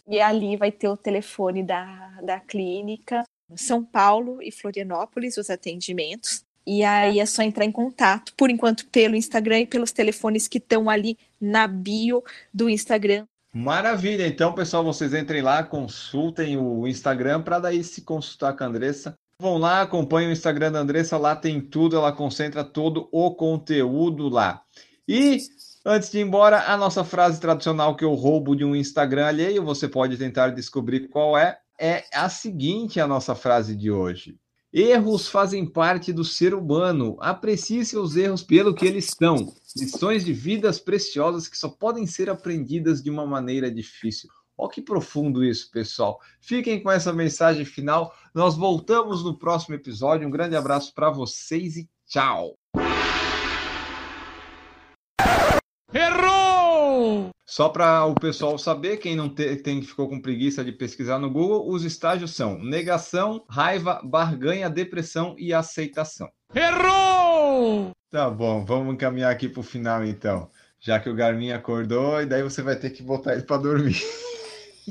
e 0.07 0.19
ali 0.21 0.55
vai 0.55 0.71
ter 0.71 0.87
o 0.87 0.97
telefone 0.97 1.63
da, 1.63 2.19
da 2.23 2.39
clínica, 2.39 3.23
São 3.55 3.83
Paulo 3.83 4.41
e 4.41 4.51
Florianópolis, 4.51 5.37
os 5.37 5.49
atendimentos. 5.49 6.43
E 6.65 6.83
aí 6.83 7.19
é 7.19 7.25
só 7.25 7.41
entrar 7.41 7.65
em 7.65 7.71
contato, 7.71 8.33
por 8.35 8.49
enquanto, 8.49 8.85
pelo 8.87 9.15
Instagram 9.15 9.61
e 9.61 9.67
pelos 9.67 9.91
telefones 9.91 10.47
que 10.47 10.57
estão 10.57 10.89
ali 10.89 11.17
na 11.39 11.65
bio 11.65 12.23
do 12.53 12.69
Instagram. 12.69 13.25
Maravilha! 13.53 14.27
Então, 14.27 14.53
pessoal, 14.53 14.83
vocês 14.83 15.13
entrem 15.13 15.41
lá, 15.41 15.63
consultem 15.63 16.57
o 16.57 16.85
Instagram 16.85 17.41
para 17.41 17.59
daí 17.59 17.83
se 17.83 18.01
consultar 18.01 18.55
com 18.55 18.63
a 18.63 18.67
Andressa. 18.67 19.15
Vão 19.41 19.57
lá, 19.57 19.81
acompanhem 19.81 20.29
o 20.29 20.33
Instagram 20.33 20.71
da 20.71 20.79
Andressa, 20.79 21.17
lá 21.17 21.35
tem 21.35 21.61
tudo, 21.61 21.95
ela 21.95 22.11
concentra 22.11 22.63
todo 22.63 23.07
o 23.11 23.33
conteúdo 23.33 24.27
lá. 24.29 24.61
E 25.07 25.37
Antes 25.89 26.11
de 26.11 26.17
ir 26.17 26.23
embora, 26.23 26.69
a 26.69 26.75
nossa 26.75 27.01
frase 27.01 27.39
tradicional 27.39 27.95
que 27.95 28.03
eu 28.03 28.13
roubo 28.13 28.57
de 28.57 28.65
um 28.65 28.75
Instagram 28.75 29.25
alheio, 29.25 29.63
você 29.63 29.87
pode 29.87 30.17
tentar 30.17 30.49
descobrir 30.49 31.07
qual 31.07 31.37
é, 31.37 31.59
é 31.79 32.03
a 32.13 32.27
seguinte 32.27 32.99
a 32.99 33.07
nossa 33.07 33.33
frase 33.33 33.73
de 33.73 33.89
hoje. 33.89 34.37
Erros 34.73 35.29
fazem 35.29 35.65
parte 35.65 36.11
do 36.11 36.25
ser 36.25 36.53
humano. 36.53 37.15
Aprecie 37.21 37.85
seus 37.85 38.17
erros 38.17 38.43
pelo 38.43 38.75
que 38.75 38.85
eles 38.85 39.15
são. 39.17 39.53
Lições 39.77 40.25
de 40.25 40.33
vidas 40.33 40.77
preciosas 40.77 41.47
que 41.47 41.57
só 41.57 41.69
podem 41.69 42.05
ser 42.05 42.29
aprendidas 42.29 43.01
de 43.01 43.09
uma 43.09 43.25
maneira 43.25 43.71
difícil. 43.71 44.29
Olha 44.57 44.69
que 44.69 44.81
profundo 44.81 45.41
isso, 45.41 45.71
pessoal. 45.71 46.19
Fiquem 46.41 46.83
com 46.83 46.91
essa 46.91 47.13
mensagem 47.13 47.63
final. 47.63 48.13
Nós 48.35 48.57
voltamos 48.57 49.23
no 49.23 49.37
próximo 49.37 49.75
episódio. 49.75 50.27
Um 50.27 50.31
grande 50.31 50.57
abraço 50.57 50.93
para 50.93 51.09
vocês 51.09 51.77
e 51.77 51.89
tchau. 52.05 52.57
Errou! 55.93 57.31
Só 57.49 57.69
para 57.69 58.05
o 58.05 58.13
pessoal 58.13 58.57
saber, 58.57 58.97
quem 58.97 59.15
não 59.15 59.29
te, 59.29 59.55
tem 59.55 59.81
ficou 59.81 60.09
com 60.09 60.19
preguiça 60.19 60.65
de 60.65 60.73
pesquisar 60.73 61.17
no 61.17 61.31
Google, 61.31 61.69
os 61.69 61.85
estágios 61.85 62.35
são 62.35 62.59
negação, 62.59 63.45
raiva, 63.47 64.01
barganha, 64.03 64.69
depressão 64.69 65.33
e 65.37 65.53
aceitação. 65.53 66.29
Errou! 66.53 67.91
Tá 68.11 68.29
bom, 68.29 68.65
vamos 68.65 68.93
encaminhar 68.93 69.31
aqui 69.31 69.47
para 69.47 69.61
o 69.61 69.63
final 69.63 70.03
então. 70.03 70.51
Já 70.77 70.99
que 70.99 71.09
o 71.09 71.15
Garmin 71.15 71.51
acordou, 71.51 72.21
e 72.21 72.25
daí 72.25 72.43
você 72.43 72.61
vai 72.61 72.75
ter 72.75 72.89
que 72.89 73.01
botar 73.01 73.31
ele 73.31 73.43
para 73.43 73.61
dormir. 73.61 73.97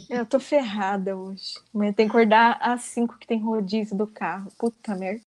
Eu 0.09 0.25
tô 0.25 0.41
ferrada 0.41 1.15
hoje. 1.15 1.55
Amanhã 1.75 1.93
tem 1.93 2.07
que 2.07 2.11
acordar 2.11 2.59
às 2.63 2.83
5 2.83 3.19
que 3.19 3.27
tem 3.27 3.39
rodízio 3.39 3.97
do 3.97 4.07
carro. 4.07 4.51
Puta 4.59 4.95
merda. 4.95 5.21